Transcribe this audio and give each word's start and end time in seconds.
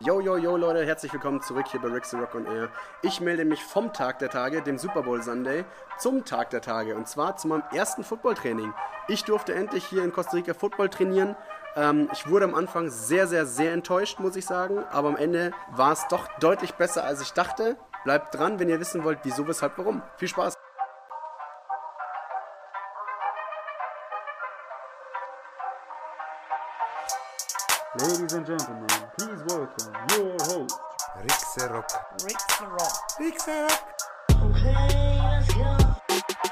Yo, 0.00 0.20
yo, 0.20 0.36
yo, 0.36 0.56
Leute, 0.56 0.86
herzlich 0.86 1.12
willkommen 1.12 1.42
zurück 1.42 1.66
hier 1.72 1.80
bei 1.80 1.88
Rixy 1.88 2.14
Rock 2.14 2.36
on 2.36 2.46
Air. 2.46 2.68
Ich 3.02 3.20
melde 3.20 3.44
mich 3.44 3.64
vom 3.64 3.92
Tag 3.92 4.20
der 4.20 4.30
Tage, 4.30 4.62
dem 4.62 4.78
Super 4.78 5.02
Bowl 5.02 5.20
Sunday, 5.20 5.64
zum 5.98 6.24
Tag 6.24 6.50
der 6.50 6.60
Tage 6.60 6.94
und 6.94 7.08
zwar 7.08 7.36
zu 7.36 7.48
meinem 7.48 7.64
ersten 7.74 8.04
Footballtraining. 8.04 8.72
Ich 9.08 9.24
durfte 9.24 9.56
endlich 9.56 9.84
hier 9.86 10.04
in 10.04 10.12
Costa 10.12 10.36
Rica 10.36 10.54
Football 10.54 10.88
trainieren. 10.88 11.34
Ähm, 11.74 12.08
ich 12.12 12.30
wurde 12.30 12.44
am 12.44 12.54
Anfang 12.54 12.90
sehr, 12.90 13.26
sehr, 13.26 13.44
sehr 13.44 13.72
enttäuscht, 13.72 14.20
muss 14.20 14.36
ich 14.36 14.46
sagen, 14.46 14.84
aber 14.92 15.08
am 15.08 15.16
Ende 15.16 15.50
war 15.72 15.90
es 15.90 16.06
doch 16.06 16.28
deutlich 16.38 16.74
besser, 16.74 17.02
als 17.02 17.20
ich 17.20 17.32
dachte. 17.32 17.76
Bleibt 18.04 18.32
dran, 18.32 18.60
wenn 18.60 18.68
ihr 18.68 18.78
wissen 18.78 19.02
wollt, 19.02 19.18
wieso, 19.24 19.48
weshalb, 19.48 19.78
warum. 19.78 20.02
Viel 20.16 20.28
Spaß! 20.28 20.57
Rixerock. 32.24 33.78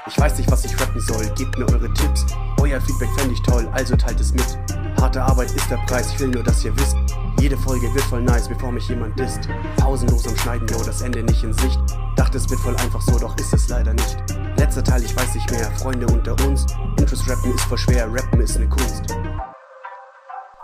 Ich 0.07 0.17
weiß 0.17 0.37
nicht, 0.37 0.51
was 0.51 0.65
ich 0.65 0.79
rappen 0.81 1.01
soll, 1.01 1.25
gebt 1.35 1.57
mir 1.57 1.67
eure 1.71 1.93
Tipps. 1.93 2.25
Euer 2.59 2.81
Feedback 2.81 3.09
fände 3.17 3.33
ich 3.33 3.41
toll, 3.43 3.69
also 3.73 3.95
teilt 3.95 4.19
es 4.19 4.33
mit. 4.33 4.57
Harte 4.99 5.21
Arbeit 5.21 5.51
ist 5.51 5.69
der 5.69 5.77
Preis, 5.85 6.11
ich 6.13 6.19
will 6.19 6.29
nur, 6.29 6.43
dass 6.43 6.63
ihr 6.63 6.75
wisst. 6.77 6.95
Jede 7.39 7.57
Folge 7.57 7.93
wird 7.93 8.03
voll 8.05 8.21
nice, 8.23 8.47
bevor 8.47 8.71
mich 8.71 8.87
jemand 8.89 9.19
disst. 9.19 9.47
Pausenlos 9.77 10.27
am 10.27 10.35
Schneiden, 10.37 10.67
yo, 10.69 10.83
das 10.83 11.01
Ende 11.01 11.21
nicht 11.21 11.43
in 11.43 11.53
Sicht. 11.53 11.79
Dachte, 12.15 12.37
es 12.37 12.49
wird 12.49 12.59
voll 12.61 12.75
einfach 12.77 13.01
so, 13.01 13.19
doch 13.19 13.37
ist 13.37 13.53
es 13.53 13.69
leider 13.69 13.93
nicht. 13.93 14.17
Letzter 14.57 14.83
Teil, 14.83 15.03
ich 15.03 15.15
weiß 15.15 15.35
nicht 15.35 15.51
mehr, 15.51 15.69
Freunde 15.73 16.07
unter 16.07 16.33
uns. 16.47 16.65
Interest 16.97 17.29
rappen 17.29 17.53
ist 17.53 17.65
voll 17.65 17.77
schwer, 17.77 18.11
rappen 18.11 18.41
ist 18.41 18.55
eine 18.55 18.67
Kunst. 18.67 19.03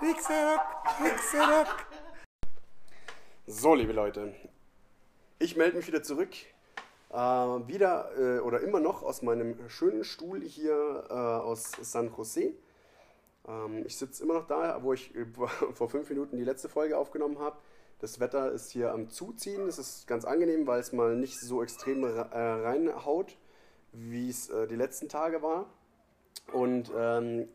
Rixerock. 0.01 0.61
Rixerock. 0.99 1.67
So, 3.45 3.75
liebe 3.75 3.93
Leute, 3.93 4.33
ich 5.39 5.55
melde 5.55 5.77
mich 5.77 5.87
wieder 5.87 6.03
zurück. 6.03 6.29
Äh, 7.11 7.15
wieder 7.15 8.09
äh, 8.17 8.39
oder 8.39 8.61
immer 8.61 8.79
noch 8.79 9.03
aus 9.03 9.21
meinem 9.21 9.57
schönen 9.69 10.03
Stuhl 10.03 10.41
hier 10.41 11.05
äh, 11.09 11.13
aus 11.13 11.71
San 11.81 12.11
Jose. 12.15 12.53
Ähm, 13.47 13.83
ich 13.85 13.97
sitze 13.97 14.23
immer 14.23 14.33
noch 14.35 14.47
da, 14.47 14.81
wo 14.83 14.93
ich 14.93 15.13
äh, 15.15 15.25
vor 15.73 15.89
fünf 15.89 16.09
Minuten 16.09 16.37
die 16.37 16.43
letzte 16.43 16.69
Folge 16.69 16.97
aufgenommen 16.97 17.39
habe. 17.39 17.57
Das 17.99 18.19
Wetter 18.19 18.51
ist 18.51 18.71
hier 18.71 18.91
am 18.91 19.09
Zuziehen. 19.09 19.65
Das 19.67 19.77
ist 19.77 20.07
ganz 20.07 20.25
angenehm, 20.25 20.65
weil 20.67 20.79
es 20.79 20.91
mal 20.91 21.15
nicht 21.15 21.39
so 21.39 21.61
extrem 21.61 22.03
re- 22.03 22.29
äh, 22.31 22.37
reinhaut, 22.67 23.37
wie 23.91 24.29
es 24.29 24.49
äh, 24.49 24.67
die 24.67 24.75
letzten 24.75 25.07
Tage 25.07 25.41
war. 25.41 25.67
Und 26.51 26.91
ähm, 26.97 27.47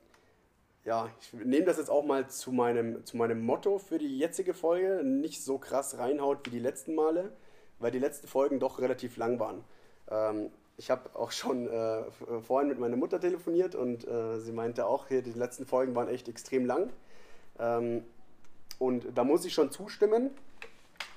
ja, 0.85 1.11
ich 1.21 1.33
nehme 1.35 1.67
das 1.67 1.77
jetzt 1.77 1.91
auch 1.91 2.05
mal 2.05 2.29
zu 2.31 2.53
meinem, 2.53 3.05
zu 3.05 3.17
meinem 3.17 3.43
Motto 3.45 3.79
für 3.79 3.99
die 3.99 4.19
jetzige 4.19 4.55
Folge. 4.55 5.03
Nicht 5.05 5.45
so 5.45 5.59
krass 5.59 5.99
reinhaut 5.99 6.47
wie 6.47 6.51
die 6.51 6.61
letzten 6.61 6.95
Male, 6.95 7.37
weil 7.79 7.91
die 7.91 7.99
letzten 7.99 8.29
Folgen 8.29 8.61
doch 8.61 8.81
relativ 8.81 9.17
lang 9.17 9.39
waren. 9.39 9.65
Ähm, 10.11 10.51
ich 10.77 10.91
habe 10.91 11.11
auch 11.15 11.33
schon 11.33 11.69
äh, 11.69 12.01
äh, 12.01 12.05
vorhin 12.47 12.69
mit 12.69 12.79
meiner 12.79 12.97
Mutter 12.97 13.21
telefoniert 13.21 13.75
und 13.75 14.07
äh, 14.07 14.39
sie 14.39 14.53
meinte 14.53 14.87
auch, 14.87 15.09
hier, 15.09 15.23
die 15.23 15.33
letzten 15.33 15.67
Folgen 15.67 15.95
waren 15.95 16.09
echt 16.09 16.29
extrem 16.29 16.67
lang. 16.67 16.91
Ähm, 17.59 18.05
und 18.79 19.07
da 19.15 19.25
muss 19.25 19.45
ich 19.45 19.55
schon 19.55 19.73
zustimmen. 19.73 20.31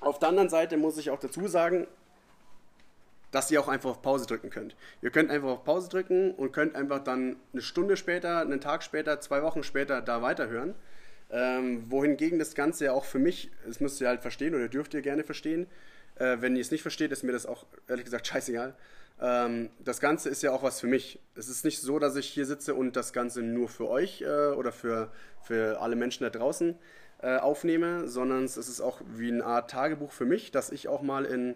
Auf 0.00 0.18
der 0.18 0.30
anderen 0.30 0.48
Seite 0.48 0.76
muss 0.76 0.98
ich 0.98 1.10
auch 1.10 1.20
dazu 1.20 1.46
sagen, 1.46 1.86
dass 3.30 3.50
ihr 3.50 3.60
auch 3.60 3.68
einfach 3.68 3.90
auf 3.90 4.02
Pause 4.02 4.26
drücken 4.26 4.50
könnt. 4.50 4.76
Ihr 5.00 5.10
könnt 5.10 5.30
einfach 5.30 5.48
auf 5.48 5.64
Pause 5.64 5.88
drücken 5.88 6.32
und 6.32 6.52
könnt 6.52 6.74
einfach 6.74 6.98
dann 6.98 7.36
eine 7.52 7.62
Stunde 7.62 7.96
später, 7.96 8.40
einen 8.40 8.60
Tag 8.60 8.82
später, 8.82 9.20
zwei 9.20 9.42
Wochen 9.42 9.62
später 9.62 10.02
da 10.02 10.22
weiterhören. 10.22 10.74
Ähm, 11.30 11.90
wohingegen 11.90 12.38
das 12.38 12.54
Ganze 12.54 12.86
ja 12.86 12.92
auch 12.92 13.04
für 13.04 13.18
mich, 13.18 13.50
das 13.64 13.80
müsst 13.80 14.00
ihr 14.00 14.08
halt 14.08 14.20
verstehen 14.20 14.54
oder 14.54 14.68
dürft 14.68 14.92
ihr 14.92 15.02
gerne 15.02 15.24
verstehen. 15.24 15.66
Äh, 16.16 16.38
wenn 16.40 16.56
ihr 16.56 16.62
es 16.62 16.70
nicht 16.70 16.82
versteht, 16.82 17.12
ist 17.12 17.22
mir 17.22 17.32
das 17.32 17.46
auch 17.46 17.66
ehrlich 17.88 18.04
gesagt 18.04 18.26
scheißegal. 18.28 18.74
Ähm, 19.20 19.70
das 19.78 20.00
Ganze 20.00 20.28
ist 20.28 20.42
ja 20.42 20.52
auch 20.52 20.62
was 20.62 20.80
für 20.80 20.86
mich. 20.86 21.20
Es 21.34 21.48
ist 21.48 21.64
nicht 21.64 21.80
so, 21.80 21.98
dass 21.98 22.16
ich 22.16 22.26
hier 22.26 22.46
sitze 22.46 22.74
und 22.74 22.96
das 22.96 23.12
Ganze 23.12 23.42
nur 23.42 23.68
für 23.68 23.88
euch 23.88 24.22
äh, 24.22 24.48
oder 24.48 24.72
für, 24.72 25.12
für 25.42 25.80
alle 25.80 25.96
Menschen 25.96 26.24
da 26.24 26.30
draußen 26.30 26.76
äh, 27.22 27.36
aufnehme, 27.36 28.08
sondern 28.08 28.44
es 28.44 28.56
ist 28.56 28.80
auch 28.80 29.00
wie 29.14 29.30
eine 29.30 29.44
Art 29.44 29.70
Tagebuch 29.70 30.12
für 30.12 30.26
mich, 30.26 30.50
dass 30.50 30.70
ich 30.70 30.88
auch 30.88 31.02
mal 31.02 31.24
in 31.24 31.54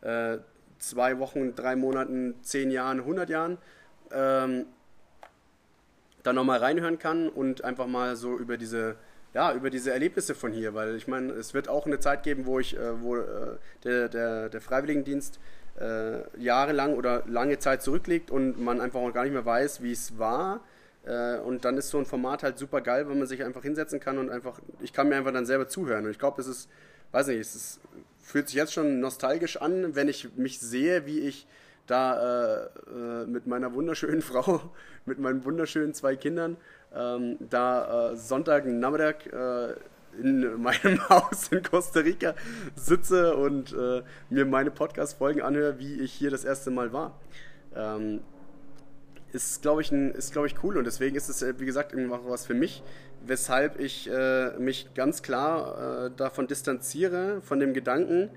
äh, 0.00 0.38
zwei 0.78 1.18
Wochen, 1.18 1.54
drei 1.54 1.76
Monaten, 1.76 2.36
zehn 2.42 2.70
Jahren, 2.70 3.00
100 3.00 3.28
Jahren 3.28 3.58
ähm, 4.12 4.66
da 6.22 6.32
nochmal 6.32 6.58
reinhören 6.60 6.98
kann 6.98 7.28
und 7.28 7.64
einfach 7.64 7.86
mal 7.86 8.14
so 8.16 8.38
über 8.38 8.56
diese, 8.56 8.96
ja, 9.38 9.54
über 9.54 9.70
diese 9.70 9.92
Erlebnisse 9.92 10.34
von 10.34 10.50
hier, 10.50 10.74
weil 10.74 10.96
ich 10.96 11.06
meine, 11.06 11.30
es 11.34 11.54
wird 11.54 11.68
auch 11.68 11.86
eine 11.86 12.00
Zeit 12.00 12.24
geben, 12.24 12.44
wo 12.44 12.58
ich, 12.58 12.76
äh, 12.76 13.00
wo 13.00 13.14
äh, 13.14 13.56
der, 13.84 14.08
der, 14.08 14.48
der 14.48 14.60
Freiwilligendienst 14.60 15.38
äh, 15.78 16.22
jahrelang 16.42 16.96
oder 16.96 17.22
lange 17.28 17.60
Zeit 17.60 17.80
zurückliegt 17.80 18.32
und 18.32 18.60
man 18.60 18.80
einfach 18.80 18.98
auch 18.98 19.12
gar 19.12 19.22
nicht 19.22 19.34
mehr 19.34 19.46
weiß, 19.46 19.80
wie 19.80 19.92
es 19.92 20.18
war. 20.18 20.60
Und 21.46 21.64
dann 21.64 21.78
ist 21.78 21.88
so 21.88 21.96
ein 21.96 22.04
Format 22.04 22.42
halt 22.42 22.58
super 22.58 22.82
geil, 22.82 23.08
wenn 23.08 23.18
man 23.18 23.26
sich 23.26 23.42
einfach 23.42 23.62
hinsetzen 23.62 23.98
kann 23.98 24.18
und 24.18 24.28
einfach, 24.28 24.60
ich 24.80 24.92
kann 24.92 25.08
mir 25.08 25.16
einfach 25.16 25.32
dann 25.32 25.46
selber 25.46 25.66
zuhören. 25.66 26.04
Und 26.04 26.10
ich 26.10 26.18
glaube, 26.18 26.36
das 26.36 26.46
ist, 26.46 26.68
weiß 27.12 27.28
nicht, 27.28 27.38
es 27.38 27.54
ist, 27.54 27.80
fühlt 28.20 28.48
sich 28.48 28.56
jetzt 28.56 28.74
schon 28.74 29.00
nostalgisch 29.00 29.56
an, 29.56 29.94
wenn 29.94 30.08
ich 30.08 30.36
mich 30.36 30.60
sehe, 30.60 31.06
wie 31.06 31.20
ich 31.20 31.46
da 31.86 32.66
äh, 32.66 33.26
mit 33.26 33.46
meiner 33.46 33.72
wunderschönen 33.72 34.20
Frau, 34.30 34.60
mit 35.06 35.18
meinen 35.18 35.44
wunderschönen 35.44 35.94
zwei 35.94 36.14
Kindern, 36.16 36.58
ähm, 36.94 37.36
da 37.40 38.12
äh, 38.12 38.16
Sonntagnachmittag 38.16 39.26
äh, 39.32 39.74
in 40.20 40.60
meinem 40.62 41.08
Haus 41.08 41.48
in 41.50 41.62
Costa 41.62 42.00
Rica 42.00 42.34
sitze 42.74 43.36
und 43.36 43.72
äh, 43.72 44.02
mir 44.30 44.44
meine 44.44 44.70
Podcast-Folgen 44.70 45.42
anhöre, 45.42 45.78
wie 45.78 46.00
ich 46.00 46.12
hier 46.12 46.30
das 46.30 46.44
erste 46.44 46.70
Mal 46.70 46.92
war. 46.92 47.18
Ähm, 47.74 48.20
ist, 49.32 49.60
glaube 49.60 49.82
ich, 49.82 49.90
glaub 50.32 50.46
ich, 50.46 50.62
cool 50.62 50.78
und 50.78 50.84
deswegen 50.84 51.14
ist 51.16 51.28
es, 51.28 51.42
äh, 51.42 51.54
wie 51.58 51.66
gesagt, 51.66 51.92
irgendwas 51.92 52.20
was 52.24 52.46
für 52.46 52.54
mich, 52.54 52.82
weshalb 53.26 53.78
ich 53.78 54.08
äh, 54.10 54.58
mich 54.58 54.94
ganz 54.94 55.22
klar 55.22 56.06
äh, 56.06 56.10
davon 56.16 56.46
distanziere, 56.46 57.42
von 57.42 57.60
dem 57.60 57.74
Gedanken, 57.74 58.30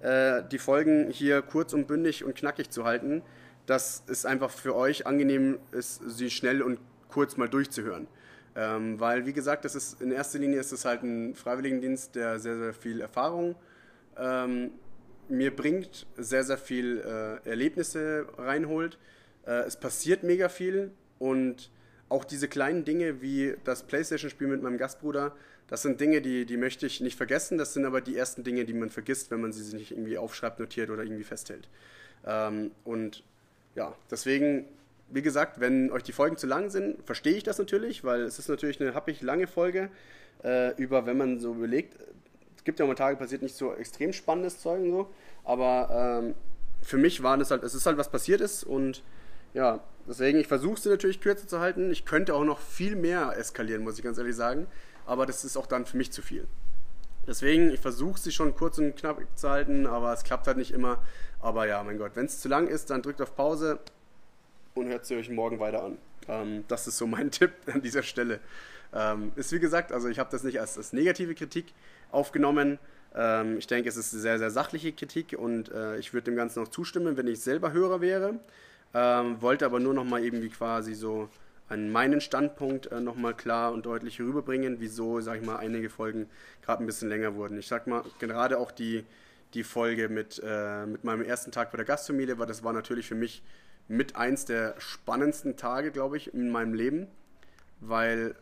äh, 0.00 0.42
die 0.50 0.58
Folgen 0.58 1.10
hier 1.10 1.42
kurz 1.42 1.72
und 1.72 1.86
bündig 1.86 2.24
und 2.24 2.34
knackig 2.34 2.70
zu 2.70 2.84
halten, 2.84 3.22
dass 3.66 4.02
es 4.06 4.24
einfach 4.24 4.50
für 4.50 4.74
euch 4.74 5.06
angenehm 5.06 5.58
ist, 5.72 6.00
sie 6.08 6.30
schnell 6.30 6.62
und 6.62 6.78
kurz 7.08 7.36
mal 7.36 7.48
durchzuhören. 7.48 8.06
Ähm, 8.56 8.98
weil, 8.98 9.26
wie 9.26 9.32
gesagt, 9.32 9.64
das 9.64 9.74
ist, 9.74 10.00
in 10.00 10.10
erster 10.10 10.38
Linie 10.38 10.60
ist 10.60 10.72
es 10.72 10.84
halt 10.84 11.02
ein 11.02 11.34
Freiwilligendienst, 11.34 12.14
der 12.14 12.38
sehr, 12.38 12.58
sehr 12.58 12.74
viel 12.74 13.00
Erfahrung 13.00 13.54
ähm, 14.16 14.70
mir 15.28 15.54
bringt, 15.54 16.06
sehr, 16.16 16.44
sehr 16.44 16.58
viel 16.58 16.98
äh, 16.98 17.48
Erlebnisse 17.48 18.26
reinholt. 18.36 18.98
Äh, 19.46 19.64
es 19.66 19.76
passiert 19.76 20.22
mega 20.22 20.48
viel 20.48 20.90
und 21.18 21.70
auch 22.08 22.24
diese 22.24 22.48
kleinen 22.48 22.84
Dinge 22.84 23.20
wie 23.20 23.54
das 23.64 23.82
Playstation-Spiel 23.82 24.48
mit 24.48 24.62
meinem 24.62 24.78
Gastbruder, 24.78 25.36
das 25.68 25.82
sind 25.82 26.00
Dinge, 26.00 26.22
die, 26.22 26.46
die 26.46 26.56
möchte 26.56 26.86
ich 26.86 27.00
nicht 27.00 27.16
vergessen. 27.16 27.58
Das 27.58 27.74
sind 27.74 27.84
aber 27.84 28.00
die 28.00 28.16
ersten 28.16 28.42
Dinge, 28.42 28.64
die 28.64 28.72
man 28.72 28.88
vergisst, 28.88 29.30
wenn 29.30 29.42
man 29.42 29.52
sie 29.52 29.62
sich 29.62 29.74
nicht 29.74 29.90
irgendwie 29.92 30.18
aufschreibt, 30.18 30.58
notiert 30.58 30.90
oder 30.90 31.02
irgendwie 31.02 31.24
festhält. 31.24 31.68
Ähm, 32.26 32.70
und 32.84 33.22
ja, 33.74 33.94
deswegen, 34.10 34.64
wie 35.10 35.22
gesagt, 35.22 35.60
wenn 35.60 35.90
euch 35.90 36.02
die 36.02 36.12
Folgen 36.12 36.36
zu 36.36 36.46
lang 36.46 36.70
sind, 36.70 37.02
verstehe 37.04 37.34
ich 37.34 37.42
das 37.42 37.58
natürlich, 37.58 38.04
weil 38.04 38.22
es 38.22 38.38
ist 38.38 38.48
natürlich 38.48 38.80
eine 38.80 38.94
happig 38.94 39.22
lange 39.22 39.46
Folge 39.46 39.90
äh, 40.44 40.74
über, 40.76 41.06
wenn 41.06 41.16
man 41.16 41.38
so 41.38 41.54
überlegt, 41.54 41.96
es 42.56 42.64
gibt 42.64 42.78
ja 42.78 42.86
mal 42.86 42.94
Tage, 42.94 43.16
passiert 43.16 43.42
nicht 43.42 43.56
so 43.56 43.74
extrem 43.74 44.12
spannendes 44.12 44.60
Zeug 44.60 44.80
und 44.82 44.90
so, 44.90 45.10
aber 45.44 46.20
ähm, 46.22 46.34
für 46.82 46.98
mich 46.98 47.22
war 47.22 47.36
das 47.38 47.50
halt, 47.50 47.62
es 47.62 47.74
ist 47.74 47.86
halt 47.86 47.96
was 47.96 48.10
passiert 48.10 48.40
ist 48.40 48.64
und 48.64 49.02
ja, 49.54 49.80
deswegen, 50.06 50.38
ich 50.38 50.46
versuche 50.46 50.80
sie 50.80 50.88
natürlich 50.88 51.20
kürzer 51.20 51.46
zu 51.46 51.60
halten. 51.60 51.90
Ich 51.90 52.04
könnte 52.04 52.34
auch 52.34 52.44
noch 52.44 52.60
viel 52.60 52.96
mehr 52.96 53.36
eskalieren, 53.36 53.82
muss 53.82 53.96
ich 53.98 54.04
ganz 54.04 54.18
ehrlich 54.18 54.36
sagen, 54.36 54.66
aber 55.06 55.26
das 55.26 55.44
ist 55.44 55.56
auch 55.56 55.66
dann 55.66 55.86
für 55.86 55.96
mich 55.96 56.12
zu 56.12 56.22
viel. 56.22 56.46
Deswegen, 57.26 57.70
ich 57.70 57.80
versuche 57.80 58.18
sie 58.18 58.32
schon 58.32 58.54
kurz 58.54 58.78
und 58.78 58.96
knapp 58.96 59.20
zu 59.34 59.50
halten, 59.50 59.86
aber 59.86 60.12
es 60.12 60.24
klappt 60.24 60.46
halt 60.46 60.56
nicht 60.56 60.72
immer. 60.72 61.02
Aber 61.40 61.66
ja, 61.66 61.82
mein 61.82 61.98
Gott, 61.98 62.12
wenn 62.14 62.26
es 62.26 62.40
zu 62.40 62.48
lang 62.48 62.68
ist, 62.68 62.90
dann 62.90 63.02
drückt 63.02 63.20
auf 63.20 63.36
Pause 63.36 63.78
und 64.78 64.88
hört 64.88 65.06
sie 65.06 65.16
euch 65.16 65.30
morgen 65.30 65.60
weiter 65.60 65.84
an. 65.84 65.98
Ähm, 66.28 66.64
das 66.68 66.86
ist 66.86 66.98
so 66.98 67.06
mein 67.06 67.30
Tipp 67.30 67.52
an 67.72 67.82
dieser 67.82 68.02
Stelle. 68.02 68.40
Ähm, 68.92 69.32
ist 69.36 69.52
wie 69.52 69.58
gesagt, 69.58 69.92
also 69.92 70.08
ich 70.08 70.18
habe 70.18 70.30
das 70.30 70.44
nicht 70.44 70.60
als, 70.60 70.76
als 70.76 70.92
negative 70.92 71.34
Kritik 71.34 71.74
aufgenommen. 72.10 72.78
Ähm, 73.14 73.58
ich 73.58 73.66
denke, 73.66 73.88
es 73.88 73.96
ist 73.96 74.10
sehr, 74.10 74.38
sehr 74.38 74.50
sachliche 74.50 74.92
Kritik 74.92 75.36
und 75.38 75.70
äh, 75.70 75.98
ich 75.98 76.12
würde 76.14 76.26
dem 76.26 76.36
Ganzen 76.36 76.62
auch 76.62 76.68
zustimmen, 76.68 77.16
wenn 77.16 77.26
ich 77.26 77.40
selber 77.40 77.72
Hörer 77.72 78.00
wäre. 78.00 78.40
Ähm, 78.94 79.42
wollte 79.42 79.66
aber 79.66 79.80
nur 79.80 79.92
nochmal 79.92 80.24
eben 80.24 80.42
wie 80.42 80.48
quasi 80.48 80.94
so 80.94 81.28
an 81.68 81.90
meinen 81.90 82.20
Standpunkt 82.20 82.86
äh, 82.86 83.00
nochmal 83.00 83.34
klar 83.34 83.72
und 83.72 83.84
deutlich 83.84 84.20
rüberbringen, 84.20 84.76
wieso, 84.80 85.20
sag 85.20 85.40
ich 85.40 85.46
mal, 85.46 85.56
einige 85.56 85.90
Folgen 85.90 86.28
gerade 86.62 86.82
ein 86.82 86.86
bisschen 86.86 87.10
länger 87.10 87.34
wurden. 87.34 87.58
Ich 87.58 87.68
sag 87.68 87.86
mal, 87.86 88.02
gerade 88.18 88.58
auch 88.58 88.70
die, 88.70 89.04
die 89.52 89.64
Folge 89.64 90.08
mit, 90.08 90.40
äh, 90.42 90.86
mit 90.86 91.04
meinem 91.04 91.22
ersten 91.22 91.52
Tag 91.52 91.70
bei 91.70 91.76
der 91.76 91.84
Gastfamilie, 91.84 92.38
war 92.38 92.46
das 92.46 92.64
war 92.64 92.72
natürlich 92.72 93.06
für 93.06 93.14
mich 93.14 93.42
mit 93.88 94.16
eins 94.16 94.44
der 94.44 94.74
spannendsten 94.78 95.56
Tage, 95.56 95.90
glaube 95.90 96.18
ich, 96.18 96.32
in 96.34 96.50
meinem 96.50 96.74
Leben, 96.74 97.08
weil, 97.80 98.34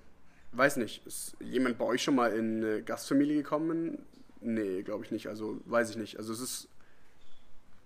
weiß 0.52 0.76
nicht, 0.76 1.06
ist 1.06 1.36
jemand 1.40 1.78
bei 1.78 1.84
euch 1.84 2.02
schon 2.02 2.16
mal 2.16 2.32
in 2.32 2.64
eine 2.64 2.82
Gastfamilie 2.82 3.36
gekommen? 3.36 3.98
Nee, 4.40 4.82
glaube 4.82 5.04
ich 5.04 5.10
nicht. 5.10 5.28
Also 5.28 5.60
weiß 5.66 5.90
ich 5.90 5.96
nicht. 5.96 6.18
Also 6.18 6.32
es 6.32 6.40
ist 6.40 6.68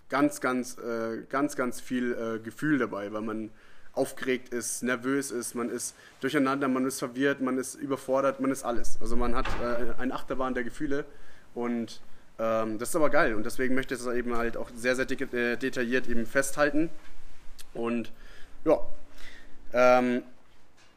ganz, 0.08 0.40
ganz, 0.40 0.78
äh, 0.78 1.22
ganz, 1.28 1.54
ganz 1.54 1.80
viel 1.80 2.12
äh, 2.12 2.38
Gefühl 2.42 2.78
dabei, 2.78 3.12
weil 3.12 3.22
man 3.22 3.50
aufgeregt 3.92 4.50
ist, 4.54 4.82
nervös 4.82 5.30
ist, 5.30 5.54
man 5.54 5.68
ist 5.68 5.96
durcheinander, 6.20 6.68
man 6.68 6.86
ist 6.86 6.98
verwirrt, 6.98 7.40
man 7.40 7.58
ist 7.58 7.74
überfordert, 7.74 8.40
man 8.40 8.50
ist 8.50 8.62
alles. 8.62 8.98
Also 9.00 9.16
man 9.16 9.34
hat 9.34 9.46
äh, 9.62 10.00
ein 10.00 10.12
Achterbahn 10.12 10.54
der 10.54 10.64
Gefühle 10.64 11.04
und 11.54 12.00
ähm, 12.38 12.78
das 12.78 12.90
ist 12.90 12.96
aber 12.96 13.10
geil 13.10 13.34
und 13.34 13.44
deswegen 13.44 13.74
möchte 13.74 13.94
ich 13.94 14.02
das 14.02 14.14
eben 14.14 14.36
halt 14.36 14.56
auch 14.56 14.70
sehr, 14.74 14.94
sehr 14.94 15.10
äh, 15.10 15.56
detailliert 15.56 16.08
eben 16.08 16.24
festhalten 16.24 16.88
und 17.74 18.12
ja, 18.64 18.80
ähm, 19.72 20.22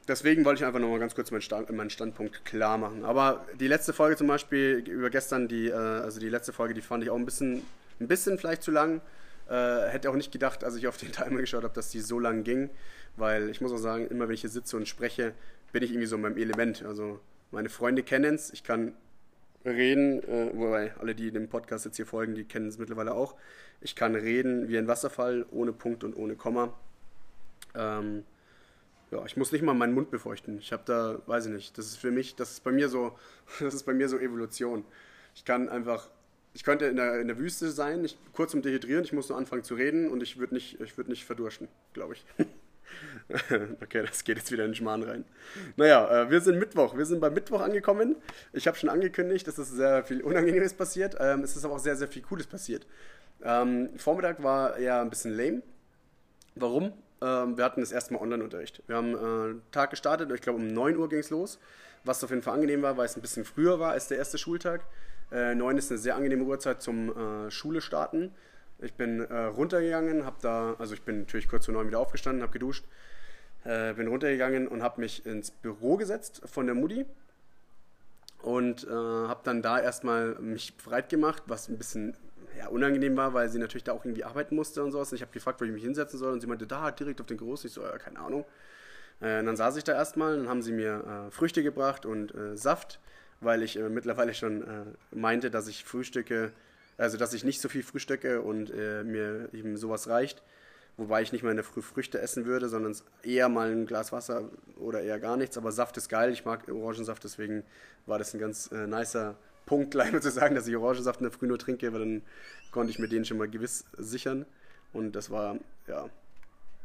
deswegen 0.08 0.44
wollte 0.46 0.62
ich 0.62 0.66
einfach 0.66 0.80
nochmal 0.80 1.00
ganz 1.00 1.16
kurz 1.16 1.32
meinen, 1.32 1.42
Stand, 1.42 1.70
meinen, 1.72 1.90
Standpunkt 1.90 2.46
klar 2.46 2.78
machen. 2.78 3.06
Aber 3.06 3.46
die 3.60 3.68
letzte 3.68 3.94
Folge 3.94 4.18
zum 4.18 4.28
Beispiel 4.28 4.84
über 4.88 5.10
gestern, 5.10 5.48
die, 5.48 5.70
äh, 5.70 5.74
also 5.74 6.20
die 6.20 6.30
letzte 6.30 6.54
Folge, 6.54 6.74
die 6.74 6.82
fand 6.82 7.04
ich 7.04 7.10
auch 7.10 7.16
ein 7.16 7.26
bisschen, 7.26 7.64
ein 8.00 8.08
bisschen 8.08 8.38
vielleicht 8.38 8.64
zu 8.64 8.72
lang. 8.72 9.02
Äh, 9.50 9.90
hätte 9.90 10.10
auch 10.10 10.16
nicht 10.16 10.32
gedacht, 10.32 10.64
als 10.64 10.76
ich 10.76 10.88
auf 10.88 10.98
den 10.98 11.12
Timer 11.12 11.40
geschaut 11.40 11.64
habe, 11.64 11.74
dass 11.74 11.90
die 11.90 12.00
so 12.00 12.20
lang 12.20 12.44
ging, 12.44 12.70
weil 13.18 13.50
ich 13.50 13.62
muss 13.62 13.72
auch 13.72 13.78
sagen, 13.78 14.08
immer 14.08 14.28
wenn 14.28 14.36
ich 14.36 14.42
hier 14.42 14.50
sitze 14.50 14.78
und 14.78 14.88
spreche, 14.88 15.34
bin 15.72 15.84
ich 15.84 15.92
irgendwie 15.92 16.08
so 16.08 16.16
in 16.16 16.22
meinem 16.22 16.38
Element. 16.38 16.84
Also 16.86 17.20
meine 17.52 17.70
Freunde 17.70 18.04
kennen 18.04 18.36
es, 18.36 18.52
ich 18.52 18.64
kann 18.64 18.94
reden, 19.66 20.24
äh, 20.24 20.52
wobei 20.54 20.94
alle, 21.00 21.16
die 21.16 21.32
dem 21.32 21.50
Podcast 21.50 21.86
jetzt 21.86 21.98
hier 21.98 22.06
folgen, 22.06 22.36
die 22.36 22.44
kennen 22.44 22.68
es 22.68 22.78
mittlerweile 22.78 23.14
auch. 23.14 23.36
Ich 23.82 23.96
kann 23.96 24.16
reden 24.16 24.68
wie 24.68 24.78
ein 24.78 24.88
Wasserfall, 24.88 25.46
ohne 25.52 25.74
Punkt 25.74 26.04
und 26.04 26.16
ohne 26.16 26.36
Komma. 26.36 26.74
Ähm, 27.76 28.24
ja, 29.12 29.26
ich 29.26 29.38
muss 29.38 29.52
nicht 29.52 29.64
mal 29.64 29.74
meinen 29.74 29.94
Mund 29.94 30.12
befeuchten. 30.12 30.58
Ich 30.58 30.72
habe 30.72 30.84
da, 30.86 31.22
weiß 31.28 31.48
ich 31.48 31.52
nicht, 31.52 31.78
das 31.78 31.88
ist 31.88 31.98
für 31.98 32.12
mich, 32.12 32.36
das 32.36 32.52
ist 32.52 32.64
bei 32.64 32.72
mir 32.72 32.90
so, 32.90 33.18
das 33.60 33.74
ist 33.74 33.84
bei 33.84 33.94
mir 33.94 34.10
so 34.10 34.18
Evolution. 34.18 34.86
Ich 35.36 35.46
kann 35.46 35.70
einfach 35.70 36.10
ich 36.54 36.64
könnte 36.64 36.86
in 36.86 36.96
der, 36.96 37.20
in 37.20 37.28
der 37.28 37.38
Wüste 37.38 37.72
sein, 37.72 38.06
ich, 38.06 38.18
kurz 38.32 38.52
zum 38.52 38.62
Dehydrieren, 38.62 39.04
ich 39.04 39.14
muss 39.14 39.30
nur 39.30 39.38
anfangen 39.38 39.64
zu 39.64 39.74
reden 39.76 40.10
und 40.10 40.22
ich 40.22 40.38
würde 40.38 40.54
nicht, 40.54 40.80
würd 40.98 41.10
nicht 41.10 41.26
verdursten, 41.26 41.68
glaube 41.94 42.14
ich. 42.14 42.26
okay, 43.82 44.04
das 44.06 44.24
geht 44.24 44.38
jetzt 44.38 44.52
wieder 44.52 44.66
in 44.66 44.72
den 44.72 44.76
Schmarrn 44.76 45.04
rein. 45.04 45.26
Naja, 45.76 46.24
äh, 46.24 46.30
wir 46.30 46.42
sind 46.42 46.60
Mittwoch. 46.60 46.98
Wir 46.98 47.06
sind 47.06 47.20
beim 47.20 47.34
Mittwoch 47.34 47.62
angekommen. 47.62 48.16
Ich 48.52 48.68
habe 48.68 48.78
schon 48.78 48.90
angekündigt, 48.90 49.48
dass 49.48 49.58
es 49.58 49.70
sehr 49.70 50.04
viel 50.04 50.22
Unangenehmes 50.22 50.74
passiert. 50.74 51.16
Ähm, 51.20 51.42
es 51.42 51.56
ist 51.56 51.66
aber 51.66 51.76
auch 51.76 51.80
sehr, 51.80 51.96
sehr 51.96 52.08
viel 52.08 52.22
Cooles 52.22 52.48
passiert. 52.48 52.86
Ähm, 53.44 53.90
Vormittag 53.98 54.42
war 54.44 54.78
eher 54.78 55.02
ein 55.02 55.10
bisschen 55.10 55.36
lame. 55.36 55.62
Warum? 56.56 56.94
Ähm, 57.22 57.58
wir 57.58 57.64
hatten 57.64 57.82
das 57.82 57.92
erste 57.92 58.14
Mal 58.14 58.22
Online-Unterricht. 58.22 58.84
Wir 58.88 58.96
haben 58.96 59.14
äh, 59.16 59.56
Tag 59.72 59.92
gestartet, 59.92 60.32
ich 60.32 60.42
glaube 60.42 60.60
um 60.60 60.68
9 60.68 60.98
Uhr 60.98 61.10
ging 61.10 61.20
es 61.20 61.30
los. 61.30 61.60
Was 62.04 62.24
auf 62.24 62.32
jeden 62.32 62.42
Fall 62.42 62.56
angenehm 62.56 62.82
war, 62.82 62.98
weil 62.98 63.06
es 63.06 63.16
ein 63.16 63.22
bisschen 63.22 63.46
früher 63.46 63.80
war 63.80 63.92
als 63.92 64.10
der 64.10 64.18
erste 64.18 64.38
Schultag. 64.38 64.82
Äh, 65.32 65.56
9 65.56 65.78
ist 65.78 65.90
eine 65.90 65.98
sehr 65.98 66.16
angenehme 66.16 66.44
Uhrzeit 66.44 66.82
zum 66.82 67.10
äh, 67.16 67.50
Schule 67.50 67.82
starten. 67.82 68.32
Ich 68.84 68.94
bin 68.94 69.22
äh, 69.22 69.44
runtergegangen, 69.46 70.26
habe 70.26 70.38
da, 70.42 70.76
also 70.78 70.94
ich 70.94 71.02
bin 71.02 71.20
natürlich 71.20 71.48
kurz 71.48 71.66
vor 71.66 71.74
9 71.74 71.88
wieder 71.88 72.00
aufgestanden, 72.00 72.42
habe 72.42 72.54
geduscht, 72.54 72.86
äh, 73.64 73.94
bin 73.94 74.08
runtergegangen 74.08 74.68
und 74.68 74.84
habe 74.84 75.02
mich 75.02 75.26
ins 75.26 75.52
Büro 75.52 75.98
gesetzt 75.98 76.42
von 76.46 76.66
der 76.66 76.76
Mutti 76.76 77.06
und 78.42 78.86
äh, 78.86 78.92
habe 78.92 79.42
dann 79.44 79.62
da 79.62 79.80
erstmal 79.80 80.36
mich 80.36 80.76
breit 80.78 81.10
gemacht, 81.10 81.44
was 81.48 81.70
ein 81.70 81.78
bisschen 81.78 82.16
ja, 82.58 82.68
unangenehm 82.68 83.16
war, 83.18 83.34
weil 83.34 83.50
sie 83.50 83.60
natürlich 83.60 83.84
da 83.84 83.94
auch 83.94 84.06
irgendwie 84.06 84.26
arbeiten 84.26 84.56
musste 84.56 84.84
und 84.84 84.92
sowas. 84.92 85.12
Und 85.12 85.16
ich 85.16 85.22
habe 85.22 85.32
gefragt, 85.32 85.60
wo 85.62 85.66
ich 85.66 85.72
mich 85.72 85.84
hinsetzen 85.84 86.20
soll 86.20 86.34
und 86.34 86.42
sie 86.42 86.48
meinte, 86.48 86.68
da 86.68 86.92
direkt 86.92 87.22
auf 87.22 87.28
den 87.28 87.38
Groß. 87.38 87.66
Ich 87.66 87.72
so, 87.72 87.82
ja, 87.82 87.98
keine 87.98 88.20
Ahnung. 88.20 88.46
Äh, 89.22 89.44
dann 89.44 89.56
saß 89.56 89.78
ich 89.78 89.84
da 89.84 89.94
erstmal, 89.94 90.38
dann 90.38 90.50
haben 90.50 90.62
sie 90.62 90.74
mir 90.74 91.30
Früchte 91.32 91.64
gebracht 91.64 92.06
und 92.06 92.34
Saft 92.56 93.00
weil 93.44 93.64
ich 93.64 93.78
äh, 93.78 93.90
mittlerweile 93.90 94.34
schon 94.34 94.62
äh, 94.62 94.86
meinte, 95.12 95.52
dass 95.52 95.68
ich 95.68 95.84
frühstücke, 95.84 96.52
also 96.98 97.18
dass 97.18 97.34
ich 97.34 97.44
nicht 97.44 97.62
so 97.62 97.70
viel 97.70 97.84
frühstücke 97.84 98.42
und 98.42 98.72
äh, 98.72 99.04
mir 99.04 99.50
eben 99.54 99.78
sowas 99.78 100.08
reicht. 100.08 100.44
Wobei 100.96 101.24
ich 101.24 101.32
nicht 101.32 101.44
mal 101.44 101.50
in 101.50 101.56
der 101.58 101.64
Früh 101.64 101.82
Früchte 101.82 102.22
essen 102.22 102.46
würde, 102.46 102.70
sondern 102.70 102.96
eher 103.24 103.50
mal 103.50 103.72
ein 103.72 103.88
Glas 103.88 104.12
Wasser 104.12 104.50
oder 104.78 105.02
eher 105.02 105.20
gar 105.20 105.38
nichts. 105.38 105.58
Aber 105.58 105.72
Saft 105.72 105.98
ist 105.98 106.08
geil, 106.08 106.32
ich 106.32 106.46
mag 106.46 106.70
Orangensaft, 106.70 107.24
deswegen 107.24 107.64
war 108.06 108.20
das 108.20 108.34
ein 108.34 108.40
ganz 108.40 108.72
äh, 108.72 108.86
nicer 108.86 109.36
Punkt, 109.66 109.92
gleich 109.92 110.12
mal 110.14 110.22
zu 110.22 110.30
sagen, 110.30 110.54
dass 110.54 110.68
ich 110.68 110.76
Orangensaft 110.76 111.20
in 111.20 111.26
der 111.26 111.32
Früh 111.32 111.48
nur 111.48 111.58
trinke, 111.58 111.92
weil 111.94 112.00
dann 112.00 112.22
konnte 112.72 112.92
ich 112.92 113.00
mir 113.00 113.08
den 113.08 113.26
schon 113.26 113.38
mal 113.38 113.50
gewiss 113.50 113.86
sichern. 113.98 114.46
Und 114.92 115.14
das 115.14 115.32
war, 115.32 115.58
ja, 115.88 116.10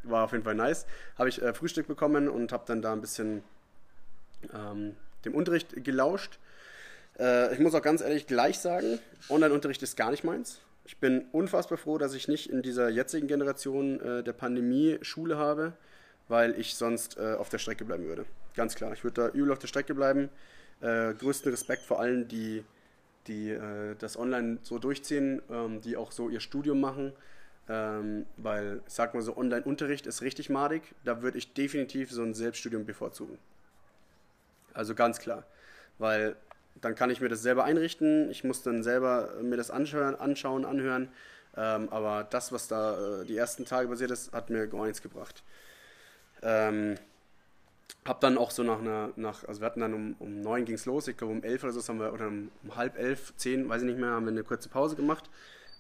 war 0.05 0.25
auf 0.25 0.33
jeden 0.33 0.45
Fall 0.45 0.55
nice. 0.55 0.87
Habe 1.19 1.29
ich 1.29 1.43
äh, 1.43 1.53
Frühstück 1.53 1.87
bekommen 1.87 2.29
und 2.29 2.51
habe 2.53 2.65
dann 2.67 2.81
da 2.81 2.95
ein 2.95 3.03
bisschen 3.03 3.43
ähm, 4.55 4.97
dem 5.27 5.35
Unterricht 5.35 5.85
gelauscht. 5.85 6.39
Äh, 7.19 7.53
ich 7.53 7.59
muss 7.59 7.75
auch 7.75 7.83
ganz 7.83 8.01
ehrlich 8.01 8.27
gleich 8.27 8.59
sagen, 8.59 8.99
Online-Unterricht 9.29 9.83
ist 9.83 9.97
gar 9.97 10.11
nicht 10.11 10.25
meins. 10.25 10.61
Ich 10.85 10.97
bin 10.99 11.27
unfassbar 11.33 11.77
froh, 11.77 11.99
dass 11.99 12.15
ich 12.15 12.29
nicht 12.29 12.49
in 12.49 12.63
dieser 12.63 12.89
jetzigen 12.89 13.27
Generation 13.27 14.01
äh, 14.01 14.23
der 14.23 14.33
Pandemie 14.33 14.99
Schule 15.03 15.37
habe, 15.37 15.75
weil 16.29 16.59
ich 16.59 16.77
sonst 16.77 17.19
äh, 17.19 17.35
auf 17.35 17.49
der 17.51 17.59
Strecke 17.59 17.85
bleiben 17.85 18.05
würde. 18.07 18.25
Ganz 18.55 18.75
klar, 18.75 18.93
ich 18.93 19.05
würde 19.05 19.23
da 19.23 19.29
übel 19.29 19.53
auf 19.53 19.59
der 19.59 19.69
Strecke 19.69 19.95
bleiben. 19.95 20.31
Äh, 20.81 21.13
größten 21.15 21.51
Respekt 21.51 21.83
vor 21.83 22.01
allen, 22.01 22.29
die, 22.29 22.65
die 23.27 23.51
äh, 23.51 23.97
das 23.99 24.17
online 24.17 24.59
so 24.63 24.79
durchziehen, 24.79 25.43
ähm, 25.51 25.83
die 25.83 25.97
auch 25.97 26.13
so 26.13 26.29
ihr 26.29 26.41
Studium 26.41 26.81
machen. 26.81 27.13
Ähm, 27.69 28.25
weil, 28.39 28.81
ich 28.87 28.95
sag 28.95 29.13
mal 29.13 29.23
so, 29.23 29.37
Online-Unterricht 29.37 30.07
ist 30.07 30.23
richtig 30.23 30.49
madig. 30.49 30.83
Da 31.05 31.21
würde 31.21 31.37
ich 31.37 31.53
definitiv 31.53 32.11
so 32.11 32.23
ein 32.23 32.33
Selbststudium 32.33 32.87
bevorzugen. 32.87 33.39
Also 34.73 34.95
ganz 34.95 35.19
klar. 35.19 35.45
Weil 35.99 36.37
dann 36.81 36.95
kann 36.95 37.11
ich 37.11 37.21
mir 37.21 37.29
das 37.29 37.43
selber 37.43 37.65
einrichten. 37.65 38.31
Ich 38.31 38.45
muss 38.45 38.63
dann 38.63 38.83
selber 38.83 39.35
mir 39.43 39.57
das 39.57 39.71
anschauen, 39.71 40.15
anschauen 40.15 40.65
anhören. 40.65 41.09
Ähm, 41.57 41.89
aber 41.91 42.25
das, 42.29 42.53
was 42.53 42.69
da 42.69 43.21
äh, 43.21 43.25
die 43.25 43.37
ersten 43.37 43.65
Tage 43.65 43.89
passiert 43.89 44.11
ist, 44.11 44.33
hat 44.33 44.51
mir 44.51 44.67
gar 44.69 44.85
nichts 44.85 45.03
gebracht. 45.03 45.43
Ähm, 46.43 46.97
hab 48.05 48.21
dann 48.21 48.39
auch 48.39 48.51
so 48.51 48.63
nach 48.63 48.79
einer, 48.79 49.11
nach, 49.17 49.45
also 49.47 49.61
wir 49.61 49.67
hatten 49.67 49.81
dann 49.81 49.95
um, 49.95 50.17
um 50.19 50.41
neun 50.41 50.65
ging 50.65 50.77
es 50.77 50.87
los, 50.87 51.09
ich 51.09 51.17
glaube 51.17 51.33
um 51.33 51.43
elf 51.43 51.65
oder 51.65 51.73
so 51.73 51.87
haben 51.89 52.01
wir, 52.01 52.13
oder 52.13 52.29
um, 52.29 52.51
um, 52.63 52.77
halb 52.77 52.99
elf, 52.99 53.35
zehn, 53.37 53.69
weiß 53.69 53.83
ich 53.83 53.89
nicht 53.89 53.99
mehr, 53.99 54.11
haben 54.11 54.27
wir 54.27 54.33
eine 54.33 54.45
kurze 54.45 54.69
Pause 54.69 54.95
gemacht. 54.95 55.29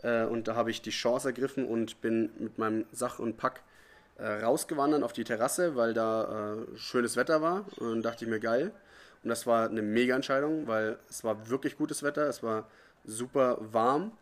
Äh, 0.02 0.24
und 0.24 0.48
da 0.48 0.54
habe 0.54 0.70
ich 0.70 0.82
die 0.82 0.90
Chance 0.90 1.28
ergriffen 1.28 1.66
und 1.66 2.00
bin 2.00 2.30
mit 2.38 2.58
meinem 2.58 2.86
Sach 2.92 3.18
und 3.18 3.36
Pack 3.36 3.62
äh, 4.18 4.26
rausgewandert 4.26 5.02
auf 5.02 5.12
die 5.12 5.24
Terrasse, 5.24 5.76
weil 5.76 5.94
da 5.94 6.54
äh, 6.54 6.76
schönes 6.76 7.16
Wetter 7.16 7.40
war. 7.42 7.64
Und 7.76 8.02
dachte 8.02 8.24
ich 8.24 8.30
mir, 8.30 8.40
geil. 8.40 8.72
Und 9.22 9.30
das 9.30 9.46
war 9.46 9.68
eine 9.68 9.82
mega 9.82 10.14
Entscheidung, 10.14 10.66
weil 10.66 10.98
es 11.08 11.24
war 11.24 11.48
wirklich 11.48 11.76
gutes 11.76 12.02
Wetter. 12.02 12.28
Es 12.28 12.42
war 12.42 12.68
super 13.04 13.58
warm, 13.60 14.12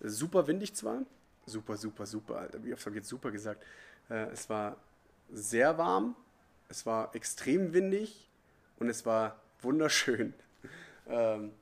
super 0.00 0.46
windig 0.46 0.74
zwar. 0.74 1.02
Super, 1.46 1.76
super, 1.76 2.06
super, 2.06 2.38
Alter. 2.38 2.62
Wie 2.64 2.72
oft 2.72 2.84
habe 2.84 2.96
ich 2.96 3.00
jetzt 3.02 3.08
super 3.08 3.30
gesagt? 3.30 3.62
Äh, 4.10 4.26
es 4.32 4.48
war 4.48 4.76
sehr 5.32 5.78
warm, 5.78 6.16
es 6.68 6.86
war 6.86 7.14
extrem 7.14 7.72
windig 7.72 8.28
und 8.78 8.88
es 8.88 9.06
war 9.06 9.40
wunderschön. 9.60 10.34
Ähm, 11.08 11.52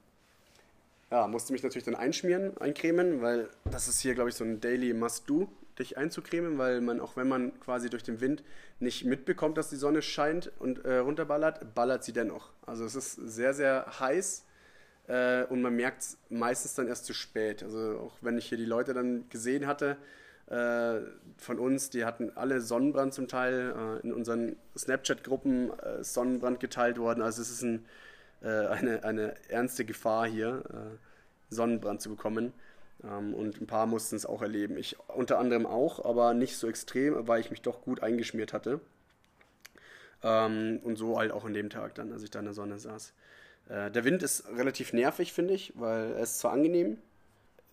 ja, 1.10 1.26
musste 1.26 1.52
mich 1.52 1.62
natürlich 1.62 1.84
dann 1.84 1.94
einschmieren, 1.94 2.56
eincremen, 2.56 3.20
weil 3.20 3.50
das 3.66 3.88
ist 3.88 4.00
hier, 4.00 4.14
glaube 4.14 4.30
ich, 4.30 4.36
so 4.36 4.42
ein 4.42 4.58
Daily 4.62 4.94
Must-Do 4.94 5.50
dich 5.78 5.96
einzucremen, 5.96 6.58
weil 6.58 6.80
man, 6.80 7.00
auch 7.00 7.16
wenn 7.16 7.28
man 7.28 7.58
quasi 7.60 7.90
durch 7.90 8.02
den 8.02 8.20
Wind 8.20 8.42
nicht 8.80 9.04
mitbekommt, 9.04 9.58
dass 9.58 9.70
die 9.70 9.76
Sonne 9.76 10.02
scheint 10.02 10.52
und 10.58 10.84
äh, 10.84 10.98
runterballert, 10.98 11.74
ballert 11.74 12.04
sie 12.04 12.12
dennoch. 12.12 12.50
Also 12.66 12.84
es 12.84 12.94
ist 12.94 13.14
sehr, 13.14 13.54
sehr 13.54 13.86
heiß 13.98 14.44
äh, 15.08 15.44
und 15.44 15.62
man 15.62 15.74
merkt 15.74 16.02
es 16.02 16.18
meistens 16.28 16.74
dann 16.74 16.88
erst 16.88 17.06
zu 17.06 17.14
spät. 17.14 17.62
Also 17.62 17.98
auch 17.98 18.16
wenn 18.20 18.38
ich 18.38 18.46
hier 18.46 18.58
die 18.58 18.64
Leute 18.64 18.94
dann 18.94 19.28
gesehen 19.30 19.66
hatte 19.66 19.96
äh, 20.46 21.00
von 21.38 21.58
uns, 21.58 21.90
die 21.90 22.04
hatten 22.04 22.30
alle 22.34 22.60
Sonnenbrand 22.60 23.14
zum 23.14 23.28
Teil, 23.28 23.74
äh, 23.76 24.06
in 24.06 24.12
unseren 24.12 24.56
Snapchat-Gruppen 24.76 25.70
äh, 25.78 26.04
Sonnenbrand 26.04 26.60
geteilt 26.60 26.98
worden. 26.98 27.22
Also 27.22 27.42
es 27.42 27.50
ist 27.50 27.62
ein, 27.62 27.84
äh, 28.42 28.66
eine, 28.66 29.04
eine 29.04 29.34
ernste 29.48 29.84
Gefahr 29.84 30.26
hier, 30.26 30.62
Sonnenbrand 31.50 32.02
zu 32.02 32.10
bekommen. 32.10 32.52
Ähm, 33.08 33.34
und 33.34 33.60
ein 33.60 33.66
paar 33.66 33.86
mussten 33.86 34.16
es 34.16 34.26
auch 34.26 34.42
erleben. 34.42 34.76
Ich 34.76 34.98
unter 35.08 35.38
anderem 35.38 35.66
auch, 35.66 36.04
aber 36.04 36.34
nicht 36.34 36.56
so 36.56 36.68
extrem, 36.68 37.26
weil 37.28 37.40
ich 37.40 37.50
mich 37.50 37.62
doch 37.62 37.82
gut 37.82 38.02
eingeschmiert 38.02 38.52
hatte. 38.52 38.80
Ähm, 40.22 40.80
und 40.82 40.96
so 40.96 41.18
halt 41.18 41.32
auch 41.32 41.44
an 41.44 41.54
dem 41.54 41.70
Tag 41.70 41.94
dann, 41.94 42.12
als 42.12 42.22
ich 42.22 42.30
da 42.30 42.38
in 42.38 42.46
der 42.46 42.54
Sonne 42.54 42.78
saß. 42.78 43.12
Äh, 43.68 43.90
der 43.90 44.04
Wind 44.04 44.22
ist 44.22 44.48
relativ 44.56 44.92
nervig, 44.92 45.32
finde 45.32 45.54
ich, 45.54 45.72
weil 45.76 46.12
er 46.12 46.22
ist 46.22 46.38
zwar 46.38 46.52
angenehm, 46.52 46.98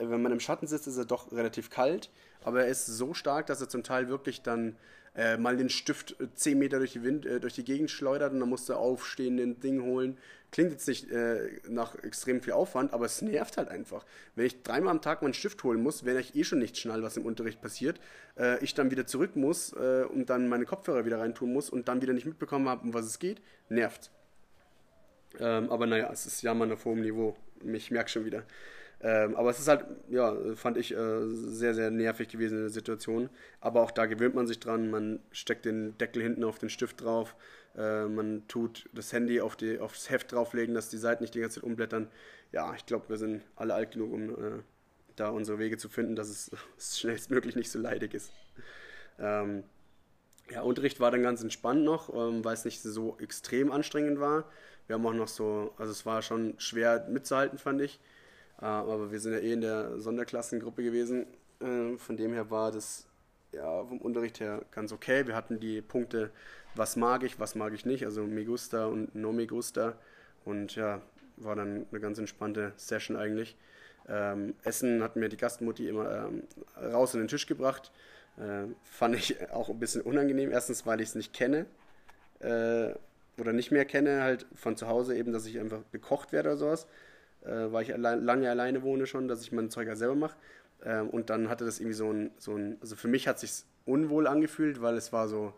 wenn 0.09 0.21
man 0.21 0.31
im 0.31 0.39
Schatten 0.39 0.67
sitzt, 0.67 0.87
ist 0.87 0.97
er 0.97 1.05
doch 1.05 1.31
relativ 1.31 1.69
kalt, 1.69 2.09
aber 2.43 2.63
er 2.63 2.67
ist 2.67 2.85
so 2.85 3.13
stark, 3.13 3.47
dass 3.47 3.61
er 3.61 3.69
zum 3.69 3.83
Teil 3.83 4.09
wirklich 4.09 4.41
dann 4.41 4.75
äh, 5.15 5.37
mal 5.37 5.57
den 5.57 5.69
Stift 5.69 6.15
10 6.35 6.57
Meter 6.57 6.79
durch 6.79 6.93
die, 6.93 7.03
Wind, 7.03 7.25
äh, 7.25 7.39
durch 7.39 7.53
die 7.53 7.63
Gegend 7.63 7.91
schleudert 7.91 8.31
und 8.31 8.39
dann 8.39 8.49
musst 8.49 8.69
du 8.69 8.73
aufstehen, 8.75 9.37
den 9.37 9.59
Ding 9.59 9.81
holen. 9.83 10.17
Klingt 10.51 10.71
jetzt 10.71 10.87
nicht 10.87 11.09
äh, 11.11 11.49
nach 11.67 11.95
extrem 12.03 12.41
viel 12.41 12.53
Aufwand, 12.53 12.93
aber 12.93 13.05
es 13.05 13.21
nervt 13.21 13.57
halt 13.57 13.69
einfach. 13.69 14.05
Wenn 14.35 14.45
ich 14.45 14.63
dreimal 14.63 14.91
am 14.91 15.01
Tag 15.01 15.21
meinen 15.21 15.33
Stift 15.33 15.63
holen 15.63 15.81
muss, 15.81 16.05
wenn 16.05 16.17
ich 16.17 16.35
eh 16.35 16.43
schon 16.43 16.59
nicht 16.59 16.77
schnall, 16.77 17.03
was 17.03 17.17
im 17.17 17.25
Unterricht 17.25 17.61
passiert, 17.61 17.99
äh, 18.37 18.63
ich 18.63 18.73
dann 18.73 18.91
wieder 18.91 19.05
zurück 19.05 19.35
muss 19.35 19.73
äh, 19.73 20.05
und 20.05 20.29
dann 20.29 20.47
meine 20.47 20.65
Kopfhörer 20.65 21.05
wieder 21.05 21.19
reintun 21.19 21.51
muss 21.51 21.69
und 21.69 21.87
dann 21.87 22.01
wieder 22.01 22.13
nicht 22.13 22.25
mitbekommen 22.25 22.67
habe, 22.67 22.83
um 22.83 22.93
was 22.93 23.05
es 23.05 23.19
geht, 23.19 23.41
nervt. 23.69 24.11
Ähm, 25.39 25.69
aber 25.69 25.87
naja, 25.87 26.09
es 26.11 26.25
ist 26.25 26.41
Jammern 26.41 26.71
auf 26.71 26.85
hohem 26.85 27.01
Niveau. 27.01 27.35
Ich 27.63 27.91
merke 27.91 28.09
schon 28.09 28.25
wieder. 28.25 28.43
Ähm, 29.03 29.35
aber 29.35 29.49
es 29.49 29.59
ist 29.59 29.67
halt, 29.67 29.85
ja, 30.09 30.35
fand 30.55 30.77
ich 30.77 30.95
äh, 30.95 31.27
sehr, 31.27 31.73
sehr 31.73 31.89
nervig 31.89 32.27
gewesen 32.29 32.57
in 32.57 32.63
der 32.63 32.69
Situation. 32.69 33.29
Aber 33.59 33.81
auch 33.81 33.91
da 33.91 34.05
gewöhnt 34.05 34.35
man 34.35 34.47
sich 34.47 34.59
dran. 34.59 34.91
Man 34.91 35.19
steckt 35.31 35.65
den 35.65 35.97
Deckel 35.97 36.21
hinten 36.21 36.43
auf 36.43 36.59
den 36.59 36.69
Stift 36.69 37.01
drauf. 37.01 37.35
Äh, 37.75 38.05
man 38.05 38.47
tut 38.47 38.89
das 38.93 39.11
Handy 39.11 39.41
auf 39.41 39.55
die, 39.55 39.79
aufs 39.79 40.09
Heft 40.09 40.31
drauflegen, 40.31 40.75
dass 40.75 40.89
die 40.89 40.97
Seiten 40.97 41.23
nicht 41.23 41.33
die 41.33 41.39
ganze 41.39 41.61
Zeit 41.61 41.63
umblättern. 41.63 42.09
Ja, 42.51 42.73
ich 42.75 42.85
glaube, 42.85 43.09
wir 43.09 43.17
sind 43.17 43.41
alle 43.55 43.73
alt 43.73 43.91
genug, 43.91 44.13
um 44.13 44.29
äh, 44.29 44.59
da 45.15 45.29
unsere 45.29 45.57
Wege 45.57 45.77
zu 45.77 45.89
finden, 45.89 46.15
dass 46.15 46.51
es, 46.77 46.99
schnellstmöglich 46.99 47.55
nicht 47.55 47.71
so 47.71 47.79
leidig 47.79 48.13
ist. 48.13 48.31
Ähm, 49.19 49.63
ja, 50.51 50.61
Unterricht 50.61 50.99
war 50.99 51.11
dann 51.11 51.23
ganz 51.23 51.41
entspannt 51.41 51.83
noch, 51.83 52.13
ähm, 52.13 52.43
weil 52.43 52.53
es 52.53 52.65
nicht 52.65 52.81
so 52.81 53.17
extrem 53.19 53.71
anstrengend 53.71 54.19
war. 54.19 54.45
Wir 54.85 54.95
haben 54.95 55.05
auch 55.05 55.13
noch 55.13 55.27
so, 55.27 55.73
also 55.77 55.91
es 55.91 56.05
war 56.05 56.21
schon 56.21 56.59
schwer 56.59 57.07
mitzuhalten, 57.09 57.57
fand 57.57 57.81
ich. 57.81 57.99
Äh, 58.61 58.65
aber 58.65 59.11
wir 59.11 59.19
sind 59.19 59.33
ja 59.33 59.39
eh 59.39 59.53
in 59.53 59.61
der 59.61 59.99
Sonderklassengruppe 59.99 60.83
gewesen. 60.83 61.25
Äh, 61.59 61.97
von 61.97 62.17
dem 62.17 62.33
her 62.33 62.49
war 62.49 62.71
das 62.71 63.07
ja 63.51 63.83
vom 63.85 63.99
Unterricht 63.99 64.39
her 64.39 64.61
ganz 64.71 64.91
okay. 64.91 65.27
Wir 65.27 65.35
hatten 65.35 65.59
die 65.59 65.81
Punkte, 65.81 66.31
was 66.75 66.95
mag 66.95 67.23
ich, 67.23 67.39
was 67.39 67.55
mag 67.55 67.73
ich 67.73 67.85
nicht, 67.85 68.05
also 68.05 68.23
me 68.23 68.45
gusta 68.45 68.85
und 68.85 69.13
no 69.15 69.33
me 69.33 69.47
gusta. 69.47 69.97
Und 70.45 70.75
ja, 70.75 71.01
war 71.37 71.55
dann 71.55 71.85
eine 71.91 71.99
ganz 71.99 72.17
entspannte 72.17 72.73
Session 72.77 73.17
eigentlich. 73.17 73.55
Ähm, 74.07 74.55
Essen 74.63 75.03
hat 75.03 75.15
mir 75.15 75.29
die 75.29 75.37
Gastmutti 75.37 75.87
immer 75.87 76.27
ähm, 76.27 76.43
raus 76.75 77.13
an 77.13 77.21
den 77.21 77.27
Tisch 77.27 77.45
gebracht. 77.45 77.91
Äh, 78.37 78.73
fand 78.83 79.15
ich 79.15 79.51
auch 79.51 79.69
ein 79.69 79.79
bisschen 79.79 80.01
unangenehm. 80.01 80.51
Erstens, 80.51 80.85
weil 80.85 81.01
ich 81.01 81.09
es 81.09 81.15
nicht 81.15 81.33
kenne 81.33 81.65
äh, 82.39 82.93
oder 83.37 83.53
nicht 83.53 83.71
mehr 83.71 83.85
kenne, 83.85 84.23
halt 84.23 84.45
von 84.55 84.75
zu 84.77 84.87
Hause 84.87 85.15
eben, 85.15 85.31
dass 85.31 85.45
ich 85.45 85.59
einfach 85.59 85.81
gekocht 85.91 86.31
werde 86.31 86.49
oder 86.49 86.57
sowas. 86.57 86.87
Äh, 87.45 87.71
weil 87.71 87.83
ich 87.83 87.93
allein, 87.93 88.23
lange 88.23 88.49
alleine 88.49 88.83
wohne 88.83 89.07
schon, 89.07 89.27
dass 89.27 89.41
ich 89.41 89.51
mein 89.51 89.69
Zeug 89.69 89.87
ja 89.87 89.95
selber 89.95 90.15
mache. 90.15 90.35
Ähm, 90.83 91.09
und 91.09 91.29
dann 91.29 91.49
hatte 91.49 91.65
das 91.65 91.79
irgendwie 91.79 91.95
so 91.95 92.11
ein, 92.11 92.31
so 92.37 92.55
ein, 92.55 92.77
also 92.81 92.95
für 92.95 93.07
mich 93.07 93.27
hat 93.27 93.35
es 93.37 93.41
sich 93.41 93.65
unwohl 93.85 94.27
angefühlt, 94.27 94.81
weil 94.81 94.95
es 94.95 95.11
war 95.11 95.27
so, 95.27 95.53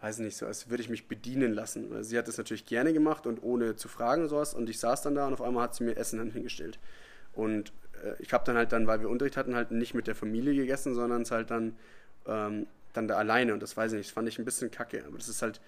weiß 0.00 0.20
nicht, 0.20 0.36
so 0.36 0.46
als 0.46 0.70
würde 0.70 0.82
ich 0.82 0.88
mich 0.88 1.08
bedienen 1.08 1.52
lassen. 1.52 2.02
Sie 2.02 2.16
hat 2.16 2.28
das 2.28 2.38
natürlich 2.38 2.66
gerne 2.66 2.92
gemacht 2.92 3.26
und 3.26 3.42
ohne 3.42 3.76
zu 3.76 3.88
fragen 3.88 4.22
und 4.22 4.28
sowas. 4.28 4.54
Und 4.54 4.70
ich 4.70 4.78
saß 4.78 5.02
dann 5.02 5.14
da 5.14 5.26
und 5.26 5.32
auf 5.32 5.42
einmal 5.42 5.64
hat 5.64 5.74
sie 5.74 5.84
mir 5.84 5.96
Essen 5.96 6.18
dann 6.18 6.30
hingestellt. 6.30 6.78
Und 7.32 7.72
äh, 8.04 8.14
ich 8.20 8.32
habe 8.32 8.44
dann 8.44 8.56
halt 8.56 8.72
dann, 8.72 8.86
weil 8.86 9.00
wir 9.00 9.08
Unterricht 9.08 9.36
hatten, 9.36 9.54
halt 9.54 9.70
nicht 9.70 9.94
mit 9.94 10.06
der 10.06 10.14
Familie 10.14 10.54
gegessen, 10.54 10.94
sondern 10.94 11.22
es 11.22 11.30
halt 11.30 11.50
dann, 11.50 11.76
ähm, 12.26 12.66
dann 12.92 13.08
da 13.08 13.16
alleine. 13.16 13.52
Und 13.52 13.62
das 13.62 13.76
weiß 13.76 13.92
ich 13.92 13.98
nicht, 13.98 14.08
das 14.08 14.14
fand 14.14 14.28
ich 14.28 14.38
ein 14.38 14.44
bisschen 14.44 14.70
kacke. 14.70 15.04
Aber 15.06 15.18
das 15.18 15.28
ist 15.28 15.42
halt, 15.42 15.60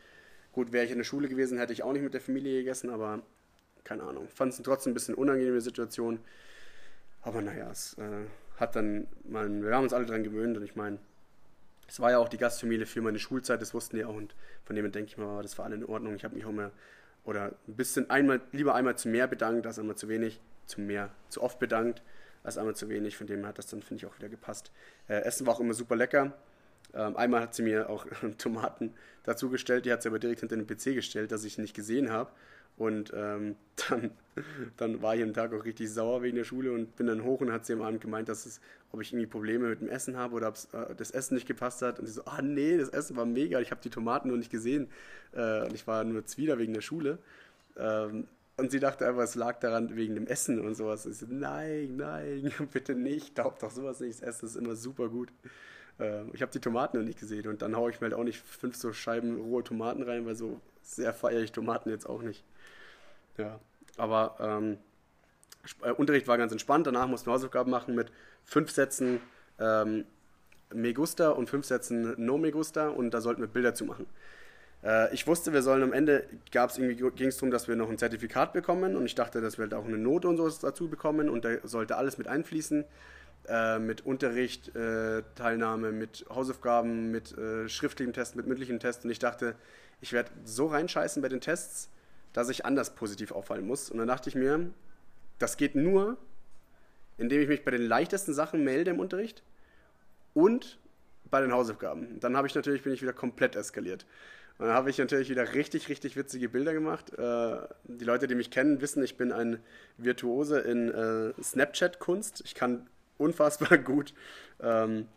gut, 0.53 0.73
wäre 0.73 0.85
ich 0.85 0.91
in 0.91 0.99
der 0.99 1.05
Schule 1.05 1.29
gewesen, 1.29 1.59
hätte 1.59 1.73
ich 1.73 1.83
auch 1.83 1.93
nicht 1.93 2.03
mit 2.03 2.15
der 2.15 2.21
Familie 2.21 2.59
gegessen, 2.59 2.91
aber 2.91 3.23
keine 3.85 4.03
Ahnung. 4.03 4.29
Fand 4.29 4.53
es 4.53 4.63
trotzdem 4.63 4.93
ein 4.93 4.95
bisschen 4.95 5.15
unangenehme 5.15 5.61
Situation. 5.61 6.21
Aber 7.23 7.41
naja, 7.41 7.71
es 7.71 7.97
äh, 7.99 8.27
hat 8.59 8.77
dann, 8.77 9.07
man, 9.25 9.63
wir 9.63 9.75
haben 9.75 9.85
uns 9.85 9.93
alle 9.93 10.07
daran 10.07 10.25
gewöhnt 10.25 10.57
und 10.57 10.65
ich 10.65 10.77
meine, 10.77 10.99
es 11.89 12.01
war 12.01 12.11
ja 12.11 12.19
auch 12.19 12.29
die 12.29 12.39
Gastfamilie 12.39 12.87
für 12.87 13.03
meine 13.03 13.19
Schulzeit, 13.19 13.61
das 13.61 13.75
wussten 13.75 13.97
die 13.97 14.05
auch 14.05 14.15
und 14.15 14.35
von 14.65 14.77
dem 14.77 14.91
denke 14.91 15.09
ich 15.11 15.19
mal, 15.19 15.43
das 15.43 15.59
war 15.59 15.67
alle 15.67 15.75
in 15.75 15.85
Ordnung. 15.85 16.15
Ich 16.15 16.25
habe 16.25 16.35
mich 16.35 16.45
auch 16.45 16.53
mal 16.53 16.73
oder 17.25 17.53
ein 17.69 17.77
bisschen 17.77 18.11
einmal, 18.11 18.41
lieber 18.53 18.75
einmal 18.75 18.97
zu 18.97 19.09
mehr 19.09 19.27
bedankt 19.27 19.67
als 19.67 19.79
einmal 19.79 19.97
zu 19.97 20.09
wenig, 20.09 20.41
zu 20.67 20.81
mehr, 20.81 21.11
zu 21.29 21.43
oft 21.43 21.59
bedankt 21.59 22.03
als 22.43 22.59
einmal 22.59 22.75
zu 22.75 22.89
wenig. 22.89 23.17
Von 23.17 23.27
dem 23.27 23.47
hat 23.47 23.59
das 23.59 23.67
dann, 23.67 23.83
finde 23.83 24.05
ich, 24.05 24.11
auch 24.11 24.17
wieder 24.19 24.29
gepasst. 24.29 24.73
Äh, 25.09 25.23
Essen 25.23 25.47
war 25.47 25.55
auch 25.55 25.61
immer 25.61 25.75
super 25.75 25.95
lecker. 25.95 26.33
Ähm, 26.95 27.17
einmal 27.17 27.41
hat 27.41 27.55
sie 27.55 27.63
mir 27.63 27.89
auch 27.91 28.07
Tomaten 28.39 28.93
dazugestellt, 29.25 29.85
die 29.85 29.93
hat 29.93 30.03
sie 30.03 30.09
aber 30.09 30.19
direkt 30.19 30.41
hinter 30.41 30.57
den 30.57 30.67
PC 30.67 30.95
gestellt, 30.95 31.33
dass 31.33 31.45
ich 31.45 31.59
nicht 31.59 31.75
gesehen 31.75 32.11
habe. 32.11 32.31
Und 32.77 33.13
ähm, 33.15 33.57
dann, 33.89 34.11
dann 34.77 35.03
war 35.03 35.15
ich 35.15 35.23
am 35.23 35.35
Tag 35.35 35.53
auch 35.53 35.65
richtig 35.65 35.91
sauer 35.91 36.23
wegen 36.23 36.37
der 36.37 36.45
Schule 36.45 36.73
und 36.73 36.97
bin 36.97 37.07
dann 37.07 37.23
hoch 37.23 37.41
und 37.41 37.53
hat 37.53 37.67
sie 37.67 37.75
am 37.75 37.83
Abend 37.83 38.01
gemeint, 38.01 38.29
dass 38.29 38.47
es, 38.47 38.61
ob 38.93 39.01
ich 39.01 39.13
irgendwie 39.13 39.27
Probleme 39.27 39.69
mit 39.69 39.81
dem 39.81 39.89
Essen 39.89 40.17
habe 40.17 40.35
oder 40.35 40.49
ob 40.49 40.57
äh, 40.73 40.95
das 40.97 41.11
Essen 41.11 41.35
nicht 41.35 41.47
gepasst 41.47 41.83
hat. 41.83 41.99
Und 41.99 42.07
sie 42.07 42.13
so, 42.13 42.25
ah 42.25 42.43
nee, 42.43 42.77
das 42.77 42.89
Essen 42.89 43.17
war 43.17 43.27
mega, 43.27 43.61
ich 43.61 43.71
habe 43.71 43.81
die 43.83 43.91
Tomaten 43.91 44.29
nur 44.29 44.39
nicht 44.39 44.51
gesehen. 44.51 44.89
Äh, 45.33 45.65
und 45.67 45.75
ich 45.75 45.87
war 45.87 46.05
nur 46.05 46.25
zwider 46.25 46.59
wegen 46.59 46.75
der 46.75 46.81
Schule. 46.81 47.19
Ähm, 47.77 48.27
und 48.57 48.71
sie 48.71 48.81
dachte 48.81 49.07
einfach, 49.07 49.23
es 49.23 49.35
lag 49.35 49.59
daran 49.61 49.97
wegen 49.97 50.15
dem 50.15 50.27
Essen 50.27 50.61
und 50.61 50.75
sowas. 50.75 51.07
Ich 51.07 51.19
so, 51.19 51.27
nein, 51.29 51.97
nein, 51.97 52.53
bitte 52.73 52.95
nicht, 52.95 53.35
glaub 53.35 53.59
doch 53.59 53.71
sowas 53.71 54.01
nicht. 54.01 54.21
Das 54.23 54.29
Essen 54.37 54.47
ist 54.47 54.57
immer 54.57 54.77
super 54.77 55.09
gut. 55.09 55.31
Ähm, 55.99 56.31
ich 56.33 56.43
habe 56.43 56.53
die 56.53 56.61
Tomaten 56.61 56.99
noch 56.99 57.05
nicht 57.05 57.19
gesehen 57.19 57.49
und 57.49 57.63
dann 57.63 57.77
haue 57.77 57.91
ich 57.91 58.01
mir 58.01 58.07
halt 58.07 58.15
auch 58.15 58.25
nicht 58.25 58.41
fünf 58.41 58.77
so 58.77 58.93
Scheiben 58.93 59.41
rohe 59.41 59.65
Tomaten 59.65 60.03
rein, 60.03 60.27
weil 60.27 60.35
so 60.35 60.61
sehr 60.83 61.13
feiere 61.15 61.41
ich 61.41 61.53
Tomaten 61.53 61.91
jetzt 61.91 62.09
auch 62.09 62.23
nicht. 62.23 62.45
Ja, 63.39 63.59
aber 63.97 64.37
ähm, 64.41 64.79
äh, 65.83 65.93
Unterricht 65.93 66.29
war 66.29 66.39
ganz 66.39 66.53
entspannt. 66.53 66.87
Danach 66.87 67.07
mussten 67.07 67.29
wir 67.29 67.33
Hausaufgaben 67.35 67.71
machen 67.71 67.95
mit 67.95 68.11
fünf 68.45 68.71
Sätzen 68.71 69.21
ähm, 69.59 70.05
Megusta 70.75 71.31
und 71.31 71.49
fünf 71.49 71.67
Sätzen 71.67 72.15
No 72.17 72.39
Megusta 72.39 72.89
und 72.89 73.13
da 73.13 73.21
sollten 73.21 73.41
wir 73.41 73.49
Bilder 73.49 73.75
zu 73.75 73.85
machen. 73.85 74.07
Äh, 74.83 75.13
ich 75.15 75.27
wusste, 75.27 75.53
wir 75.53 75.63
sollen 75.63 75.83
am 75.83 75.93
Ende, 75.93 76.25
ging 76.51 77.29
es 77.29 77.37
darum, 77.37 77.51
dass 77.51 77.69
wir 77.69 77.77
noch 77.77 77.91
ein 77.91 77.99
Zertifikat 77.99 78.53
bekommen 78.53 78.97
und 78.97 79.07
ich 79.07 79.15
dachte, 79.15 79.41
dass 79.41 79.59
wir 79.59 79.65
halt 79.65 79.75
auch 79.75 79.85
eine 79.85 79.99
Note 79.99 80.29
und 80.29 80.37
so 80.37 80.49
dazu 80.49 80.89
bekommen 80.89 81.29
und 81.29 81.45
da 81.45 81.51
sollte 81.63 81.97
alles 81.97 82.19
mit 82.19 82.29
einfließen. 82.29 82.85
Äh, 83.49 83.81
mit 83.81 84.07
Unterricht, 84.07 84.75
äh, 84.77 85.23
Teilnahme, 85.35 85.91
mit 85.91 86.25
Hausaufgaben, 86.31 87.11
mit 87.11 87.37
äh, 87.37 87.69
schriftlichem 87.69 88.13
Test, 88.13 88.37
mit 88.37 88.47
mündlichem 88.47 88.79
Test 88.79 89.05
und 89.05 89.11
ich 89.11 89.19
dachte, 89.19 89.57
ich 90.01 90.13
werde 90.13 90.31
so 90.45 90.67
reinscheißen 90.69 91.21
bei 91.21 91.29
den 91.29 91.41
Tests, 91.41 91.89
dass 92.33 92.49
ich 92.51 92.65
anders 92.65 92.95
positiv 92.95 93.33
auffallen 93.33 93.67
muss. 93.67 93.91
Und 93.91 93.99
dann 93.99 94.07
dachte 94.07 94.29
ich 94.29 94.37
mir, 94.37 94.71
das 95.41 95.57
geht 95.57 95.75
nur, 95.75 96.19
indem 97.19 97.41
ich 97.41 97.49
mich 97.49 97.65
bei 97.65 97.73
den 97.73 97.83
leichtesten 97.83 98.33
Sachen 98.33 98.63
melde 98.63 98.93
im 98.93 99.01
Unterricht 99.01 99.43
und 100.35 100.79
bei 101.25 101.41
den 101.41 101.53
Hausaufgaben. 101.53 102.21
Dann 102.21 102.37
habe 102.37 102.47
ich 102.47 102.55
natürlich 102.55 102.83
bin 102.83 102.93
ich 102.93 103.03
wieder 103.03 103.13
komplett 103.13 103.57
eskaliert. 103.57 104.07
Und 104.59 104.67
dann 104.67 104.75
habe 104.77 104.91
ich 104.91 104.99
natürlich 104.99 105.31
wieder 105.31 105.55
richtig, 105.55 105.89
richtig 105.89 106.15
witzige 106.17 106.49
Bilder 106.49 106.75
gemacht. 106.75 107.13
Äh, 107.19 107.57
die 107.85 108.05
Leute, 108.05 108.29
die 108.29 108.37
mich 108.37 108.53
kennen, 108.53 108.81
wissen, 108.81 109.03
ich 109.03 109.17
bin 109.17 109.33
ein 109.33 109.59
Virtuose 109.99 110.61
in 110.61 110.91
äh, 110.91 111.43
Snapchat-Kunst. 111.43 112.43
Ich 112.45 112.55
kann 112.55 112.87
unfassbar 113.23 113.79
gut 113.93 114.15
ähm, 114.61 115.09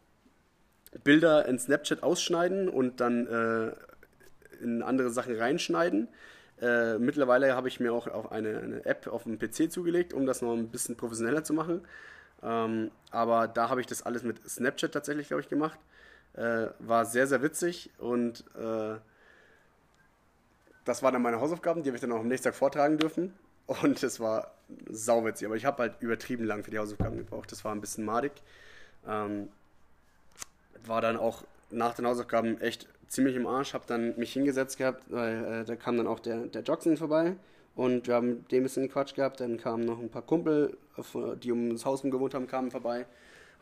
Bilder 1.04 1.46
in 1.48 1.60
Snapchat 1.60 2.04
ausschneiden 2.04 2.70
und 2.70 3.02
dann 3.02 3.28
äh, 3.28 4.64
in 4.64 4.82
andere 4.82 5.10
Sachen 5.10 5.36
reinschneiden. 5.36 6.08
Äh, 6.62 6.98
mittlerweile 7.00 7.56
habe 7.56 7.68
ich 7.68 7.80
mir 7.80 7.92
auch, 7.92 8.08
auch 8.08 8.32
eine, 8.32 8.60
eine, 8.60 8.86
App 8.86 9.08
auf 9.08 9.24
dem 9.24 9.38
PC 9.38 9.72
zugelegt, 9.72 10.14
um 10.14 10.26
das 10.26 10.42
noch 10.42 10.54
ein 10.54 10.70
bisschen 10.70 10.96
professioneller 10.96 11.44
zu 11.44 11.54
machen. 11.54 11.82
Ähm, 12.42 12.92
aber 13.12 13.48
da 13.48 13.70
habe 13.70 13.82
ich 13.82 13.88
das 13.88 14.04
alles 14.04 14.24
mit 14.24 14.48
Snapchat 14.48 14.94
tatsächlich, 14.94 15.28
glaube 15.28 15.42
ich, 15.42 15.50
gemacht. 15.50 15.80
Äh, 16.34 16.68
war 16.80 17.06
sehr, 17.06 17.28
sehr 17.28 17.42
witzig 17.42 17.92
und 17.98 18.46
äh, 18.56 18.96
das 20.86 21.02
waren 21.02 21.14
dann 21.14 21.22
meine 21.22 21.42
Hausaufgaben, 21.42 21.84
die 21.84 21.90
habe 21.90 21.98
ich 21.98 22.02
dann 22.02 22.12
auch 22.12 22.20
am 22.20 22.28
nächsten 22.28 22.46
Tag 22.46 22.56
vortragen 22.56 22.98
dürfen. 22.98 23.34
Und 23.68 24.04
es 24.04 24.20
war 24.20 24.52
sauwitzig, 24.90 25.48
aber 25.48 25.56
ich 25.56 25.66
habe 25.66 25.84
halt 25.84 25.94
übertrieben 26.00 26.46
lang 26.46 26.64
für 26.64 26.72
die 26.72 26.80
Hausaufgaben 26.80 27.18
gebraucht. 27.18 27.52
Das 27.52 27.64
war 27.66 27.74
ein 27.74 27.82
bisschen 27.82 28.06
madig. 28.06 28.32
Ähm, 29.08 29.50
war 30.86 31.02
dann 31.02 31.18
auch 31.18 31.44
nach 31.72 31.94
den 31.96 32.06
Hausaufgaben 32.06 32.62
echt 32.62 32.88
ziemlich 33.08 33.36
im 33.36 33.48
Arsch, 33.48 33.74
habe 33.74 33.86
dann 33.88 34.18
mich 34.18 34.34
hingesetzt 34.34 34.78
gehabt, 34.78 35.04
weil 35.10 35.62
äh, 35.62 35.66
da 35.66 35.76
kam 35.76 35.98
dann 35.98 36.08
auch 36.08 36.20
der, 36.20 36.48
der 36.48 36.64
Jackson 36.64 36.98
vorbei 36.98 37.36
und 37.76 38.08
wir 38.08 38.16
haben 38.16 38.48
dem 38.50 38.62
ein 38.62 38.64
bisschen 38.64 38.90
Quatsch 38.90 39.16
gehabt. 39.16 39.42
Dann 39.42 39.58
kamen 39.58 39.86
noch 39.86 40.00
ein 40.00 40.10
paar 40.10 40.22
Kumpel, 40.22 40.78
die 41.44 41.52
um 41.52 41.72
das 41.72 41.86
Haus 41.86 42.02
gewohnt 42.02 42.34
haben, 42.34 42.48
kamen 42.48 42.72
vorbei, 42.72 43.06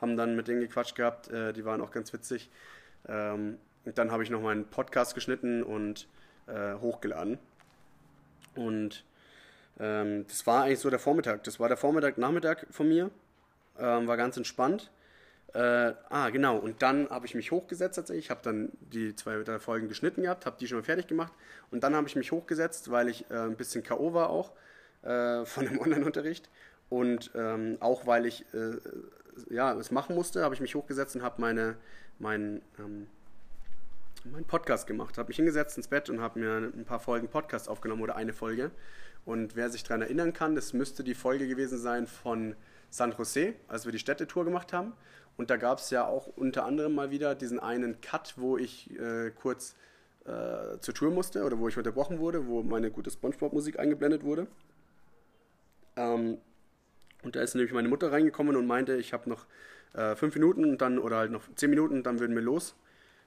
haben 0.02 0.18
dann 0.18 0.36
mit 0.36 0.48
denen 0.48 0.62
gequatscht 0.62 0.96
gehabt. 0.96 1.30
Äh, 1.30 1.54
die 1.54 1.66
waren 1.66 1.82
auch 1.82 1.92
ganz 1.92 2.14
witzig. 2.14 2.50
Ähm, 3.08 3.58
und 3.86 3.98
dann 3.98 4.12
habe 4.12 4.24
ich 4.24 4.30
noch 4.30 4.42
meinen 4.42 4.66
Podcast 4.66 5.16
geschnitten 5.16 5.64
und 5.64 6.08
äh, 6.48 6.76
hochgeladen. 6.76 7.38
Und 8.56 9.04
ähm, 9.80 10.26
das 10.28 10.46
war 10.46 10.64
eigentlich 10.64 10.80
so 10.80 10.90
der 10.90 11.00
Vormittag. 11.00 11.44
Das 11.44 11.60
war 11.60 11.68
der 11.68 11.78
Vormittag, 11.78 12.18
Nachmittag 12.18 12.68
von 12.70 12.88
mir. 12.88 13.10
Ähm, 13.80 14.08
war 14.08 14.18
ganz 14.18 14.38
entspannt. 14.38 14.92
Äh, 15.54 15.94
ah, 16.10 16.30
genau. 16.30 16.58
Und 16.58 16.82
dann 16.82 17.10
habe 17.10 17.26
ich 17.26 17.36
mich 17.36 17.52
hochgesetzt 17.52 17.96
tatsächlich. 17.96 18.26
Ich 18.26 18.32
habe 18.32 18.42
dann 18.44 18.72
die 18.80 19.16
zwei, 19.16 19.38
drei 19.44 19.60
Folgen 19.60 19.88
geschnitten 19.88 20.24
gehabt, 20.24 20.46
habe 20.46 20.58
die 20.60 20.68
schon 20.68 20.80
mal 20.80 20.84
fertig 20.84 21.08
gemacht. 21.08 21.34
Und 21.72 21.84
dann 21.84 21.96
habe 21.96 22.08
ich 22.08 22.16
mich 22.16 22.32
hochgesetzt, 22.32 22.92
weil 22.92 23.10
ich 23.10 23.30
äh, 23.30 23.36
ein 23.36 23.56
bisschen 23.56 23.84
K.O. 23.84 24.14
war 24.14 24.30
auch 24.30 24.52
äh, 25.04 25.46
von 25.46 25.66
dem 25.66 25.80
Online-Unterricht. 25.80 26.50
Und 26.90 27.32
ähm, 27.36 27.78
auch 27.80 28.06
weil 28.06 28.26
ich 28.26 28.46
äh, 28.54 28.78
ja, 29.50 29.74
es 29.74 29.92
machen 29.92 30.16
musste, 30.16 30.44
habe 30.44 30.56
ich 30.56 30.62
mich 30.62 30.76
hochgesetzt 30.76 31.16
und 31.16 31.24
habe 31.24 31.42
meine, 31.42 31.76
mein, 32.20 32.62
ähm, 32.80 33.08
meinen 34.24 34.46
Podcast 34.46 34.88
gemacht. 34.88 35.18
Habe 35.18 35.28
mich 35.28 35.38
hingesetzt 35.38 35.78
ins 35.78 35.88
Bett 35.88 36.10
und 36.10 36.22
habe 36.22 36.40
mir 36.40 36.58
ein 36.58 36.86
paar 36.86 37.00
Folgen 37.00 37.28
Podcast 37.28 37.70
aufgenommen 37.70 38.02
oder 38.02 38.16
eine 38.16 38.34
Folge. 38.34 38.72
Und 39.26 39.56
wer 39.56 39.70
sich 39.70 39.84
daran 39.84 40.02
erinnern 40.02 40.34
kann, 40.34 40.56
das 40.56 40.74
müsste 40.74 41.04
die 41.04 41.16
Folge 41.16 41.48
gewesen 41.48 41.78
sein 41.78 42.08
von 42.08 42.56
San 42.90 43.14
Jose, 43.18 43.54
als 43.68 43.86
wir 43.86 43.92
die 43.92 44.00
Städtetour 44.00 44.46
gemacht 44.46 44.74
haben. 44.74 44.94
Und 45.38 45.50
da 45.50 45.58
gab 45.58 45.80
es 45.80 45.90
ja 45.90 46.06
auch 46.06 46.28
unter 46.28 46.66
anderem 46.66 46.94
mal 46.94 47.10
wieder 47.10 47.34
diesen 47.36 47.60
einen 47.60 48.02
Cut, 48.02 48.36
wo 48.38 48.58
ich 48.58 48.92
äh, 49.00 49.32
kurz 49.32 49.76
äh, 50.26 50.78
zur 50.80 50.94
Tour 50.94 51.12
musste 51.12 51.44
oder 51.44 51.58
wo 51.58 51.68
ich 51.68 51.78
unterbrochen 51.78 52.20
wurde, 52.20 52.48
wo 52.48 52.64
meine 52.64 52.92
gute 52.92 53.10
Spongebob-Musik 53.10 53.80
eingeblendet 53.80 54.24
wurde. 54.24 54.48
Ähm, 55.96 56.38
Und 57.24 57.36
da 57.36 57.42
ist 57.42 57.56
nämlich 57.56 57.74
meine 57.74 57.88
Mutter 57.88 58.12
reingekommen 58.12 58.56
und 58.56 58.68
meinte, 58.68 58.96
ich 58.98 59.14
habe 59.14 59.30
noch 59.30 59.46
äh, 59.94 60.16
fünf 60.16 60.36
Minuten 60.36 60.66
und 60.66 60.82
dann, 60.82 61.00
oder 61.00 61.18
halt 61.18 61.32
noch 61.32 61.44
zehn 61.56 61.70
Minuten, 61.70 62.04
dann 62.04 62.20
würden 62.20 62.36
wir 62.36 62.44
los. 62.44 62.76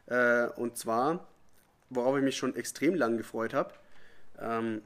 Äh, 0.06 0.48
und 0.56 0.76
zwar, 0.76 1.26
worauf 1.90 2.16
ich 2.18 2.22
mich 2.22 2.36
schon 2.36 2.54
extrem 2.54 2.94
lang 2.94 3.16
gefreut 3.16 3.54
habe. 3.54 3.72
Ähm, 4.38 4.82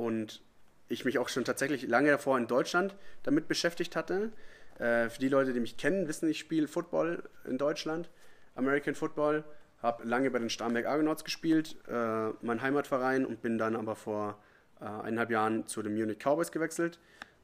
und 0.00 0.42
ich 0.88 1.04
mich 1.04 1.18
auch 1.18 1.28
schon 1.28 1.44
tatsächlich 1.44 1.86
lange 1.86 2.10
davor 2.10 2.38
in 2.38 2.46
Deutschland 2.46 2.96
damit 3.22 3.48
beschäftigt 3.48 3.94
hatte. 3.96 4.32
Äh, 4.78 5.08
für 5.10 5.20
die 5.20 5.28
Leute, 5.28 5.52
die 5.52 5.60
mich 5.60 5.76
kennen, 5.76 6.08
wissen, 6.08 6.28
ich 6.28 6.38
spiele 6.38 6.68
Football 6.68 7.28
in 7.44 7.58
Deutschland, 7.58 8.10
American 8.54 8.94
Football, 8.94 9.44
habe 9.82 10.04
lange 10.04 10.30
bei 10.30 10.38
den 10.38 10.50
Starnberg 10.50 10.86
Argonauts 10.86 11.24
gespielt, 11.24 11.76
äh, 11.88 12.30
mein 12.42 12.62
Heimatverein, 12.62 13.24
und 13.24 13.42
bin 13.42 13.58
dann 13.58 13.76
aber 13.76 13.94
vor 13.94 14.42
äh, 14.80 14.84
eineinhalb 14.84 15.30
Jahren 15.30 15.66
zu 15.66 15.82
den 15.82 15.94
Munich 15.94 16.18
Cowboys 16.18 16.50
gewechselt 16.50 16.98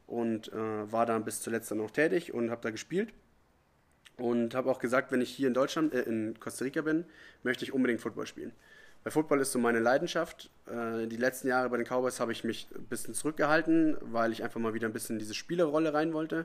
und 0.06 0.52
äh, 0.52 0.92
war 0.92 1.06
dann 1.06 1.24
bis 1.24 1.42
zuletzt 1.42 1.70
dann 1.70 1.78
noch 1.78 1.90
tätig 1.90 2.32
und 2.32 2.50
habe 2.50 2.62
da 2.62 2.70
gespielt. 2.70 3.12
Und 4.18 4.54
habe 4.54 4.70
auch 4.70 4.78
gesagt, 4.78 5.12
wenn 5.12 5.20
ich 5.20 5.28
hier 5.28 5.48
in 5.48 5.54
Deutschland, 5.54 5.92
äh, 5.92 6.02
in 6.02 6.40
Costa 6.40 6.64
Rica 6.64 6.80
bin, 6.80 7.04
möchte 7.42 7.64
ich 7.64 7.72
unbedingt 7.72 8.00
Football 8.00 8.26
spielen. 8.26 8.52
Weil 9.06 9.12
Football 9.12 9.40
ist 9.40 9.52
so 9.52 9.60
meine 9.60 9.78
Leidenschaft. 9.78 10.50
Äh, 10.66 11.06
die 11.06 11.16
letzten 11.16 11.46
Jahre 11.46 11.70
bei 11.70 11.76
den 11.76 11.86
Cowboys 11.86 12.18
habe 12.18 12.32
ich 12.32 12.42
mich 12.42 12.66
ein 12.74 12.86
bisschen 12.86 13.14
zurückgehalten, 13.14 13.96
weil 14.00 14.32
ich 14.32 14.42
einfach 14.42 14.58
mal 14.58 14.74
wieder 14.74 14.88
ein 14.88 14.92
bisschen 14.92 15.14
in 15.14 15.20
diese 15.20 15.34
Spielerrolle 15.34 15.94
rein 15.94 16.12
wollte. 16.12 16.44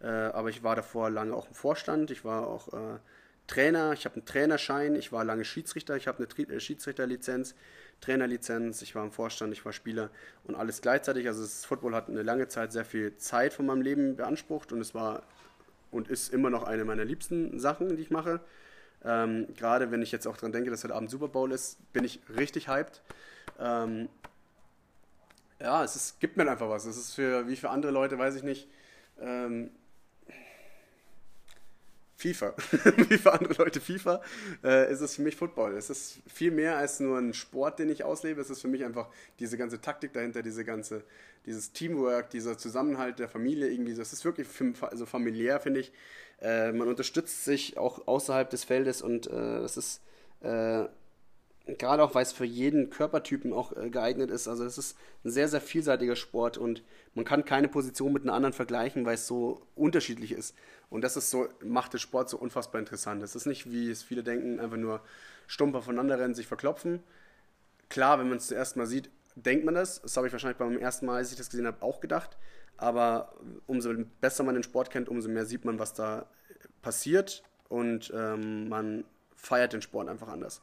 Äh, 0.00 0.08
aber 0.08 0.48
ich 0.48 0.64
war 0.64 0.74
davor 0.74 1.08
lange 1.08 1.32
auch 1.32 1.46
im 1.46 1.54
Vorstand, 1.54 2.10
ich 2.10 2.24
war 2.24 2.48
auch 2.48 2.72
äh, 2.72 2.98
Trainer, 3.46 3.92
ich 3.92 4.06
habe 4.06 4.16
einen 4.16 4.24
Trainerschein, 4.24 4.96
ich 4.96 5.12
war 5.12 5.24
lange 5.24 5.44
Schiedsrichter, 5.44 5.94
ich 5.94 6.08
habe 6.08 6.18
eine 6.18 6.26
Tri 6.26 6.42
äh, 6.52 6.58
Schiedsrichterlizenz, 6.58 7.54
Trainerlizenz, 8.00 8.82
ich 8.82 8.96
war 8.96 9.04
im 9.04 9.12
Vorstand, 9.12 9.52
ich 9.52 9.64
war 9.64 9.72
Spieler 9.72 10.10
und 10.42 10.56
alles 10.56 10.82
gleichzeitig. 10.82 11.28
Also 11.28 11.42
das 11.42 11.64
Football 11.64 11.94
hat 11.94 12.08
eine 12.08 12.24
lange 12.24 12.48
Zeit 12.48 12.72
sehr 12.72 12.84
viel 12.84 13.16
Zeit 13.18 13.52
von 13.52 13.66
meinem 13.66 13.82
Leben 13.82 14.16
beansprucht 14.16 14.72
und 14.72 14.80
es 14.80 14.96
war 14.96 15.22
und 15.92 16.08
ist 16.08 16.34
immer 16.34 16.50
noch 16.50 16.64
eine 16.64 16.84
meiner 16.84 17.04
liebsten 17.04 17.60
Sachen, 17.60 17.96
die 17.96 18.02
ich 18.02 18.10
mache. 18.10 18.40
Ähm, 19.04 19.46
Gerade 19.56 19.90
wenn 19.90 20.02
ich 20.02 20.12
jetzt 20.12 20.26
auch 20.26 20.36
daran 20.36 20.52
denke, 20.52 20.70
dass 20.70 20.84
heute 20.84 20.94
Abend 20.94 21.10
Super 21.10 21.28
Bowl 21.28 21.52
ist, 21.52 21.78
bin 21.92 22.04
ich 22.04 22.20
richtig 22.36 22.68
hyped. 22.68 23.02
Ähm, 23.58 24.08
ja, 25.60 25.84
es 25.84 25.96
ist, 25.96 26.20
gibt 26.20 26.36
mir 26.36 26.50
einfach 26.50 26.68
was. 26.68 26.84
Es 26.86 26.96
ist 26.96 27.14
für, 27.14 27.46
wie 27.48 27.56
für 27.56 27.70
andere 27.70 27.92
Leute, 27.92 28.18
weiß 28.18 28.34
ich 28.36 28.42
nicht, 28.42 28.68
ähm, 29.20 29.70
FIFA. 32.20 32.54
wie 33.08 33.16
für 33.16 33.32
andere 33.32 33.54
Leute 33.54 33.80
FIFA, 33.80 34.20
äh, 34.62 34.92
ist 34.92 35.00
es 35.00 35.16
für 35.16 35.22
mich 35.22 35.36
Football. 35.36 35.74
Es 35.74 35.88
ist 35.88 36.18
viel 36.26 36.50
mehr 36.50 36.76
als 36.76 37.00
nur 37.00 37.16
ein 37.16 37.32
Sport, 37.32 37.78
den 37.78 37.88
ich 37.88 38.04
auslebe. 38.04 38.40
Es 38.40 38.50
ist 38.50 38.60
für 38.60 38.68
mich 38.68 38.84
einfach 38.84 39.08
diese 39.38 39.56
ganze 39.56 39.80
Taktik 39.80 40.12
dahinter, 40.12 40.42
diese 40.42 40.64
ganze, 40.64 41.02
dieses 41.46 41.72
Teamwork, 41.72 42.28
dieser 42.28 42.58
Zusammenhalt 42.58 43.18
der 43.18 43.28
Familie 43.28 43.70
irgendwie. 43.70 43.94
Das 43.94 44.12
ist 44.12 44.24
wirklich 44.24 44.46
also 44.82 45.06
familiär, 45.06 45.60
finde 45.60 45.80
ich. 45.80 45.92
Äh, 46.42 46.72
man 46.72 46.88
unterstützt 46.88 47.44
sich 47.44 47.78
auch 47.78 48.06
außerhalb 48.06 48.50
des 48.50 48.64
Feldes 48.64 49.00
und 49.00 49.26
äh, 49.26 49.30
das 49.60 49.78
ist 49.78 50.02
äh, 50.40 50.84
gerade 51.78 52.02
auch, 52.02 52.14
weil 52.14 52.22
es 52.22 52.32
für 52.32 52.44
jeden 52.44 52.90
Körpertypen 52.90 53.52
auch 53.52 53.74
äh, 53.76 53.88
geeignet 53.88 54.30
ist. 54.30 54.46
Also 54.46 54.64
es 54.64 54.76
ist 54.76 54.96
ein 55.24 55.30
sehr, 55.30 55.48
sehr 55.48 55.60
vielseitiger 55.60 56.16
Sport 56.16 56.58
und 56.58 56.82
man 57.14 57.24
kann 57.24 57.44
keine 57.44 57.68
Position 57.68 58.12
mit 58.12 58.22
einer 58.22 58.34
anderen 58.34 58.52
vergleichen, 58.52 59.04
weil 59.04 59.14
es 59.14 59.26
so 59.26 59.66
unterschiedlich 59.74 60.32
ist. 60.32 60.54
Und 60.90 61.02
das 61.02 61.16
ist 61.16 61.30
so, 61.30 61.48
macht 61.62 61.92
den 61.92 62.00
Sport 62.00 62.28
so 62.30 62.38
unfassbar 62.38 62.80
interessant. 62.80 63.22
Es 63.22 63.34
ist 63.34 63.46
nicht, 63.46 63.70
wie 63.70 63.90
es 63.90 64.02
viele 64.02 64.22
denken, 64.22 64.60
einfach 64.60 64.76
nur 64.76 65.00
stumpf 65.46 65.74
aufeinander 65.74 66.18
rennen, 66.18 66.34
sich 66.34 66.46
verklopfen. 66.46 67.02
Klar, 67.88 68.18
wenn 68.18 68.28
man 68.28 68.38
es 68.38 68.46
zuerst 68.46 68.76
mal 68.76 68.86
sieht, 68.86 69.10
denkt 69.34 69.64
man 69.64 69.74
das. 69.74 70.00
Das 70.02 70.16
habe 70.16 70.28
ich 70.28 70.32
wahrscheinlich 70.32 70.58
beim 70.58 70.78
ersten 70.78 71.06
Mal, 71.06 71.16
als 71.16 71.32
ich 71.32 71.38
das 71.38 71.50
gesehen 71.50 71.66
habe, 71.66 71.82
auch 71.82 72.00
gedacht. 72.00 72.36
Aber 72.76 73.34
umso 73.66 73.92
besser 74.20 74.44
man 74.44 74.54
den 74.54 74.62
Sport 74.62 74.90
kennt, 74.90 75.08
umso 75.08 75.28
mehr 75.28 75.46
sieht 75.46 75.64
man, 75.64 75.78
was 75.78 75.92
da 75.92 76.26
passiert 76.80 77.42
und 77.68 78.12
ähm, 78.14 78.68
man 78.68 79.04
feiert 79.36 79.72
den 79.72 79.82
Sport 79.82 80.08
einfach 80.08 80.28
anders. 80.28 80.62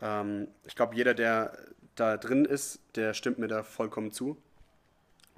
Ähm, 0.00 0.48
ich 0.64 0.74
glaube, 0.74 0.94
jeder, 0.94 1.14
der 1.14 1.58
da 1.96 2.16
drin 2.16 2.44
ist, 2.44 2.80
der 2.94 3.12
stimmt 3.12 3.38
mir 3.38 3.48
da 3.48 3.62
vollkommen 3.62 4.10
zu 4.10 4.40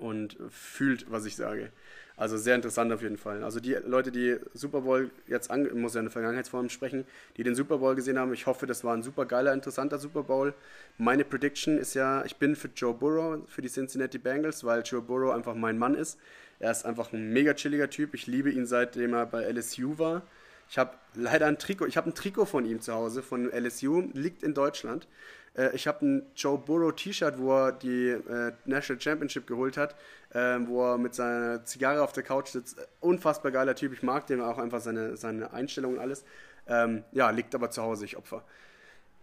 und 0.03 0.37
fühlt, 0.51 1.11
was 1.11 1.25
ich 1.25 1.37
sage. 1.37 1.71
Also 2.17 2.37
sehr 2.37 2.55
interessant 2.55 2.93
auf 2.93 3.03
jeden 3.03 3.17
Fall. 3.17 3.43
Also 3.43 3.59
die 3.59 3.73
Leute, 3.73 4.13
die 4.13 4.37
Super 4.53 4.83
Bowl 4.83 5.11
jetzt 5.27 5.51
an, 5.51 5.69
muss 5.81 5.95
ja 5.95 6.01
in 6.01 6.07
der 6.07 6.13
Vergangenheitsform 6.13 6.69
sprechen, 6.69 7.05
die 7.37 7.43
den 7.43 7.55
Super 7.55 7.79
Bowl 7.79 7.95
gesehen 7.95 8.19
haben, 8.19 8.35
ich 8.35 8.47
hoffe, 8.47 8.67
das 8.67 8.85
war 8.85 8.95
ein 8.95 9.03
super 9.03 9.25
geiler, 9.25 9.53
interessanter 9.53 9.99
Super 9.99 10.25
Bowl. 10.25 10.53
Meine 10.99 11.25
Prediction 11.25 11.79
ist 11.79 11.95
ja, 11.95 12.25
ich 12.25 12.37
bin 12.37 12.55
für 12.55 12.69
Joe 12.77 12.93
Burrow, 12.93 13.41
für 13.49 13.63
die 13.63 13.71
Cincinnati 13.71 14.19
Bengals, 14.19 14.63
weil 14.63 14.83
Joe 14.83 15.01
Burrow 15.01 15.35
einfach 15.35 15.55
mein 15.55 15.79
Mann 15.79 15.95
ist. 15.95 16.19
Er 16.59 16.71
ist 16.71 16.85
einfach 16.85 17.13
ein 17.13 17.33
mega 17.33 17.55
chilliger 17.55 17.89
Typ. 17.89 18.15
Ich 18.15 18.27
liebe 18.27 18.51
ihn 18.51 18.67
seitdem 18.67 19.15
er 19.15 19.27
bei 19.27 19.43
LSU 19.51 19.99
war. 19.99 20.23
Ich 20.69 20.79
habe 20.79 20.93
leider 21.15 21.47
ein 21.47 21.59
Trikot, 21.59 21.87
ich 21.87 21.97
habe 21.97 22.09
ein 22.09 22.15
Trikot 22.15 22.47
von 22.47 22.65
ihm 22.65 22.81
zu 22.81 22.93
Hause, 22.95 23.23
von 23.23 23.51
LSU, 23.51 24.09
liegt 24.15 24.43
in 24.43 24.55
Deutschland. 24.55 25.09
Äh, 25.57 25.75
ich 25.75 25.87
habe 25.87 26.05
ein 26.05 26.27
Joe 26.35 26.59
Burrow 26.59 26.95
T-Shirt, 26.95 27.39
wo 27.39 27.53
er 27.53 27.73
die 27.73 28.09
äh, 28.09 28.53
National 28.65 29.01
Championship 29.01 29.47
geholt 29.47 29.77
hat, 29.77 29.95
äh, 30.31 30.59
wo 30.67 30.93
er 30.93 30.99
mit 30.99 31.15
seiner 31.15 31.65
Zigarre 31.65 32.03
auf 32.03 32.13
der 32.13 32.23
Couch 32.23 32.49
sitzt. 32.49 32.77
Unfassbar 33.01 33.53
geiler 33.53 33.75
Typ, 33.75 33.93
ich 33.93 34.03
mag 34.03 34.27
den 34.27 34.41
auch 34.41 34.59
einfach 34.59 34.81
seine, 34.81 35.17
seine 35.17 35.53
Einstellung 35.53 35.95
und 35.95 35.99
alles. 36.01 36.25
Ähm, 36.67 37.05
ja, 37.13 37.31
liegt 37.31 37.55
aber 37.55 37.71
zu 37.71 37.83
Hause, 37.83 38.05
ich 38.05 38.17
Opfer. 38.17 38.45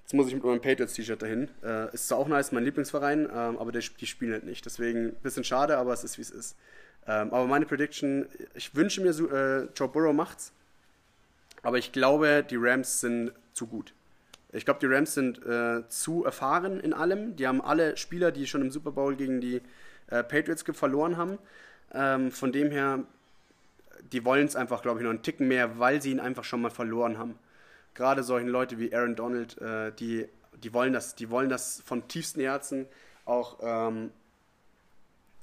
Jetzt 0.04 0.14
muss 0.14 0.28
ich 0.28 0.34
mit 0.34 0.44
meinem 0.44 0.62
Patriots-T-Shirt 0.62 1.22
dahin. 1.22 1.50
Äh, 1.64 1.94
ist 1.94 2.08
zwar 2.08 2.18
auch 2.18 2.28
nice, 2.28 2.52
mein 2.52 2.64
Lieblingsverein, 2.64 3.30
ähm, 3.32 3.58
aber 3.58 3.72
die, 3.72 3.80
die, 3.80 4.08
spielen 4.08 4.34
halt 4.34 4.44
nicht. 4.44 4.66
Deswegen 4.66 5.10
ein 5.10 5.16
bisschen 5.22 5.44
schade, 5.44 5.78
aber 5.78 5.94
es 5.94 6.04
ist 6.04 6.18
wie 6.18 6.24
es 6.24 6.32
ist. 6.32 6.58
Ähm, 7.08 7.32
aber 7.32 7.46
meine 7.46 7.66
Prediction, 7.66 8.28
ich 8.56 8.76
wünsche 8.76 9.02
mir, 9.02 9.10
äh, 9.10 9.68
Joe 9.76 9.88
Burrow 9.88 10.14
macht's. 10.14 10.52
Aber 11.62 11.78
ich 11.78 11.92
glaube, 11.92 12.44
die 12.50 12.56
Rams 12.56 13.02
sind 13.02 13.34
zu 13.54 13.68
gut. 13.68 13.94
Ich 14.52 14.66
glaube, 14.66 14.80
die 14.80 14.88
Rams 14.88 15.14
sind 15.14 15.46
äh, 15.46 15.88
zu 15.90 16.26
erfahren 16.26 16.80
in 16.80 16.94
allem. 16.94 17.36
Die 17.36 17.48
haben 17.48 17.62
alle 17.62 17.98
Spieler, 17.98 18.32
die 18.32 18.48
schon 18.48 18.62
im 18.62 18.72
Super 18.72 18.92
Bowl 18.92 19.16
gegen 19.16 19.42
die 19.42 19.62
äh, 20.08 20.24
Patriots 20.24 20.64
verloren 20.74 21.18
haben. 21.18 21.38
Ähm, 21.94 22.32
von 22.32 22.52
dem 22.52 22.72
her, 22.72 23.04
die 24.12 24.26
wollen 24.26 24.48
es 24.48 24.56
einfach, 24.56 24.82
glaube 24.82 25.00
ich, 25.00 25.04
noch 25.04 25.12
einen 25.12 25.22
Ticken 25.22 25.48
mehr, 25.48 25.78
weil 25.78 26.02
sie 26.02 26.12
ihn 26.12 26.20
einfach 26.20 26.44
schon 26.44 26.62
mal 26.62 26.72
verloren 26.72 27.18
haben. 27.18 27.38
Gerade 27.94 28.24
solche 28.24 28.48
Leute 28.48 28.80
wie 28.80 28.94
Aaron 28.94 29.16
Donald, 29.16 29.60
äh, 29.62 29.92
die, 29.92 30.28
die 30.64 30.74
wollen 30.74 30.94
das, 30.94 31.16
die 31.16 31.30
wollen 31.30 31.50
das 31.50 31.82
von 31.86 32.08
tiefstem 32.08 32.44
Herzen. 32.44 32.88
Auch 33.26 33.60
ähm, 33.62 34.12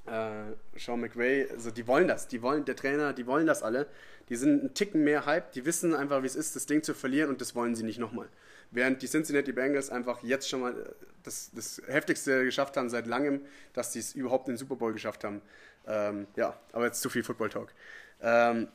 äh, 0.07 0.79
Sean 0.79 1.01
McVay, 1.01 1.49
also 1.51 1.71
die 1.71 1.87
wollen 1.87 2.09
das, 2.09 2.27
die 2.27 2.42
wollen, 2.42 2.64
der 2.64 2.77
Trainer, 2.77 3.12
die 3.12 3.27
wollen 3.27 3.47
das 3.47 3.62
alle. 3.62 3.87
Die 4.29 4.37
sind 4.37 4.61
einen 4.61 4.75
Ticken 4.75 5.05
mehr 5.05 5.27
Hype, 5.27 5.53
die 5.53 5.64
wissen 5.64 5.95
einfach, 5.95 6.23
wie 6.23 6.27
es 6.27 6.35
ist, 6.35 6.57
das 6.57 6.66
Ding 6.66 6.83
zu 6.83 6.95
verlieren 6.95 7.31
und 7.31 7.40
das 7.40 7.55
wollen 7.55 7.77
sie 7.77 7.85
nicht 7.85 7.99
nochmal. 7.99 8.29
Während 8.70 9.02
die 9.02 9.07
Cincinnati 9.07 9.52
Bengals 9.52 9.90
einfach 9.90 10.22
jetzt 10.22 10.48
schon 10.48 10.61
mal 10.61 10.72
äh, 10.72 10.85
das, 11.22 11.50
das 11.55 11.83
Heftigste 11.87 12.44
geschafft 12.44 12.76
haben 12.76 12.88
seit 12.88 13.07
langem, 13.07 13.40
dass 13.72 13.92
sie 13.92 14.00
es 14.00 14.14
überhaupt 14.14 14.48
in 14.48 14.55
den 14.55 14.59
Super 14.59 14.76
Bowl 14.76 14.92
geschafft 14.92 15.24
haben. 15.24 15.42
Ähm, 15.87 16.26
ja, 16.37 16.59
aber 16.72 16.87
jetzt 16.87 17.00
zu 17.00 17.11
viel 17.11 17.22
Football 17.22 17.50
Talk. 17.50 17.72
Ähm, 18.20 18.68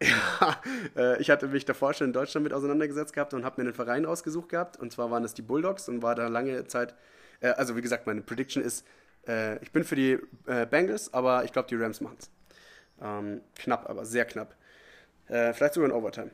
ja, 0.02 0.62
äh, 0.96 1.20
ich 1.20 1.30
hatte 1.30 1.48
mich 1.48 1.64
davor 1.64 1.92
schon 1.92 2.08
in 2.08 2.12
Deutschland 2.12 2.44
mit 2.44 2.52
auseinandergesetzt 2.52 3.12
gehabt 3.12 3.34
und 3.34 3.44
habe 3.44 3.60
mir 3.60 3.68
einen 3.68 3.74
Verein 3.74 4.06
ausgesucht 4.06 4.48
gehabt. 4.48 4.76
Und 4.76 4.92
zwar 4.92 5.10
waren 5.10 5.24
es 5.24 5.34
die 5.34 5.42
Bulldogs 5.42 5.88
und 5.88 6.02
war 6.02 6.14
da 6.14 6.28
lange 6.28 6.66
Zeit. 6.66 6.94
Äh, 7.40 7.48
also, 7.48 7.76
wie 7.76 7.82
gesagt, 7.82 8.06
meine 8.06 8.20
Prediction 8.20 8.62
ist, 8.62 8.86
äh, 9.26 9.62
ich 9.62 9.72
bin 9.72 9.84
für 9.84 9.96
die 9.96 10.18
äh, 10.46 10.66
Bengals, 10.66 11.12
aber 11.12 11.44
ich 11.44 11.52
glaube, 11.52 11.68
die 11.68 11.76
Rams 11.76 12.00
machen 12.00 12.16
es. 12.20 12.30
Ähm, 13.00 13.40
knapp, 13.56 13.88
aber 13.88 14.04
sehr 14.04 14.24
knapp. 14.24 14.54
Äh, 15.28 15.52
vielleicht 15.52 15.74
sogar 15.74 15.90
in 15.90 15.94
Overtime. 15.94 16.30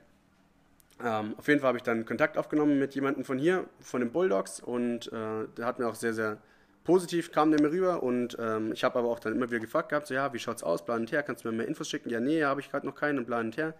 Ähm, 1.02 1.34
auf 1.36 1.48
jeden 1.48 1.60
Fall 1.60 1.68
habe 1.68 1.78
ich 1.78 1.82
dann 1.82 2.04
Kontakt 2.04 2.38
aufgenommen 2.38 2.78
mit 2.78 2.94
jemandem 2.94 3.24
von 3.24 3.38
hier, 3.38 3.64
von 3.80 4.00
den 4.00 4.12
Bulldogs 4.12 4.60
und 4.60 5.12
äh, 5.12 5.46
der 5.56 5.66
hat 5.66 5.78
mir 5.78 5.88
auch 5.88 5.94
sehr, 5.94 6.14
sehr 6.14 6.38
positiv 6.84 7.32
kam 7.32 7.50
der 7.50 7.60
mir 7.60 7.70
rüber 7.70 8.02
und 8.02 8.36
ähm, 8.38 8.72
ich 8.72 8.84
habe 8.84 8.98
aber 8.98 9.08
auch 9.08 9.18
dann 9.18 9.34
immer 9.34 9.50
wieder 9.50 9.60
gefragt 9.60 9.88
gehabt, 9.88 10.06
so 10.06 10.14
ja, 10.14 10.32
wie 10.32 10.38
schaut's 10.38 10.62
aus, 10.62 10.84
bla 10.84 10.94
und 10.96 11.10
her, 11.10 11.22
kannst 11.22 11.44
du 11.44 11.48
mir 11.48 11.56
mehr 11.56 11.66
Infos 11.66 11.88
schicken? 11.88 12.10
Ja, 12.10 12.20
nee, 12.20 12.44
habe 12.44 12.60
ich 12.60 12.70
gerade 12.70 12.86
noch 12.86 12.94
keinen 12.94 13.18
und 13.18 13.26
bla 13.26 13.40
und 13.40 13.56
her. 13.56 13.74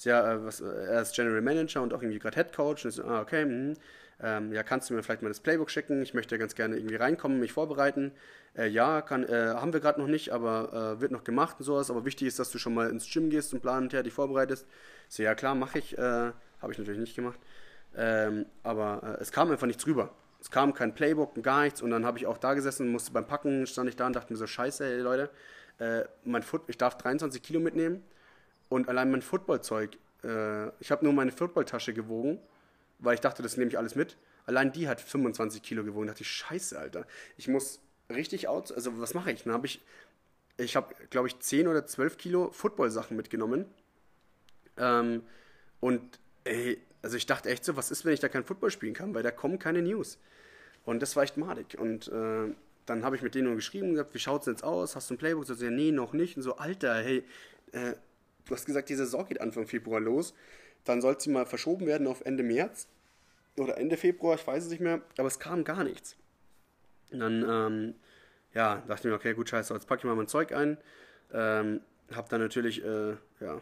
Ja, 0.00 0.32
äh, 0.34 0.44
was, 0.44 0.60
er 0.60 1.00
ist 1.00 1.14
General 1.14 1.40
Manager 1.40 1.82
und 1.82 1.94
auch 1.94 2.02
irgendwie 2.02 2.18
gerade 2.18 2.36
Head 2.36 2.52
Coach 2.54 2.84
und 2.84 2.90
so, 2.90 3.04
ah, 3.04 3.20
okay, 3.20 3.44
mh. 3.44 3.74
Ähm, 4.20 4.52
ja, 4.52 4.64
kannst 4.64 4.90
du 4.90 4.94
mir 4.94 5.02
vielleicht 5.04 5.22
mal 5.22 5.28
das 5.28 5.38
Playbook 5.38 5.70
schicken? 5.70 6.02
Ich 6.02 6.12
möchte 6.12 6.38
ganz 6.38 6.56
gerne 6.56 6.76
irgendwie 6.76 6.96
reinkommen, 6.96 7.38
mich 7.38 7.52
vorbereiten. 7.52 8.10
Äh, 8.56 8.66
ja, 8.66 9.00
kann, 9.00 9.22
äh, 9.22 9.54
haben 9.54 9.72
wir 9.72 9.78
gerade 9.78 10.00
noch 10.00 10.08
nicht, 10.08 10.30
aber 10.32 10.96
äh, 10.96 11.00
wird 11.00 11.12
noch 11.12 11.22
gemacht 11.22 11.56
und 11.60 11.64
sowas. 11.64 11.88
Aber 11.88 12.04
wichtig 12.04 12.26
ist, 12.26 12.40
dass 12.40 12.50
du 12.50 12.58
schon 12.58 12.74
mal 12.74 12.90
ins 12.90 13.08
Gym 13.08 13.30
gehst 13.30 13.54
und 13.54 13.60
plan 13.60 13.84
und 13.84 13.92
her 13.92 14.02
dich 14.02 14.12
vorbereitest. 14.12 14.66
So, 15.08 15.22
ja, 15.22 15.36
klar, 15.36 15.54
mache 15.54 15.78
ich. 15.78 15.96
Habe 16.60 16.72
ich 16.72 16.78
natürlich 16.78 17.00
nicht 17.00 17.16
gemacht. 17.16 17.38
Ähm, 17.96 18.46
aber 18.62 19.18
äh, 19.18 19.22
es 19.22 19.32
kam 19.32 19.50
einfach 19.50 19.66
nichts 19.66 19.86
rüber. 19.86 20.12
Es 20.40 20.50
kam 20.50 20.72
kein 20.74 20.94
Playbook, 20.94 21.42
gar 21.42 21.62
nichts. 21.62 21.82
Und 21.82 21.90
dann 21.90 22.04
habe 22.04 22.18
ich 22.18 22.26
auch 22.26 22.38
da 22.38 22.54
gesessen, 22.54 22.90
musste 22.90 23.12
beim 23.12 23.26
Packen, 23.26 23.66
stand 23.66 23.88
ich 23.88 23.96
da 23.96 24.06
und 24.06 24.14
dachte 24.14 24.32
mir 24.32 24.36
so, 24.36 24.46
scheiße, 24.46 24.84
ey, 24.84 25.00
Leute, 25.00 25.30
äh, 25.78 26.04
mein 26.24 26.42
Foot, 26.42 26.62
ich 26.68 26.78
darf 26.78 26.96
23 26.96 27.42
Kilo 27.42 27.60
mitnehmen. 27.60 28.02
Und 28.68 28.88
allein 28.88 29.10
mein 29.10 29.22
Footballzeug, 29.22 29.96
äh, 30.22 30.68
ich 30.80 30.90
habe 30.90 31.04
nur 31.04 31.12
meine 31.12 31.32
Footballtasche 31.32 31.92
gewogen, 31.92 32.38
weil 32.98 33.14
ich 33.14 33.20
dachte, 33.20 33.42
das 33.42 33.56
nehme 33.56 33.70
ich 33.70 33.78
alles 33.78 33.94
mit. 33.94 34.16
Allein 34.46 34.72
die 34.72 34.88
hat 34.88 35.00
25 35.00 35.62
Kilo 35.62 35.84
gewogen. 35.84 36.06
Da 36.06 36.12
dachte 36.12 36.22
ich, 36.22 36.30
scheiße, 36.30 36.78
Alter. 36.78 37.06
Ich 37.36 37.48
muss 37.48 37.80
richtig 38.10 38.48
out, 38.48 38.72
also 38.72 39.00
was 39.00 39.14
mache 39.14 39.32
ich? 39.32 39.44
Dann 39.44 39.52
habe 39.52 39.66
ich 39.66 39.80
ich 40.58 40.76
habe, 40.76 40.94
glaube 41.10 41.28
ich, 41.28 41.38
10 41.38 41.68
oder 41.68 41.86
12 41.86 42.18
Kilo 42.18 42.50
Football-Sachen 42.50 43.16
mitgenommen. 43.16 43.64
Ähm, 44.76 45.22
und 45.80 46.18
ey, 46.48 46.80
also 47.02 47.16
ich 47.16 47.26
dachte 47.26 47.48
echt 47.50 47.64
so, 47.64 47.76
was 47.76 47.90
ist, 47.90 48.04
wenn 48.04 48.12
ich 48.12 48.20
da 48.20 48.28
kein 48.28 48.44
Football 48.44 48.70
spielen 48.70 48.94
kann, 48.94 49.14
weil 49.14 49.22
da 49.22 49.30
kommen 49.30 49.58
keine 49.58 49.82
News. 49.82 50.18
Und 50.84 51.00
das 51.00 51.16
war 51.16 51.22
echt 51.22 51.36
madig. 51.36 51.78
Und 51.78 52.08
äh, 52.08 52.54
dann 52.86 53.04
habe 53.04 53.16
ich 53.16 53.22
mit 53.22 53.34
denen 53.34 53.46
nur 53.46 53.56
geschrieben 53.56 53.88
und 53.88 53.92
gesagt, 53.92 54.14
wie 54.14 54.18
schaut 54.18 54.42
es 54.42 54.46
jetzt 54.46 54.64
aus? 54.64 54.96
Hast 54.96 55.10
du 55.10 55.14
ein 55.14 55.18
Playbook? 55.18 55.46
So, 55.46 55.54
ja, 55.54 55.70
nee, 55.70 55.92
noch 55.92 56.12
nicht. 56.12 56.36
Und 56.36 56.42
so, 56.42 56.56
Alter, 56.56 56.94
hey, 56.94 57.24
äh, 57.72 57.92
du 58.46 58.54
hast 58.54 58.64
gesagt, 58.64 58.88
die 58.88 58.94
Saison 58.94 59.26
geht 59.26 59.40
Anfang 59.40 59.66
Februar 59.66 60.00
los. 60.00 60.34
Dann 60.84 61.02
soll 61.02 61.20
sie 61.20 61.30
mal 61.30 61.44
verschoben 61.44 61.86
werden 61.86 62.06
auf 62.06 62.22
Ende 62.24 62.42
März 62.42 62.88
oder 63.58 63.76
Ende 63.76 63.96
Februar, 63.96 64.36
ich 64.36 64.46
weiß 64.46 64.64
es 64.64 64.70
nicht 64.70 64.80
mehr. 64.80 65.02
Aber 65.18 65.28
es 65.28 65.38
kam 65.38 65.64
gar 65.64 65.84
nichts. 65.84 66.16
Und 67.12 67.20
dann, 67.20 67.44
ähm, 67.48 67.94
ja, 68.54 68.82
dachte 68.86 69.08
ich 69.08 69.10
mir, 69.10 69.16
okay, 69.16 69.34
gut, 69.34 69.48
scheiße, 69.48 69.74
jetzt 69.74 69.86
packe 69.86 70.00
ich 70.00 70.04
mal 70.04 70.16
mein 70.16 70.28
Zeug 70.28 70.52
ein. 70.52 70.78
Ähm, 71.32 71.80
hab 72.14 72.28
dann 72.28 72.40
natürlich, 72.40 72.82
äh, 72.84 73.16
ja, 73.40 73.60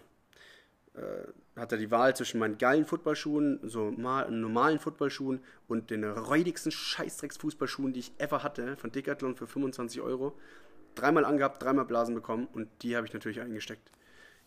äh, 0.94 1.26
hatte 1.56 1.78
die 1.78 1.90
Wahl 1.90 2.14
zwischen 2.14 2.38
meinen 2.38 2.58
geilen 2.58 2.84
Footballschuhen, 2.84 3.60
so 3.62 3.90
mal, 3.90 4.30
normalen 4.30 4.78
Footballschuhen 4.78 5.40
und 5.68 5.90
den 5.90 6.04
räudigsten 6.04 6.70
Scheißdrecks-Fußballschuhen, 6.70 7.92
die 7.92 8.00
ich 8.00 8.12
ever 8.18 8.42
hatte, 8.42 8.76
von 8.76 8.92
Decathlon 8.92 9.36
für 9.36 9.46
25 9.46 10.00
Euro. 10.02 10.38
Dreimal 10.94 11.24
angehabt, 11.24 11.62
dreimal 11.62 11.86
Blasen 11.86 12.14
bekommen 12.14 12.46
und 12.52 12.68
die 12.82 12.96
habe 12.96 13.06
ich 13.06 13.12
natürlich 13.12 13.40
eingesteckt. 13.40 13.90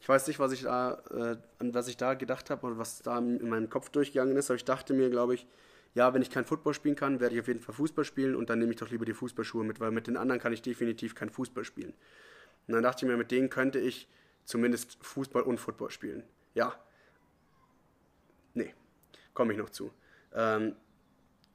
Ich 0.01 0.07
weiß 0.07 0.27
nicht, 0.27 0.39
was 0.39 0.51
ich 0.51 0.61
da, 0.61 1.01
äh, 1.11 1.37
an 1.59 1.73
was 1.73 1.87
ich 1.87 1.97
da 1.97 2.13
gedacht 2.13 2.49
habe 2.49 2.65
oder 2.65 2.77
was 2.77 3.01
da 3.01 3.17
in 3.17 3.49
meinem 3.49 3.69
Kopf 3.69 3.89
durchgegangen 3.89 4.37
ist, 4.37 4.49
aber 4.49 4.55
ich 4.55 4.65
dachte 4.65 4.93
mir, 4.93 5.09
glaube 5.09 5.33
ich, 5.33 5.47
ja, 5.95 6.13
wenn 6.13 6.21
ich 6.21 6.29
kein 6.29 6.45
Football 6.45 6.73
spielen 6.73 6.95
kann, 6.95 7.19
werde 7.19 7.35
ich 7.35 7.41
auf 7.41 7.47
jeden 7.47 7.59
Fall 7.59 7.73
Fußball 7.73 8.05
spielen 8.05 8.35
und 8.35 8.49
dann 8.49 8.59
nehme 8.59 8.71
ich 8.71 8.77
doch 8.77 8.89
lieber 8.89 9.05
die 9.05 9.13
Fußballschuhe 9.13 9.63
mit, 9.63 9.79
weil 9.79 9.91
mit 9.91 10.07
den 10.07 10.17
anderen 10.17 10.39
kann 10.39 10.53
ich 10.53 10.61
definitiv 10.61 11.15
kein 11.15 11.29
Fußball 11.29 11.65
spielen. 11.65 11.93
Und 12.67 12.75
dann 12.75 12.83
dachte 12.83 13.05
ich 13.05 13.11
mir, 13.11 13.17
mit 13.17 13.31
denen 13.31 13.49
könnte 13.49 13.79
ich 13.79 14.07
zumindest 14.45 14.97
Fußball 15.01 15.41
und 15.41 15.59
Football 15.59 15.89
spielen. 15.89 16.23
Ja. 16.53 16.75
Komme 19.39 19.53
ich 19.53 19.57
noch 19.57 19.69
zu. 19.69 19.89
Ähm, 20.35 20.75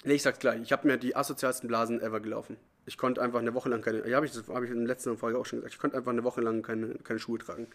nee, 0.05 0.15
ich 0.15 0.23
sag's 0.23 0.39
gleich, 0.39 0.59
ich 0.63 0.73
habe 0.73 0.89
mir 0.89 0.97
die 0.97 1.15
asozialsten 1.15 1.69
Blasen 1.69 2.01
ever 2.01 2.19
gelaufen. 2.19 2.57
Ich 2.87 2.97
konnte 2.97 3.21
einfach 3.21 3.41
eine 3.41 3.53
Woche 3.53 3.69
lang 3.69 3.83
keine, 3.83 4.09
ja, 4.09 4.17
habe 4.17 4.25
ich, 4.25 4.33
hab 4.33 4.63
ich 4.63 4.71
in 4.71 4.79
der 4.79 4.87
letzten 4.87 5.19
Folge 5.19 5.39
auch 5.39 5.45
schon 5.45 5.59
gesagt, 5.59 5.75
ich 5.75 5.79
konnte 5.79 5.95
einfach 5.95 6.13
eine 6.13 6.25
Woche 6.25 6.41
lang 6.41 6.63
keine, 6.63 6.95
keine 7.05 7.19
Schuhe 7.19 7.39
tragen. 7.39 7.67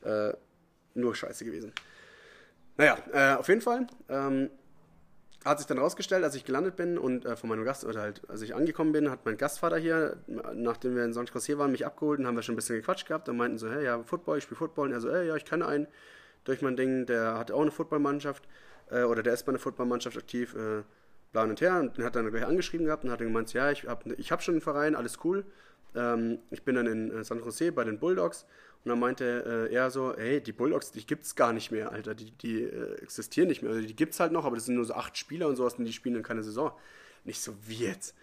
Äh, 0.00 0.32
nur 0.94 1.14
scheiße 1.14 1.44
gewesen. 1.44 1.74
Naja, 2.78 2.96
äh, 3.12 3.34
auf 3.34 3.46
jeden 3.48 3.60
Fall. 3.60 3.88
Ähm, 4.08 4.48
hat 5.44 5.58
sich 5.58 5.66
dann 5.66 5.78
rausgestellt, 5.78 6.24
als 6.24 6.34
ich 6.34 6.46
gelandet 6.46 6.76
bin 6.76 6.96
und 6.96 7.26
äh, 7.26 7.36
von 7.36 7.50
meinem 7.50 7.66
Gast, 7.66 7.84
oder 7.84 8.00
halt, 8.00 8.22
als 8.30 8.40
ich 8.40 8.54
angekommen 8.54 8.92
bin, 8.92 9.10
hat 9.10 9.26
mein 9.26 9.36
Gastvater 9.36 9.76
hier, 9.76 10.16
nachdem 10.54 10.96
wir 10.96 11.04
in 11.04 11.12
St. 11.12 11.30
José 11.30 11.58
waren, 11.58 11.72
mich 11.72 11.84
abgeholt 11.84 12.20
und 12.20 12.26
haben 12.26 12.36
wir 12.36 12.42
schon 12.42 12.54
ein 12.54 12.56
bisschen 12.56 12.76
gequatscht 12.76 13.06
gehabt 13.06 13.28
und 13.28 13.36
meinten 13.36 13.58
so, 13.58 13.70
hey, 13.70 13.84
ja, 13.84 14.02
Football, 14.02 14.38
ich 14.38 14.44
spiele 14.44 14.56
Football. 14.56 14.86
Und 14.86 14.94
er 14.94 15.02
so, 15.02 15.12
hey, 15.12 15.28
ja, 15.28 15.36
ich 15.36 15.44
kenne 15.44 15.66
einen 15.66 15.88
durch 16.44 16.62
mein 16.62 16.76
Ding, 16.76 17.04
der 17.04 17.36
hatte 17.36 17.54
auch 17.54 17.60
eine 17.60 17.70
Footballmannschaft, 17.70 18.48
äh, 18.90 19.02
oder 19.02 19.22
der 19.22 19.34
ist 19.34 19.44
bei 19.44 19.50
einer 19.50 19.58
Footballmannschaft 19.58 20.16
aktiv, 20.16 20.54
äh, 20.54 20.82
bla 21.32 21.44
und 21.44 21.60
her. 21.60 21.80
Und 21.80 21.96
den 21.96 22.04
hat 22.04 22.16
dann 22.16 22.30
gleich 22.30 22.44
angeschrieben 22.44 22.86
gehabt 22.86 23.04
und 23.04 23.10
hat 23.10 23.20
dann 23.20 23.28
gemeint, 23.28 23.52
ja, 23.52 23.70
ich 23.70 23.86
habe 23.86 24.14
ich 24.14 24.32
hab 24.32 24.42
schon 24.42 24.54
einen 24.54 24.60
Verein, 24.60 24.94
alles 24.94 25.18
cool. 25.24 25.44
Ähm, 25.94 26.38
ich 26.50 26.62
bin 26.62 26.74
dann 26.74 26.86
in 26.86 27.10
äh, 27.10 27.24
San 27.24 27.38
Jose 27.40 27.72
bei 27.72 27.84
den 27.84 27.98
Bulldogs 27.98 28.46
und 28.84 28.90
dann 28.90 29.00
meinte 29.00 29.68
äh, 29.70 29.74
er 29.74 29.90
so, 29.90 30.14
hey, 30.16 30.40
die 30.40 30.52
Bulldogs, 30.52 30.92
die 30.92 31.04
gibt's 31.06 31.34
gar 31.34 31.52
nicht 31.52 31.70
mehr, 31.70 31.92
Alter, 31.92 32.14
die, 32.14 32.30
die 32.30 32.62
äh, 32.62 32.94
existieren 33.02 33.48
nicht 33.48 33.62
mehr. 33.62 33.72
Also 33.72 33.86
die 33.86 33.96
gibt's 33.96 34.20
halt 34.20 34.32
noch, 34.32 34.44
aber 34.44 34.56
das 34.56 34.66
sind 34.66 34.76
nur 34.76 34.84
so 34.84 34.94
acht 34.94 35.16
Spieler 35.16 35.48
und 35.48 35.56
sowas 35.56 35.74
und 35.74 35.84
die 35.84 35.92
spielen 35.92 36.14
dann 36.14 36.22
keine 36.22 36.42
Saison. 36.42 36.72
Nicht 37.24 37.40
so, 37.40 37.54
wie 37.66 37.84
jetzt? 37.86 38.14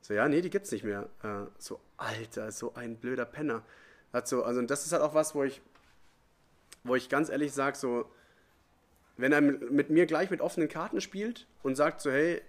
So, 0.00 0.14
ja, 0.14 0.28
nee, 0.28 0.40
die 0.40 0.50
gibt's 0.50 0.70
nicht 0.72 0.84
mehr. 0.84 1.08
Äh, 1.22 1.46
so, 1.58 1.80
Alter, 1.96 2.50
so 2.52 2.74
ein 2.74 2.96
blöder 2.96 3.26
Penner. 3.26 3.62
Hat 4.12 4.26
so, 4.26 4.42
also 4.44 4.62
das 4.62 4.86
ist 4.86 4.92
halt 4.92 5.02
auch 5.02 5.14
was, 5.14 5.34
wo 5.34 5.44
ich, 5.44 5.60
wo 6.84 6.94
ich 6.94 7.08
ganz 7.08 7.28
ehrlich 7.28 7.52
sage, 7.52 7.76
so, 7.76 8.10
wenn 9.18 9.32
er 9.32 9.40
mit 9.40 9.90
mir 9.90 10.06
gleich 10.06 10.30
mit 10.30 10.40
offenen 10.40 10.68
Karten 10.68 11.00
spielt 11.00 11.46
und 11.62 11.74
sagt 11.74 12.00
so, 12.00 12.10
hey, 12.10 12.40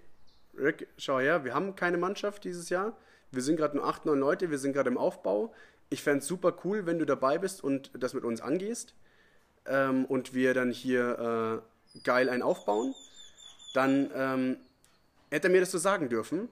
Rick, 0.56 0.86
schau 0.96 1.18
her, 1.18 1.44
wir 1.44 1.52
haben 1.52 1.74
keine 1.74 1.98
Mannschaft 1.98 2.44
dieses 2.44 2.70
Jahr. 2.70 2.96
Wir 3.32 3.42
sind 3.42 3.56
gerade 3.56 3.76
nur 3.76 3.86
acht, 3.86 4.06
neun 4.06 4.20
Leute, 4.20 4.50
wir 4.50 4.58
sind 4.58 4.72
gerade 4.72 4.88
im 4.88 4.96
Aufbau. 4.96 5.52
Ich 5.90 6.02
fände 6.02 6.20
es 6.20 6.26
super 6.26 6.56
cool, 6.64 6.86
wenn 6.86 6.98
du 6.98 7.04
dabei 7.04 7.38
bist 7.38 7.62
und 7.62 7.90
das 7.94 8.14
mit 8.14 8.24
uns 8.24 8.40
angehst. 8.40 8.94
Ähm, 9.66 10.04
und 10.04 10.32
wir 10.32 10.54
dann 10.54 10.70
hier 10.70 11.62
äh, 11.94 11.98
geil 12.04 12.28
einen 12.28 12.42
aufbauen. 12.42 12.94
Dann 13.74 14.10
ähm, 14.14 14.56
hätte 15.30 15.48
er 15.48 15.50
mir 15.50 15.60
das 15.60 15.72
so 15.72 15.78
sagen 15.78 16.08
dürfen, 16.08 16.48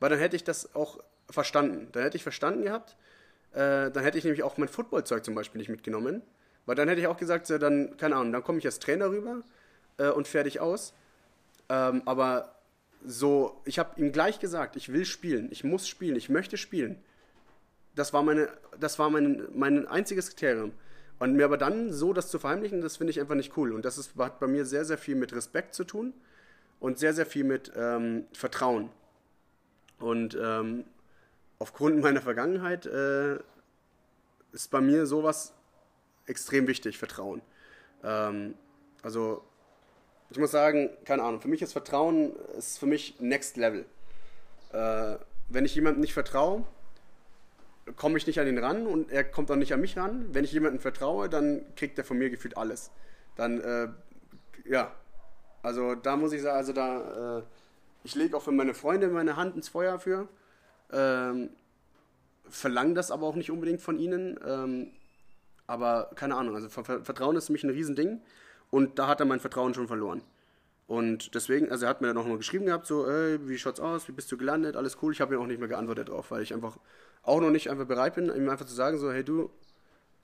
weil 0.00 0.08
dann 0.10 0.18
hätte 0.18 0.36
ich 0.36 0.44
das 0.44 0.74
auch 0.74 0.98
verstanden. 1.28 1.88
Dann 1.92 2.02
hätte 2.04 2.16
ich 2.16 2.22
verstanden 2.22 2.62
gehabt. 2.62 2.96
Äh, 3.52 3.90
dann 3.90 4.02
hätte 4.02 4.16
ich 4.16 4.24
nämlich 4.24 4.42
auch 4.42 4.56
mein 4.56 4.68
Footballzeug 4.68 5.24
zum 5.24 5.34
Beispiel 5.34 5.58
nicht 5.58 5.68
mitgenommen. 5.68 6.22
Weil 6.66 6.76
dann 6.76 6.88
hätte 6.88 7.00
ich 7.00 7.06
auch 7.06 7.16
gesagt, 7.16 7.46
so, 7.46 7.58
dann, 7.58 7.96
keine 7.96 8.16
Ahnung, 8.16 8.32
dann 8.32 8.44
komme 8.44 8.58
ich 8.58 8.66
als 8.66 8.78
Trainer 8.78 9.10
rüber 9.10 9.42
äh, 9.98 10.08
und 10.08 10.28
fertig 10.28 10.60
aus. 10.60 10.94
Ähm, 11.68 12.02
aber 12.04 12.54
so, 13.04 13.60
ich 13.64 13.78
habe 13.78 14.00
ihm 14.00 14.12
gleich 14.12 14.38
gesagt, 14.38 14.76
ich 14.76 14.92
will 14.92 15.04
spielen, 15.04 15.48
ich 15.50 15.64
muss 15.64 15.88
spielen, 15.88 16.16
ich 16.16 16.28
möchte 16.28 16.56
spielen. 16.56 17.02
Das 17.94 18.12
war 18.12 18.22
meine, 18.22 18.48
das 18.78 18.98
war 18.98 19.10
mein, 19.10 19.46
mein 19.54 19.86
einziges 19.88 20.30
Kriterium. 20.30 20.72
Und 21.18 21.34
mir 21.34 21.44
aber 21.44 21.58
dann 21.58 21.92
so 21.92 22.12
das 22.12 22.28
zu 22.28 22.38
verheimlichen, 22.38 22.80
das 22.80 22.96
finde 22.96 23.12
ich 23.12 23.20
einfach 23.20 23.34
nicht 23.34 23.56
cool. 23.56 23.72
Und 23.72 23.84
das 23.84 23.98
ist, 23.98 24.16
hat 24.16 24.40
bei 24.40 24.46
mir 24.46 24.64
sehr, 24.64 24.84
sehr 24.84 24.98
viel 24.98 25.14
mit 25.14 25.32
Respekt 25.34 25.74
zu 25.74 25.84
tun 25.84 26.12
und 26.80 26.98
sehr, 26.98 27.14
sehr 27.14 27.26
viel 27.26 27.44
mit 27.44 27.72
ähm, 27.76 28.26
Vertrauen. 28.32 28.90
Und 30.00 30.36
ähm, 30.40 30.84
aufgrund 31.60 32.00
meiner 32.00 32.20
Vergangenheit 32.20 32.86
äh, 32.86 33.38
ist 34.52 34.70
bei 34.70 34.80
mir 34.80 35.06
sowas 35.06 35.54
extrem 36.26 36.66
wichtig, 36.66 36.98
Vertrauen. 36.98 37.42
Ähm, 38.04 38.54
also 39.02 39.42
ich 40.30 40.38
muss 40.38 40.50
sagen, 40.50 40.90
keine 41.04 41.22
Ahnung, 41.22 41.40
für 41.40 41.48
mich 41.48 41.62
ist 41.62 41.72
Vertrauen 41.72 42.34
ist 42.56 42.78
für 42.78 42.86
mich 42.86 43.20
Next 43.20 43.56
Level. 43.56 43.84
Äh, 44.72 45.16
wenn 45.48 45.64
ich 45.64 45.74
jemandem 45.74 46.00
nicht 46.00 46.14
vertraue, 46.14 46.64
komme 47.96 48.16
ich 48.16 48.26
nicht 48.26 48.40
an 48.40 48.46
ihn 48.46 48.58
ran 48.58 48.86
und 48.86 49.10
er 49.10 49.24
kommt 49.24 49.50
auch 49.50 49.56
nicht 49.56 49.74
an 49.74 49.80
mich 49.80 49.96
ran. 49.96 50.26
Wenn 50.32 50.44
ich 50.44 50.52
jemandem 50.52 50.80
vertraue, 50.80 51.28
dann 51.28 51.64
kriegt 51.76 51.98
er 51.98 52.04
von 52.04 52.16
mir 52.16 52.30
gefühlt 52.30 52.56
alles. 52.56 52.90
Dann, 53.36 53.60
äh, 53.60 53.88
ja, 54.64 54.92
also 55.62 55.94
da 55.94 56.16
muss 56.16 56.32
ich 56.32 56.42
sagen, 56.42 56.56
also 56.56 56.72
da, 56.72 57.38
äh, 57.38 57.42
ich 58.04 58.14
lege 58.14 58.36
auch 58.36 58.42
für 58.42 58.52
meine 58.52 58.74
Freunde 58.74 59.08
meine 59.08 59.36
Hand 59.36 59.56
ins 59.56 59.68
Feuer 59.68 59.98
für. 59.98 60.28
Ähm, 60.92 61.50
verlange 62.48 62.94
das 62.94 63.10
aber 63.10 63.26
auch 63.26 63.34
nicht 63.34 63.50
unbedingt 63.50 63.80
von 63.80 63.98
ihnen. 63.98 64.38
Ähm, 64.46 64.92
aber 65.66 66.10
keine 66.14 66.36
Ahnung, 66.36 66.54
also 66.54 66.68
Vertrauen 66.68 67.36
ist 67.36 67.46
für 67.46 67.52
mich 67.52 67.64
ein 67.64 67.70
Riesending. 67.70 68.20
Und 68.70 68.98
da 68.98 69.06
hat 69.06 69.20
er 69.20 69.26
mein 69.26 69.40
Vertrauen 69.40 69.74
schon 69.74 69.86
verloren. 69.86 70.22
Und 70.86 71.34
deswegen, 71.34 71.70
also 71.70 71.84
er 71.84 71.90
hat 71.90 72.00
mir 72.00 72.08
dann 72.08 72.16
auch 72.16 72.26
mal 72.26 72.38
geschrieben 72.38 72.66
gehabt, 72.66 72.86
so, 72.86 73.06
ey, 73.06 73.38
wie 73.48 73.58
schaut's 73.58 73.80
aus, 73.80 74.08
wie 74.08 74.12
bist 74.12 74.32
du 74.32 74.36
gelandet, 74.36 74.76
alles 74.76 74.98
cool. 75.02 75.12
Ich 75.12 75.20
habe 75.20 75.34
ihm 75.34 75.40
auch 75.40 75.46
nicht 75.46 75.60
mehr 75.60 75.68
geantwortet 75.68 76.08
drauf, 76.08 76.30
weil 76.30 76.42
ich 76.42 76.52
einfach 76.52 76.78
auch 77.22 77.40
noch 77.40 77.50
nicht 77.50 77.70
einfach 77.70 77.86
bereit 77.86 78.14
bin, 78.14 78.26
ihm 78.26 78.48
einfach 78.48 78.66
zu 78.66 78.74
sagen, 78.74 78.98
so, 78.98 79.12
hey 79.12 79.24
du, 79.24 79.50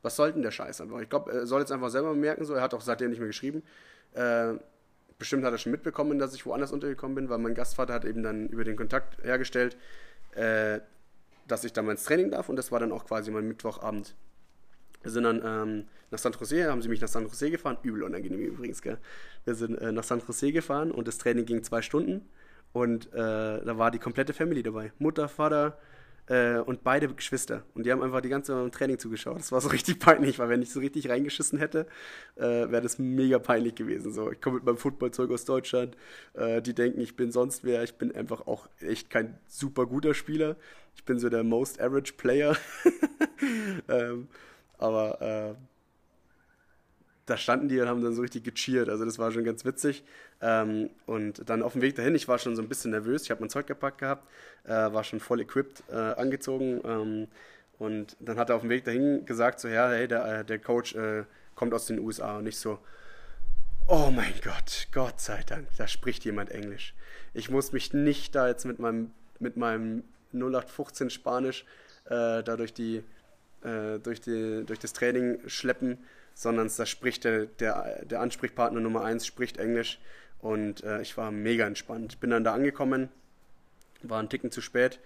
was 0.02 0.16
soll 0.16 0.32
denn 0.32 0.42
der 0.42 0.50
Scheiß 0.50 0.80
einfach? 0.80 1.00
Ich 1.00 1.08
glaube, 1.08 1.32
er 1.32 1.46
soll 1.46 1.60
jetzt 1.60 1.72
einfach 1.72 1.90
selber 1.90 2.14
merken, 2.14 2.44
so, 2.44 2.54
er 2.54 2.62
hat 2.62 2.74
auch 2.74 2.80
seitdem 2.80 3.10
nicht 3.10 3.18
mehr 3.18 3.28
geschrieben. 3.28 3.62
Äh, 4.12 4.54
bestimmt 5.18 5.44
hat 5.44 5.52
er 5.52 5.58
schon 5.58 5.72
mitbekommen, 5.72 6.18
dass 6.18 6.34
ich 6.34 6.46
woanders 6.46 6.72
untergekommen 6.72 7.14
bin, 7.14 7.28
weil 7.28 7.38
mein 7.38 7.54
Gastvater 7.54 7.94
hat 7.94 8.04
eben 8.04 8.22
dann 8.22 8.48
über 8.48 8.64
den 8.64 8.76
Kontakt 8.76 9.22
hergestellt, 9.22 9.76
äh, 10.32 10.80
dass 11.46 11.64
ich 11.64 11.72
dann 11.72 11.86
mal 11.86 11.92
ins 11.92 12.04
Training 12.04 12.30
darf 12.30 12.48
und 12.48 12.56
das 12.56 12.72
war 12.72 12.80
dann 12.80 12.92
auch 12.92 13.06
quasi 13.06 13.30
mein 13.30 13.46
Mittwochabend. 13.48 14.14
Wir 15.02 15.10
sind 15.10 15.24
dann 15.24 15.42
ähm, 15.44 15.84
nach 16.10 16.18
San 16.18 16.32
Jose, 16.32 16.70
haben 16.70 16.82
sie 16.82 16.88
mich 16.88 17.00
nach 17.00 17.08
San 17.08 17.24
Jose 17.24 17.50
gefahren, 17.50 17.78
übel 17.82 18.02
unangenehm 18.02 18.40
übrigens, 18.40 18.82
gell. 18.82 18.98
Wir 19.44 19.54
sind 19.54 19.76
äh, 19.76 19.92
nach 19.92 20.04
San 20.04 20.20
Jose 20.26 20.52
gefahren 20.52 20.90
und 20.90 21.08
das 21.08 21.18
Training 21.18 21.44
ging 21.44 21.62
zwei 21.62 21.82
Stunden 21.82 22.28
und 22.72 23.12
äh, 23.12 23.16
da 23.64 23.78
war 23.78 23.90
die 23.90 23.98
komplette 23.98 24.32
Family 24.32 24.62
dabei. 24.62 24.92
Mutter, 24.98 25.28
Vater 25.28 25.78
äh, 26.28 26.58
und 26.58 26.84
beide 26.84 27.08
Geschwister. 27.08 27.62
Und 27.74 27.86
die 27.86 27.92
haben 27.92 28.02
einfach 28.02 28.20
die 28.20 28.28
ganze 28.28 28.70
Training 28.70 28.98
zugeschaut. 28.98 29.38
Das 29.38 29.52
war 29.52 29.60
so 29.60 29.68
richtig 29.72 29.98
peinlich, 29.98 30.38
weil 30.38 30.48
wenn 30.48 30.62
ich 30.62 30.70
so 30.70 30.80
richtig 30.80 31.08
reingeschissen 31.08 31.58
hätte, 31.58 31.86
äh, 32.36 32.42
wäre 32.42 32.82
das 32.82 32.98
mega 32.98 33.38
peinlich 33.38 33.74
gewesen. 33.74 34.12
So, 34.12 34.30
ich 34.30 34.40
komme 34.40 34.56
mit 34.56 34.64
meinem 34.64 34.76
Footballzeug 34.76 35.30
aus 35.30 35.44
Deutschland, 35.44 35.96
äh, 36.34 36.60
die 36.62 36.74
denken, 36.74 37.00
ich 37.00 37.16
bin 37.16 37.32
sonst 37.32 37.64
wer. 37.64 37.82
Ich 37.82 37.94
bin 37.94 38.14
einfach 38.14 38.46
auch 38.46 38.68
echt 38.80 39.10
kein 39.10 39.38
super 39.46 39.86
guter 39.86 40.14
Spieler. 40.14 40.56
Ich 40.94 41.04
bin 41.04 41.18
so 41.18 41.28
der 41.28 41.44
most 41.44 41.80
average 41.80 42.12
Player. 42.14 42.56
ähm, 43.88 44.28
aber 44.78 45.20
äh, 45.20 45.54
da 47.26 47.36
standen 47.36 47.68
die 47.68 47.80
und 47.80 47.88
haben 47.88 48.02
dann 48.02 48.14
so 48.14 48.22
richtig 48.22 48.44
gecheert. 48.44 48.88
Also 48.88 49.04
das 49.04 49.18
war 49.18 49.30
schon 49.32 49.44
ganz 49.44 49.64
witzig. 49.64 50.02
Ähm, 50.40 50.90
und 51.06 51.48
dann 51.48 51.62
auf 51.62 51.72
dem 51.72 51.82
Weg 51.82 51.96
dahin, 51.96 52.14
ich 52.14 52.28
war 52.28 52.38
schon 52.38 52.56
so 52.56 52.62
ein 52.62 52.68
bisschen 52.68 52.90
nervös. 52.90 53.24
Ich 53.24 53.30
habe 53.30 53.40
mein 53.40 53.50
Zeug 53.50 53.66
gepackt 53.66 53.98
gehabt, 53.98 54.26
äh, 54.64 54.70
war 54.70 55.04
schon 55.04 55.20
voll 55.20 55.40
equipped 55.40 55.82
äh, 55.90 55.94
angezogen. 55.94 56.80
Ähm, 56.84 57.28
und 57.78 58.16
dann 58.20 58.38
hat 58.38 58.50
er 58.50 58.56
auf 58.56 58.62
dem 58.62 58.70
Weg 58.70 58.84
dahin 58.84 59.26
gesagt, 59.26 59.60
so, 59.60 59.68
ja, 59.68 59.90
hey, 59.90 60.08
der, 60.08 60.40
äh, 60.40 60.44
der 60.44 60.58
Coach 60.58 60.94
äh, 60.94 61.24
kommt 61.54 61.74
aus 61.74 61.86
den 61.86 61.98
USA. 61.98 62.38
Und 62.38 62.44
nicht 62.44 62.58
so, 62.58 62.78
oh 63.86 64.10
mein 64.10 64.34
Gott, 64.42 64.88
Gott 64.92 65.20
sei 65.20 65.42
Dank, 65.46 65.68
da 65.76 65.86
spricht 65.86 66.24
jemand 66.24 66.50
Englisch. 66.50 66.94
Ich 67.34 67.50
muss 67.50 67.72
mich 67.72 67.92
nicht 67.92 68.34
da 68.34 68.48
jetzt 68.48 68.64
mit 68.64 68.78
meinem, 68.78 69.12
mit 69.38 69.56
meinem 69.56 70.02
0815 70.32 71.10
Spanisch 71.10 71.64
äh, 72.06 72.42
da 72.42 72.56
durch 72.56 72.72
die 72.72 73.04
äh, 73.62 73.98
durch, 73.98 74.20
die, 74.20 74.64
durch 74.64 74.78
das 74.78 74.92
Training 74.92 75.40
schleppen, 75.46 75.98
sondern 76.34 76.70
da 76.76 76.86
spricht 76.86 77.24
der, 77.24 77.46
der, 77.46 78.04
der 78.04 78.20
Ansprechpartner 78.20 78.80
Nummer 78.80 79.04
1 79.04 79.26
spricht 79.26 79.58
Englisch 79.58 80.00
und 80.40 80.84
äh, 80.84 81.02
ich 81.02 81.16
war 81.16 81.30
mega 81.30 81.66
entspannt. 81.66 82.20
Bin 82.20 82.30
dann 82.30 82.44
da 82.44 82.54
angekommen, 82.54 83.08
war 84.02 84.20
ein 84.20 84.28
Ticken 84.28 84.50
zu 84.50 84.60
spät, 84.60 85.00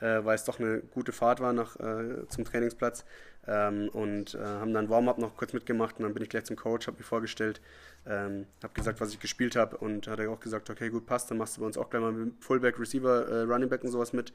äh, 0.00 0.24
weil 0.24 0.34
es 0.34 0.44
doch 0.44 0.60
eine 0.60 0.80
gute 0.80 1.12
Fahrt 1.12 1.40
war 1.40 1.52
nach, 1.52 1.76
äh, 1.76 2.28
zum 2.28 2.44
Trainingsplatz 2.44 3.04
ähm, 3.46 3.88
und 3.90 4.34
äh, 4.34 4.38
haben 4.38 4.74
dann 4.74 4.90
Warm-up 4.90 5.18
noch 5.18 5.36
kurz 5.36 5.52
mitgemacht 5.52 5.96
und 5.98 6.04
dann 6.04 6.14
bin 6.14 6.22
ich 6.22 6.28
gleich 6.28 6.44
zum 6.44 6.56
Coach, 6.56 6.86
habe 6.86 6.98
mich 6.98 7.06
vorgestellt, 7.06 7.60
ähm, 8.06 8.46
habe 8.62 8.74
gesagt, 8.74 9.00
was 9.00 9.10
ich 9.10 9.20
gespielt 9.20 9.56
habe 9.56 9.78
und 9.78 10.08
hat 10.08 10.18
er 10.18 10.30
auch 10.30 10.40
gesagt, 10.40 10.68
okay, 10.70 10.90
gut, 10.90 11.06
passt, 11.06 11.30
dann 11.30 11.38
machst 11.38 11.56
du 11.56 11.60
bei 11.60 11.66
uns 11.66 11.78
auch 11.78 11.88
gleich 11.88 12.02
mal 12.02 12.30
Fullback, 12.40 12.78
Receiver, 12.78 13.26
äh, 13.26 13.40
Running 13.42 13.68
Back 13.68 13.84
und 13.84 13.90
sowas 13.90 14.12
mit. 14.12 14.32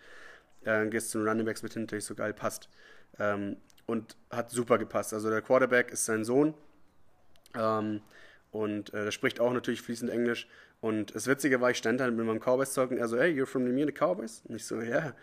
Äh, 0.66 0.88
gehst 0.88 1.12
zu 1.12 1.20
den 1.20 1.28
Running 1.28 1.46
Backs 1.46 1.64
mit 1.64 1.74
hinter, 1.74 1.96
ich 1.96 2.06
so 2.06 2.16
geil, 2.16 2.34
passt. 2.34 2.70
Ähm, 3.18 3.58
und 3.86 4.16
hat 4.30 4.52
super 4.52 4.78
gepasst. 4.78 5.14
Also 5.14 5.30
der 5.30 5.42
Quarterback 5.42 5.92
ist 5.92 6.06
sein 6.06 6.24
Sohn 6.24 6.54
ähm, 7.56 8.02
und 8.52 8.94
äh, 8.94 9.06
der 9.06 9.12
spricht 9.12 9.40
auch 9.40 9.52
natürlich 9.52 9.82
fließend 9.82 10.12
Englisch. 10.12 10.48
Und 10.82 11.14
das 11.16 11.28
Witzige 11.28 11.60
war, 11.60 11.72
ich 11.72 11.78
stand 11.78 12.00
dann 12.00 12.16
mit 12.16 12.26
meinem 12.26 12.40
Cowboys-Talk 12.40 12.92
und 12.92 12.98
er 12.98 13.08
so, 13.08 13.18
hey, 13.18 13.32
you're 13.32 13.46
from 13.46 13.66
the 13.66 13.72
Munich 13.72 13.96
Cowboys? 13.96 14.44
Und 14.48 14.56
ich 14.56 14.66
so, 14.66 14.80
yeah. 14.80 15.14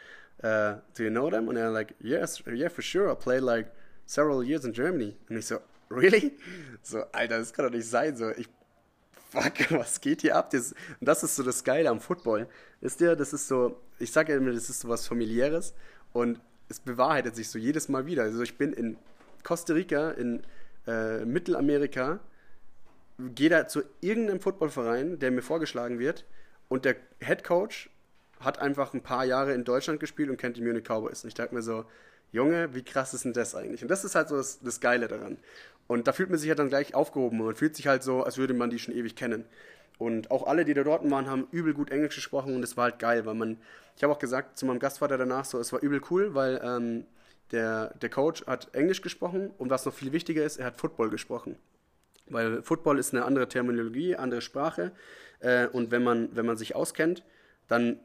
Uh, 0.43 0.83
do 0.95 1.05
you 1.05 1.11
know 1.11 1.31
them? 1.31 1.49
Und 1.49 1.57
er 1.57 1.71
like, 1.71 1.95
yes, 1.99 2.43
yeah, 2.47 2.69
for 2.69 2.83
sure. 2.83 3.11
I 3.11 3.15
played 3.15 3.43
like 3.43 3.71
several 4.05 4.45
years 4.45 4.65
in 4.65 4.73
Germany. 4.73 5.17
Und 5.31 5.39
ich 5.39 5.47
so, 5.47 5.61
really? 5.91 6.37
So, 6.83 7.05
Alter, 7.13 7.39
das 7.39 7.55
kann 7.55 7.65
doch 7.65 7.73
nicht 7.73 7.89
sein. 7.89 8.17
So, 8.17 8.31
ich, 8.31 8.49
fuck, 9.31 9.71
was 9.71 10.01
geht 10.01 10.21
hier 10.21 10.37
ab? 10.37 10.51
Das, 10.51 10.73
und 10.73 11.09
das 11.09 11.23
ist 11.23 11.37
so 11.37 11.43
das 11.43 11.65
Geile 11.65 11.89
am 11.89 12.01
Football. 12.01 12.49
Wisst 12.83 13.01
ihr, 13.01 13.17
das 13.17 13.33
ist 13.33 13.49
so, 13.49 13.81
ich 13.99 14.13
sage 14.13 14.33
ja 14.33 14.39
immer, 14.39 14.53
das 14.53 14.69
ist 14.69 14.81
so 14.81 14.89
was 14.89 15.07
familiäres 15.07 15.75
und 16.13 16.39
es 16.69 16.81
bewahrheitet 16.81 17.37
sich 17.37 17.49
so 17.49 17.59
jedes 17.59 17.89
Mal 17.89 18.07
wieder. 18.07 18.25
Also 18.25 18.43
ich 18.43 18.59
bin 18.59 18.73
in 18.73 18.97
Costa 19.43 19.75
Rica, 19.75 20.11
in 20.11 20.43
äh, 20.87 21.25
Mittelamerika, 21.25 22.21
gehe 23.19 23.49
da 23.49 23.67
zu 23.67 23.83
irgendeinem 24.01 24.41
Footballverein, 24.41 25.19
der 25.19 25.31
mir 25.31 25.43
vorgeschlagen 25.43 25.99
wird 25.99 26.25
und 26.69 26.85
der 26.85 26.97
Head 27.21 27.45
Coach 27.45 27.91
hat 28.41 28.59
einfach 28.59 28.93
ein 28.93 29.03
paar 29.03 29.25
Jahre 29.25 29.55
in 29.55 29.65
Deutschland 29.65 30.01
gespielt 30.01 30.29
und 30.29 30.37
kennt 30.37 30.57
die 30.57 30.63
Munich 30.63 30.85
Cowboys. 30.85 31.25
Und 31.25 31.29
ich 31.29 31.35
dachte 31.35 31.55
mir 31.55 31.63
so, 31.63 31.87
Junge, 32.33 32.75
wie 32.75 32.83
krass 32.83 33.15
ist 33.15 33.25
denn 33.25 33.33
das 33.33 33.55
eigentlich? 33.55 33.83
Und 33.83 33.89
das 33.89 34.05
ist 34.05 34.15
halt 34.15 34.29
so 34.29 34.37
das, 34.37 34.61
das 34.61 34.81
Geile 34.81 35.09
daran. 35.09 35.39
Und 35.87 36.09
da 36.09 36.13
fühlt 36.13 36.29
man 36.29 36.39
sich 36.39 36.49
halt 36.49 36.59
dann 36.59 36.69
gleich 36.69 36.95
aufgehoben 36.95 37.41
und 37.41 37.57
fühlt 37.57 37.77
sich 37.77 37.87
halt 37.87 38.03
so, 38.03 38.25
als 38.25 38.37
würde 38.37 38.55
man 38.55 38.71
die 38.71 38.79
schon 38.79 38.95
ewig 38.95 39.17
kennen. 39.17 39.45
Und 39.99 40.31
auch 40.31 40.47
alle, 40.47 40.65
die 40.65 40.75
da 40.75 40.85
dort 40.85 41.09
waren, 41.11 41.27
haben 41.29 41.49
übel 41.51 41.73
gut 41.73 41.91
Englisch 41.91 42.15
gesprochen 42.15 42.55
und 42.55 42.63
es 42.63 42.77
war 42.77 42.85
halt 42.85 42.99
geil, 42.99 43.25
weil 43.25 43.35
man, 43.35 43.59
ich 43.97 44.03
habe 44.03 44.13
auch 44.13 44.19
gesagt 44.19 44.59
zu 44.59 44.67
meinem 44.67 44.79
Gastvater 44.79 45.17
danach 45.17 45.45
so, 45.45 45.59
es 45.59 45.73
war 45.73 45.81
übel 45.81 46.03
cool, 46.11 46.35
weil 46.35 46.61
ähm, 46.63 47.07
der, 47.51 47.95
der 47.95 48.11
Coach 48.11 48.47
hat 48.47 48.75
Englisch 48.75 49.01
gesprochen 49.01 49.51
und 49.57 49.71
was 49.71 49.87
noch 49.87 49.95
viel 49.95 50.13
wichtiger 50.13 50.45
ist, 50.45 50.59
er 50.59 50.67
hat 50.67 50.77
Football 50.77 51.09
gesprochen. 51.11 51.57
Weil 52.29 52.63
Football 52.63 52.99
ist 52.99 53.15
eine 53.15 53.25
andere 53.25 53.49
Terminologie, 53.49 54.17
andere 54.17 54.43
Sprache 54.43 54.93
äh, 55.41 55.67
und 55.69 55.91
wenn 55.91 56.03
man, 56.03 56.35
wenn 56.35 56.45
man 56.45 56.57
sich 56.57 56.75
auskennt, 56.75 57.23
dann 57.69 57.99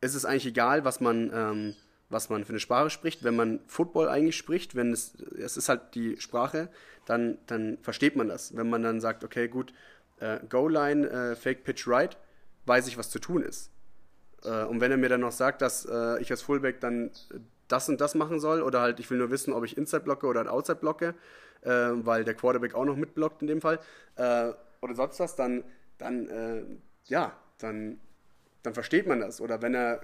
ist 0.00 0.14
es 0.14 0.24
eigentlich 0.24 0.46
egal, 0.46 0.84
was 0.84 1.00
man, 1.00 1.30
ähm, 1.32 1.74
was 2.08 2.28
man 2.28 2.44
für 2.44 2.50
eine 2.50 2.60
Sprache 2.60 2.90
spricht. 2.90 3.22
Wenn 3.22 3.36
man 3.36 3.60
Football 3.66 4.08
eigentlich 4.08 4.36
spricht, 4.36 4.74
wenn 4.74 4.92
es, 4.92 5.14
es 5.38 5.56
ist 5.56 5.68
halt 5.68 5.94
die 5.94 6.16
Sprache, 6.18 6.68
dann, 7.06 7.38
dann 7.46 7.78
versteht 7.82 8.16
man 8.16 8.28
das. 8.28 8.56
Wenn 8.56 8.68
man 8.68 8.82
dann 8.82 9.00
sagt, 9.00 9.24
okay, 9.24 9.48
gut, 9.48 9.72
äh, 10.20 10.38
Goal-Line, 10.48 11.08
äh, 11.08 11.36
Fake 11.36 11.64
Pitch 11.64 11.88
Right, 11.88 12.16
weiß 12.66 12.86
ich, 12.86 12.96
was 12.96 13.10
zu 13.10 13.18
tun 13.18 13.42
ist. 13.42 13.70
Äh, 14.44 14.64
und 14.64 14.80
wenn 14.80 14.90
er 14.90 14.96
mir 14.96 15.08
dann 15.08 15.20
noch 15.20 15.32
sagt, 15.32 15.62
dass 15.62 15.86
äh, 15.86 16.20
ich 16.20 16.30
als 16.30 16.42
Fullback 16.42 16.80
dann 16.80 17.10
das 17.68 17.88
und 17.88 18.00
das 18.00 18.14
machen 18.14 18.40
soll, 18.40 18.62
oder 18.62 18.80
halt, 18.80 19.00
ich 19.00 19.10
will 19.10 19.18
nur 19.18 19.30
wissen, 19.30 19.52
ob 19.52 19.64
ich 19.64 19.76
Inside 19.76 20.02
blocke 20.02 20.26
oder 20.26 20.40
halt 20.40 20.48
Outside 20.48 20.78
blocke, 20.78 21.14
äh, 21.62 21.70
weil 21.70 22.24
der 22.24 22.34
Quarterback 22.34 22.74
auch 22.74 22.84
noch 22.84 22.96
mitblockt 22.96 23.42
in 23.42 23.48
dem 23.48 23.60
Fall, 23.60 23.78
äh, 24.16 24.52
oder 24.80 24.94
sonst 24.94 25.20
was, 25.20 25.36
dann, 25.36 25.64
dann 25.98 26.80
ja, 27.04 27.36
dann, 27.58 28.00
dann 28.62 28.72
versteht 28.72 29.06
man 29.06 29.20
das. 29.20 29.42
Oder 29.42 29.60
wenn 29.60 29.74
er 29.74 30.00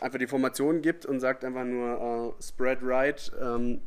einfach 0.00 0.18
die 0.18 0.26
Formation 0.26 0.82
gibt 0.82 1.06
und 1.06 1.20
sagt 1.20 1.44
einfach 1.44 1.62
nur 1.62 2.34
Spread 2.40 2.80
Right, 2.82 3.30
ähm, 3.40 3.80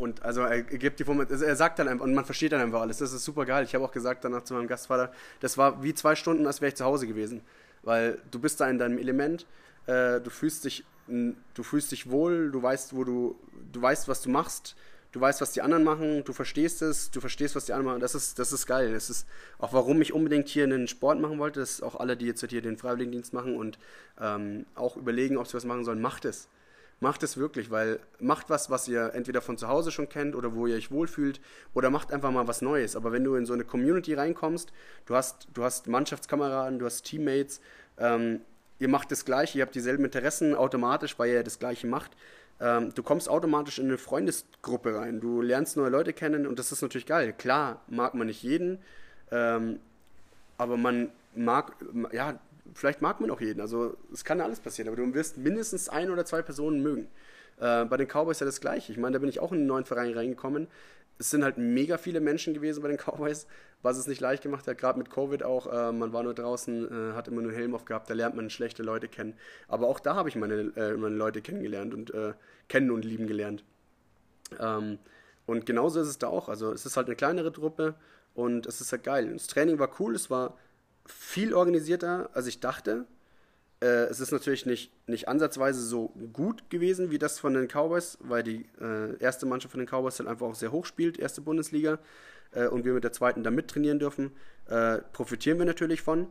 und 0.00 0.22
also 0.22 0.40
er 0.40 0.62
gibt 0.62 0.98
die 0.98 1.04
Formel, 1.04 1.26
also 1.30 1.44
er 1.44 1.56
sagt 1.56 1.78
dann 1.78 1.86
einfach, 1.86 2.04
und 2.04 2.14
man 2.14 2.24
versteht 2.24 2.52
dann 2.52 2.60
einfach 2.60 2.80
alles. 2.80 2.98
Das 2.98 3.12
ist 3.12 3.24
super 3.24 3.44
geil. 3.44 3.64
Ich 3.64 3.74
habe 3.74 3.84
auch 3.84 3.92
gesagt 3.92 4.24
danach 4.24 4.44
zu 4.44 4.54
meinem 4.54 4.66
Gastvater, 4.66 5.12
das 5.40 5.58
war 5.58 5.82
wie 5.82 5.94
zwei 5.94 6.14
Stunden, 6.16 6.46
als 6.46 6.60
wäre 6.60 6.70
ich 6.70 6.76
zu 6.76 6.84
Hause 6.84 7.06
gewesen. 7.06 7.42
Weil 7.82 8.18
du 8.30 8.38
bist 8.38 8.60
da 8.60 8.68
in 8.68 8.78
deinem 8.78 8.98
Element, 8.98 9.46
äh, 9.86 10.20
du 10.20 10.30
fühlst 10.30 10.64
dich, 10.64 10.84
du 11.06 11.62
fühlst 11.62 11.92
dich 11.92 12.10
wohl, 12.10 12.50
du 12.50 12.62
weißt, 12.62 12.96
wo 12.96 13.04
du, 13.04 13.38
du 13.72 13.82
weißt, 13.82 14.08
was 14.08 14.22
du 14.22 14.30
machst, 14.30 14.74
du 15.12 15.20
weißt, 15.20 15.40
was 15.40 15.52
die 15.52 15.62
anderen 15.62 15.84
machen, 15.84 16.24
du 16.24 16.32
verstehst 16.32 16.82
es, 16.82 17.10
du 17.10 17.20
verstehst, 17.20 17.54
was 17.54 17.66
die 17.66 17.72
anderen 17.72 17.92
machen. 17.92 18.00
Das 18.00 18.14
ist, 18.14 18.38
das 18.38 18.52
ist 18.52 18.66
geil. 18.66 18.92
Das 18.92 19.10
ist 19.10 19.26
auch, 19.58 19.72
warum 19.72 20.00
ich 20.00 20.12
unbedingt 20.12 20.48
hier 20.48 20.64
einen 20.64 20.88
Sport 20.88 21.20
machen 21.20 21.38
wollte. 21.38 21.60
Das 21.60 21.70
ist 21.70 21.82
auch 21.82 21.96
alle, 21.96 22.16
die 22.16 22.26
jetzt 22.26 22.44
hier 22.48 22.62
den 22.62 22.78
Freiwilligendienst 22.78 23.32
machen 23.32 23.56
und 23.56 23.78
ähm, 24.20 24.66
auch 24.74 24.96
überlegen, 24.96 25.36
ob 25.36 25.46
sie 25.46 25.54
was 25.54 25.64
machen 25.64 25.84
sollen, 25.84 26.00
macht 26.00 26.24
es 26.24 26.48
macht 27.00 27.22
es 27.22 27.38
wirklich, 27.38 27.70
weil 27.70 27.98
macht 28.20 28.50
was, 28.50 28.70
was 28.70 28.86
ihr 28.86 29.12
entweder 29.14 29.40
von 29.40 29.56
zu 29.56 29.68
Hause 29.68 29.90
schon 29.90 30.08
kennt 30.08 30.36
oder 30.36 30.54
wo 30.54 30.66
ihr 30.66 30.76
euch 30.76 30.90
wohlfühlt 30.90 31.40
oder 31.74 31.90
macht 31.90 32.12
einfach 32.12 32.30
mal 32.30 32.46
was 32.46 32.60
Neues. 32.62 32.94
Aber 32.94 33.10
wenn 33.10 33.24
du 33.24 33.34
in 33.34 33.46
so 33.46 33.54
eine 33.54 33.64
Community 33.64 34.14
reinkommst, 34.14 34.70
du 35.06 35.14
hast, 35.14 35.48
du 35.54 35.64
hast 35.64 35.88
Mannschaftskameraden, 35.88 36.78
du 36.78 36.84
hast 36.84 37.02
Teammates, 37.02 37.60
ähm, 37.98 38.42
ihr 38.78 38.88
macht 38.88 39.10
das 39.10 39.24
Gleiche, 39.24 39.58
ihr 39.58 39.64
habt 39.64 39.74
dieselben 39.74 40.04
Interessen 40.04 40.54
automatisch, 40.54 41.18
weil 41.18 41.30
ihr 41.30 41.42
das 41.42 41.58
Gleiche 41.58 41.86
macht. 41.86 42.12
Ähm, 42.60 42.92
du 42.94 43.02
kommst 43.02 43.30
automatisch 43.30 43.78
in 43.78 43.86
eine 43.86 43.96
Freundesgruppe 43.96 44.94
rein, 44.94 45.20
du 45.20 45.40
lernst 45.40 45.78
neue 45.78 45.88
Leute 45.88 46.12
kennen 46.12 46.46
und 46.46 46.58
das 46.58 46.70
ist 46.70 46.82
natürlich 46.82 47.06
geil. 47.06 47.32
Klar, 47.32 47.80
mag 47.88 48.12
man 48.12 48.26
nicht 48.26 48.42
jeden, 48.42 48.78
ähm, 49.30 49.80
aber 50.58 50.76
man 50.76 51.10
mag, 51.34 51.74
ja, 52.12 52.38
vielleicht 52.74 53.02
mag 53.02 53.20
man 53.20 53.30
auch 53.30 53.40
jeden. 53.40 53.60
Also 53.60 53.96
es 54.12 54.24
kann 54.24 54.40
alles 54.40 54.60
passieren, 54.60 54.88
aber 54.88 54.96
du 54.96 55.14
wirst 55.14 55.38
mindestens 55.38 55.88
ein 55.88 56.10
oder 56.10 56.24
zwei 56.24 56.42
Personen 56.42 56.82
mögen. 56.82 57.08
Äh, 57.58 57.84
bei 57.84 57.96
den 57.96 58.08
Cowboys 58.08 58.40
ja 58.40 58.46
das 58.46 58.60
gleiche. 58.60 58.92
Ich 58.92 58.98
meine, 58.98 59.14
da 59.14 59.18
bin 59.18 59.28
ich 59.28 59.40
auch 59.40 59.52
in 59.52 59.58
einen 59.58 59.66
neuen 59.66 59.84
Verein 59.84 60.12
reingekommen. 60.14 60.68
Es 61.18 61.30
sind 61.30 61.44
halt 61.44 61.58
mega 61.58 61.98
viele 61.98 62.20
Menschen 62.20 62.54
gewesen 62.54 62.82
bei 62.82 62.88
den 62.88 62.96
Cowboys, 63.04 63.46
was 63.82 63.98
es 63.98 64.06
nicht 64.06 64.20
leicht 64.20 64.42
gemacht 64.42 64.66
hat, 64.66 64.78
gerade 64.78 64.98
mit 64.98 65.10
Covid 65.10 65.42
auch. 65.42 65.66
Äh, 65.66 65.92
man 65.92 66.12
war 66.12 66.22
nur 66.22 66.34
draußen, 66.34 67.10
äh, 67.10 67.12
hat 67.14 67.28
immer 67.28 67.42
nur 67.42 67.52
Helm 67.52 67.74
aufgehabt, 67.74 68.08
da 68.08 68.14
lernt 68.14 68.36
man 68.36 68.48
schlechte 68.48 68.82
Leute 68.82 69.08
kennen. 69.08 69.34
Aber 69.68 69.88
auch 69.88 70.00
da 70.00 70.14
habe 70.14 70.28
ich 70.28 70.36
meine, 70.36 70.72
äh, 70.76 70.96
meine 70.96 71.16
Leute 71.16 71.42
kennengelernt 71.42 71.92
und 71.92 72.14
äh, 72.14 72.32
kennen 72.68 72.90
und 72.90 73.04
lieben 73.04 73.26
gelernt. 73.26 73.64
Ähm, 74.58 74.98
und 75.46 75.66
genauso 75.66 76.00
ist 76.00 76.08
es 76.08 76.18
da 76.18 76.28
auch. 76.28 76.48
Also 76.48 76.72
es 76.72 76.86
ist 76.86 76.96
halt 76.96 77.08
eine 77.08 77.16
kleinere 77.16 77.52
Truppe 77.52 77.94
und 78.34 78.66
es 78.66 78.80
ist 78.80 78.92
halt 78.92 79.04
geil. 79.04 79.30
Das 79.32 79.48
Training 79.48 79.78
war 79.78 79.90
cool, 79.98 80.14
es 80.14 80.30
war 80.30 80.56
viel 81.06 81.54
organisierter, 81.54 82.30
als 82.34 82.46
ich 82.46 82.60
dachte. 82.60 83.06
Äh, 83.80 84.04
es 84.04 84.20
ist 84.20 84.32
natürlich 84.32 84.66
nicht, 84.66 84.92
nicht 85.08 85.28
ansatzweise 85.28 85.82
so 85.82 86.08
gut 86.32 86.70
gewesen 86.70 87.10
wie 87.10 87.18
das 87.18 87.38
von 87.38 87.54
den 87.54 87.68
Cowboys, 87.68 88.18
weil 88.20 88.42
die 88.42 88.66
äh, 88.80 89.16
erste 89.18 89.46
Mannschaft 89.46 89.72
von 89.72 89.80
den 89.80 89.88
Cowboys 89.88 90.16
dann 90.16 90.28
einfach 90.28 90.46
auch 90.46 90.54
sehr 90.54 90.72
hoch 90.72 90.84
spielt, 90.84 91.18
erste 91.18 91.40
Bundesliga, 91.40 91.98
äh, 92.52 92.66
und 92.66 92.84
wir 92.84 92.92
mit 92.92 93.04
der 93.04 93.12
zweiten 93.12 93.42
da 93.42 93.50
mittrainieren 93.50 93.98
dürfen. 93.98 94.32
Äh, 94.68 94.98
profitieren 95.12 95.58
wir 95.58 95.66
natürlich 95.66 96.02
von 96.02 96.28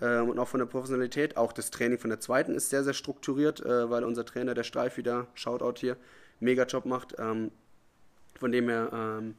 ähm, 0.00 0.30
und 0.30 0.38
auch 0.38 0.48
von 0.48 0.60
der 0.60 0.66
Professionalität. 0.66 1.36
Auch 1.36 1.52
das 1.52 1.70
Training 1.70 1.98
von 1.98 2.10
der 2.10 2.20
zweiten 2.20 2.54
ist 2.54 2.70
sehr, 2.70 2.84
sehr 2.84 2.94
strukturiert, 2.94 3.64
äh, 3.64 3.90
weil 3.90 4.04
unser 4.04 4.24
Trainer, 4.24 4.54
der 4.54 4.64
Streif 4.64 4.96
wieder, 4.96 5.26
Shoutout 5.34 5.80
hier, 5.80 5.96
mega 6.40 6.64
Job 6.64 6.86
macht. 6.86 7.16
Ähm, 7.18 7.50
von 8.38 8.52
dem 8.52 8.68
her 8.68 8.90
ähm, 8.92 9.34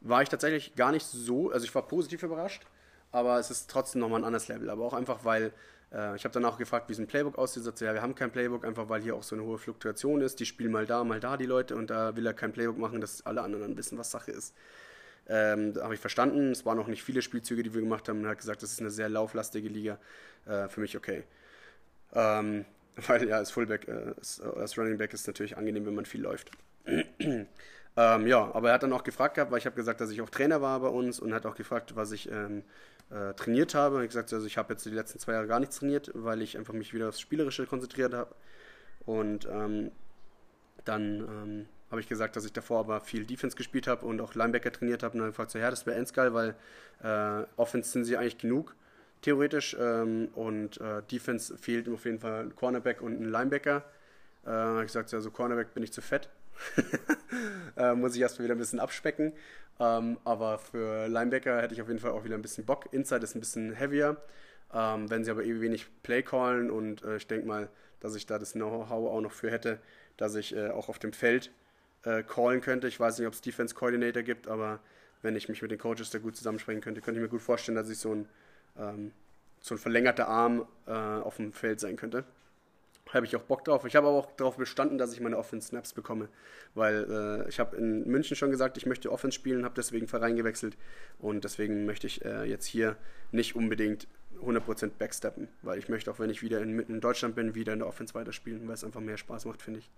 war 0.00 0.22
ich 0.22 0.28
tatsächlich 0.28 0.74
gar 0.74 0.92
nicht 0.92 1.06
so, 1.06 1.50
also 1.50 1.64
ich 1.64 1.74
war 1.74 1.86
positiv 1.86 2.22
überrascht 2.22 2.66
aber 3.14 3.38
es 3.38 3.50
ist 3.50 3.70
trotzdem 3.70 4.00
nochmal 4.00 4.20
ein 4.20 4.24
anderes 4.24 4.48
Level. 4.48 4.68
Aber 4.68 4.84
auch 4.84 4.92
einfach, 4.92 5.24
weil 5.24 5.52
äh, 5.92 6.16
ich 6.16 6.24
habe 6.24 6.32
dann 6.32 6.44
auch 6.44 6.58
gefragt, 6.58 6.88
wie 6.88 6.92
es 6.94 6.98
ein 6.98 7.06
Playbook 7.06 7.38
aussieht. 7.38 7.62
Sagt, 7.62 7.80
ja, 7.80 7.94
wir 7.94 8.02
haben 8.02 8.14
kein 8.16 8.32
Playbook, 8.32 8.64
einfach 8.64 8.88
weil 8.88 9.02
hier 9.02 9.14
auch 9.14 9.22
so 9.22 9.36
eine 9.36 9.44
hohe 9.44 9.56
Fluktuation 9.56 10.20
ist. 10.20 10.40
Die 10.40 10.46
spielen 10.46 10.72
mal 10.72 10.84
da, 10.84 11.04
mal 11.04 11.20
da 11.20 11.36
die 11.36 11.46
Leute 11.46 11.76
und 11.76 11.90
da 11.90 12.16
will 12.16 12.26
er 12.26 12.34
kein 12.34 12.52
Playbook 12.52 12.76
machen, 12.76 13.00
dass 13.00 13.24
alle 13.24 13.42
anderen 13.42 13.68
dann 13.68 13.76
wissen, 13.76 13.96
was 13.98 14.10
Sache 14.10 14.32
ist. 14.32 14.52
Ähm, 15.28 15.74
da 15.74 15.84
habe 15.84 15.94
ich 15.94 16.00
verstanden. 16.00 16.50
Es 16.50 16.66
waren 16.66 16.76
noch 16.76 16.88
nicht 16.88 17.04
viele 17.04 17.22
Spielzüge, 17.22 17.62
die 17.62 17.72
wir 17.72 17.80
gemacht 17.80 18.08
haben. 18.08 18.24
Er 18.24 18.30
hat 18.30 18.38
gesagt, 18.38 18.62
das 18.62 18.72
ist 18.72 18.80
eine 18.80 18.90
sehr 18.90 19.08
lauflastige 19.08 19.68
Liga. 19.68 19.98
Äh, 20.46 20.68
für 20.68 20.80
mich 20.80 20.96
okay. 20.96 21.22
Ähm, 22.14 22.64
weil 23.06 23.28
ja, 23.28 23.36
als 23.36 23.52
Fullback, 23.52 23.86
äh, 23.86 24.14
als 24.56 24.76
Running 24.76 24.98
Back 24.98 25.14
ist 25.14 25.26
natürlich 25.28 25.56
angenehm, 25.56 25.86
wenn 25.86 25.94
man 25.94 26.04
viel 26.04 26.22
läuft. 26.22 26.50
ähm, 27.96 28.26
ja, 28.26 28.50
aber 28.54 28.68
er 28.68 28.74
hat 28.74 28.82
dann 28.82 28.92
auch 28.92 29.04
gefragt 29.04 29.36
gehabt, 29.36 29.50
weil 29.50 29.58
ich 29.58 29.66
habe 29.66 29.76
gesagt, 29.76 30.00
dass 30.00 30.10
ich 30.10 30.20
auch 30.20 30.30
Trainer 30.30 30.60
war 30.60 30.80
bei 30.80 30.88
uns 30.88 31.20
und 31.20 31.32
hat 31.32 31.46
auch 31.46 31.54
gefragt, 31.54 31.94
was 31.94 32.10
ich 32.12 32.30
ähm, 32.30 32.64
äh, 33.10 33.34
trainiert 33.34 33.74
habe. 33.74 34.02
Ich 34.02 34.08
gesagt, 34.08 34.32
also 34.32 34.46
ich 34.46 34.58
habe 34.58 34.72
jetzt 34.72 34.84
die 34.84 34.90
letzten 34.90 35.18
zwei 35.18 35.32
Jahre 35.32 35.46
gar 35.46 35.60
nichts 35.60 35.76
trainiert, 35.76 36.10
weil 36.14 36.42
ich 36.42 36.58
einfach 36.58 36.74
mich 36.74 36.92
wieder 36.92 37.08
aufs 37.08 37.20
Spielerische 37.20 37.66
konzentriert 37.66 38.12
habe. 38.12 38.34
Und 39.06 39.46
ähm, 39.50 39.92
dann 40.84 41.20
ähm, 41.20 41.66
habe 41.90 42.00
ich 42.00 42.08
gesagt, 42.08 42.34
dass 42.34 42.44
ich 42.44 42.52
davor 42.52 42.80
aber 42.80 43.00
viel 43.00 43.24
Defense 43.24 43.56
gespielt 43.56 43.86
habe 43.86 44.04
und 44.06 44.20
auch 44.20 44.34
Linebacker 44.34 44.72
trainiert 44.72 45.02
habe. 45.04 45.14
Und 45.14 45.20
dann 45.20 45.28
gefragt, 45.28 45.52
so, 45.52 45.58
ja, 45.58 45.70
das 45.70 45.86
wäre 45.86 46.04
geil, 46.12 46.34
weil 46.34 46.56
äh, 47.02 47.46
Offense 47.56 47.90
sind 47.90 48.04
sie 48.04 48.16
eigentlich 48.16 48.38
genug, 48.38 48.74
theoretisch. 49.22 49.76
Ähm, 49.78 50.28
und 50.34 50.80
äh, 50.80 51.02
Defense 51.10 51.56
fehlt 51.56 51.88
auf 51.88 52.04
jeden 52.04 52.18
Fall 52.18 52.44
ein 52.44 52.56
Cornerback 52.56 53.00
und 53.02 53.20
ein 53.20 53.30
Linebacker. 53.30 53.84
Äh, 54.46 54.80
ich 54.80 54.86
gesagt, 54.86 55.12
ja, 55.12 55.20
so 55.20 55.30
Cornerback 55.30 55.74
bin 55.74 55.84
ich 55.84 55.92
zu 55.92 56.02
fett. 56.02 56.28
äh, 57.76 57.94
muss 57.94 58.14
ich 58.14 58.20
erstmal 58.20 58.44
wieder 58.44 58.54
ein 58.54 58.58
bisschen 58.58 58.80
abspecken. 58.80 59.32
Ähm, 59.80 60.18
aber 60.24 60.58
für 60.58 61.08
Linebacker 61.08 61.60
hätte 61.60 61.74
ich 61.74 61.82
auf 61.82 61.88
jeden 61.88 62.00
Fall 62.00 62.12
auch 62.12 62.24
wieder 62.24 62.36
ein 62.36 62.42
bisschen 62.42 62.64
Bock. 62.64 62.92
Inside 62.92 63.24
ist 63.24 63.34
ein 63.34 63.40
bisschen 63.40 63.72
heavier. 63.72 64.16
Ähm, 64.72 65.10
wenn 65.10 65.24
sie 65.24 65.30
aber 65.30 65.44
eh 65.44 65.60
wenig 65.60 65.86
Play 66.02 66.22
callen 66.22 66.70
und 66.70 67.04
äh, 67.04 67.16
ich 67.16 67.26
denke 67.26 67.46
mal, 67.46 67.68
dass 68.00 68.14
ich 68.16 68.26
da 68.26 68.38
das 68.38 68.52
Know-how 68.52 68.90
auch 68.90 69.20
noch 69.20 69.32
für 69.32 69.50
hätte, 69.50 69.78
dass 70.16 70.34
ich 70.34 70.54
äh, 70.54 70.70
auch 70.70 70.88
auf 70.88 70.98
dem 70.98 71.12
Feld 71.12 71.50
äh, 72.04 72.22
callen 72.22 72.60
könnte. 72.60 72.88
Ich 72.88 72.98
weiß 72.98 73.18
nicht, 73.18 73.26
ob 73.26 73.34
es 73.34 73.40
Defense 73.40 73.74
Coordinator 73.74 74.22
gibt, 74.22 74.48
aber 74.48 74.80
wenn 75.22 75.36
ich 75.36 75.48
mich 75.48 75.62
mit 75.62 75.70
den 75.70 75.78
Coaches 75.78 76.10
da 76.10 76.18
gut 76.18 76.36
zusammensprechen 76.36 76.82
könnte, 76.82 77.00
könnte 77.00 77.18
ich 77.18 77.22
mir 77.22 77.30
gut 77.30 77.40
vorstellen, 77.40 77.76
dass 77.76 77.88
ich 77.88 77.98
so 77.98 78.14
ein, 78.14 78.28
ähm, 78.78 79.12
so 79.60 79.74
ein 79.74 79.78
verlängerter 79.78 80.28
Arm 80.28 80.66
äh, 80.86 80.90
auf 80.90 81.36
dem 81.36 81.52
Feld 81.52 81.80
sein 81.80 81.96
könnte. 81.96 82.24
Habe 83.10 83.26
ich 83.26 83.36
auch 83.36 83.42
Bock 83.42 83.64
drauf. 83.64 83.84
Ich 83.84 83.96
habe 83.96 84.08
aber 84.08 84.16
auch 84.16 84.30
darauf 84.32 84.56
bestanden, 84.56 84.98
dass 84.98 85.12
ich 85.12 85.20
meine 85.20 85.36
Offense-Snaps 85.36 85.92
bekomme, 85.92 86.28
weil 86.74 87.06
äh, 87.44 87.48
ich 87.48 87.60
habe 87.60 87.76
in 87.76 88.08
München 88.08 88.36
schon 88.36 88.50
gesagt, 88.50 88.76
ich 88.76 88.86
möchte 88.86 89.12
Offense 89.12 89.36
spielen, 89.36 89.64
habe 89.64 89.74
deswegen 89.76 90.08
Verein 90.08 90.36
gewechselt 90.36 90.76
und 91.18 91.44
deswegen 91.44 91.86
möchte 91.86 92.06
ich 92.06 92.24
äh, 92.24 92.44
jetzt 92.44 92.66
hier 92.66 92.96
nicht 93.30 93.54
unbedingt 93.54 94.08
100% 94.42 94.90
backsteppen, 94.98 95.48
weil 95.62 95.78
ich 95.78 95.88
möchte 95.88 96.10
auch, 96.10 96.18
wenn 96.18 96.30
ich 96.30 96.42
wieder 96.42 96.60
in, 96.60 96.78
in 96.80 97.00
Deutschland 97.00 97.34
bin, 97.34 97.54
wieder 97.54 97.72
in 97.72 97.80
der 97.80 97.88
Offense 97.88 98.14
weiterspielen, 98.14 98.66
weil 98.66 98.74
es 98.74 98.84
einfach 98.84 99.00
mehr 99.00 99.16
Spaß 99.16 99.44
macht, 99.44 99.62
finde 99.62 99.80
ich. 99.80 99.90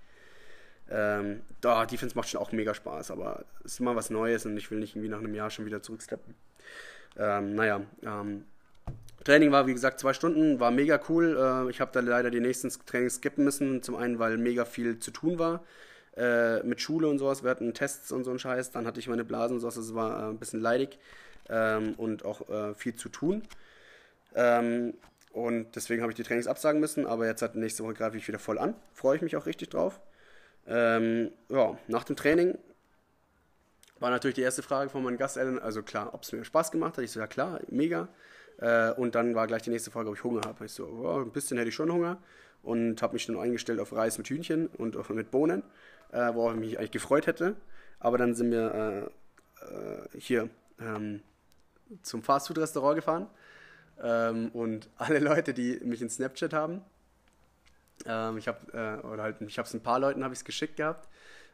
Ähm, 0.89 1.43
da, 1.61 1.85
Defense 1.87 2.15
macht 2.15 2.29
schon 2.29 2.41
auch 2.41 2.53
mega 2.53 2.75
Spaß, 2.75 3.11
aber 3.11 3.45
es 3.65 3.75
ist 3.75 3.81
immer 3.81 3.97
was 3.97 4.11
Neues 4.11 4.47
und 4.47 4.57
ich 4.57 4.71
will 4.71 4.79
nicht 4.79 4.95
irgendwie 4.95 5.09
nach 5.09 5.19
einem 5.19 5.35
Jahr 5.35 5.51
schon 5.51 5.67
wieder 5.67 5.83
zurücksteppen. 5.83 6.35
Ähm, 7.17 7.55
naja, 7.55 7.83
ähm, 8.03 8.45
Training 9.27 9.53
war 9.53 9.67
wie 9.67 9.75
gesagt 9.75 10.01
zwei 10.01 10.13
Stunden, 10.13 10.61
war 10.61 10.71
mega 10.71 11.01
cool. 11.09 11.37
Äh, 11.37 11.71
ich 11.71 11.81
habe 11.81 11.91
da 11.93 12.01
leider 12.01 12.31
die 12.31 12.41
nächsten 12.41 12.71
Trainings 12.87 13.17
skippen 13.17 13.45
müssen. 13.45 13.83
Zum 13.83 13.97
einen, 13.97 14.19
weil 14.19 14.39
mega 14.39 14.65
viel 14.65 14.99
zu 14.99 15.11
tun 15.11 15.39
war 15.39 15.65
äh, 16.17 16.63
mit 16.63 16.81
Schule 16.81 17.09
und 17.09 17.19
sowas. 17.19 17.43
Wir 17.43 17.51
hatten 17.51 17.75
Tests 17.75 18.13
und 18.13 18.25
so 18.25 18.31
einen 18.31 18.39
Scheiß. 18.39 18.71
Dann 18.71 18.87
hatte 18.87 19.01
ich 19.01 19.09
meine 19.09 19.25
Blasen 19.25 19.57
und 19.57 19.61
sowas. 19.61 19.75
Das 19.75 19.95
war 19.95 20.19
äh, 20.19 20.31
ein 20.31 20.39
bisschen 20.39 20.61
leidig 20.61 20.99
ähm, 21.49 21.95
und 21.97 22.25
auch 22.25 22.75
viel 22.77 22.95
zu 22.95 23.09
tun. 23.09 23.43
Ähm, 24.35 24.95
und 25.33 25.77
deswegen 25.77 26.03
habe 26.03 26.13
ich 26.13 26.17
die 26.17 26.23
Trainings 26.23 26.47
absagen 26.47 26.81
müssen. 26.81 27.05
Aber 27.07 27.27
jetzt 27.27 27.43
hat 27.43 27.57
nächste 27.57 27.85
Woche 27.85 27.95
greife 27.95 28.17
ich 28.17 28.27
wieder 28.29 28.39
voll 28.39 28.59
an. 28.59 28.75
Freue 28.95 29.17
ich 29.17 29.23
mich 29.23 29.37
auch 29.37 29.47
richtig 29.47 29.71
drauf. 29.71 30.01
Ähm, 30.69 31.31
ja, 31.49 31.77
nach 31.89 32.05
dem 32.05 32.17
Training 32.17 32.57
war 33.99 34.11
natürlich 34.11 34.35
die 34.35 34.43
erste 34.43 34.63
Frage 34.63 34.91
von 34.91 35.03
meinen 35.03 35.17
Gastellen, 35.17 35.59
also 35.59 35.83
klar, 35.83 36.13
ob 36.15 36.23
es 36.23 36.33
mir 36.33 36.45
Spaß 36.45 36.71
gemacht 36.71 36.97
hat. 36.97 37.05
Ich 37.05 37.13
so, 37.13 37.21
ja 37.21 37.27
klar, 37.27 37.61
mega. 37.69 38.09
Äh, 38.59 38.93
und 38.93 39.15
dann 39.15 39.35
war 39.35 39.47
gleich 39.47 39.63
die 39.63 39.71
nächste 39.71 39.91
Frage, 39.91 40.09
ob 40.09 40.17
ich 40.17 40.25
Hunger 40.25 40.43
habe. 40.47 40.65
Ich 40.65 40.73
so, 40.73 40.87
oh, 40.87 41.21
ein 41.21 41.31
bisschen 41.31 41.59
hätte 41.59 41.69
ich 41.69 41.75
schon 41.75 41.93
Hunger. 41.93 42.19
Und 42.63 43.01
habe 43.03 43.15
mich 43.15 43.27
dann 43.27 43.39
eingestellt 43.39 43.79
auf 43.81 43.93
Reis 43.93 44.19
mit 44.19 44.29
Hühnchen 44.29 44.67
und 44.67 44.97
auch 44.97 45.09
mit 45.11 45.31
Bohnen, 45.31 45.63
äh, 46.11 46.35
worauf 46.35 46.55
ich 46.55 46.61
mich 46.61 46.79
eigentlich 46.79 46.91
gefreut 46.91 47.27
hätte. 47.27 47.55
Aber 48.01 48.19
dann 48.19 48.35
sind 48.35 48.51
wir 48.51 49.11
äh, 49.63 49.65
äh 49.65 50.19
hier 50.19 50.49
ähm, 50.81 51.21
zum 52.03 52.23
Fastfood-Restaurant 52.23 52.97
gefahren. 52.97 53.27
Ähm, 54.03 54.51
und 54.53 54.89
alle 54.97 55.21
Leute, 55.21 55.55
die 55.55 55.81
mich 55.85 56.03
in 56.03 56.11
Snapchat 56.11 56.53
haben, 56.53 56.83
ähm, 58.05 58.39
ich 58.39 58.49
habe 58.49 58.73
äh, 58.73 59.19
halt, 59.19 59.41
es 59.41 59.75
ein 59.75 59.83
paar 59.83 59.99
Leuten 59.99 60.23
habe 60.25 60.35
geschickt 60.45 60.77
gehabt. 60.77 61.09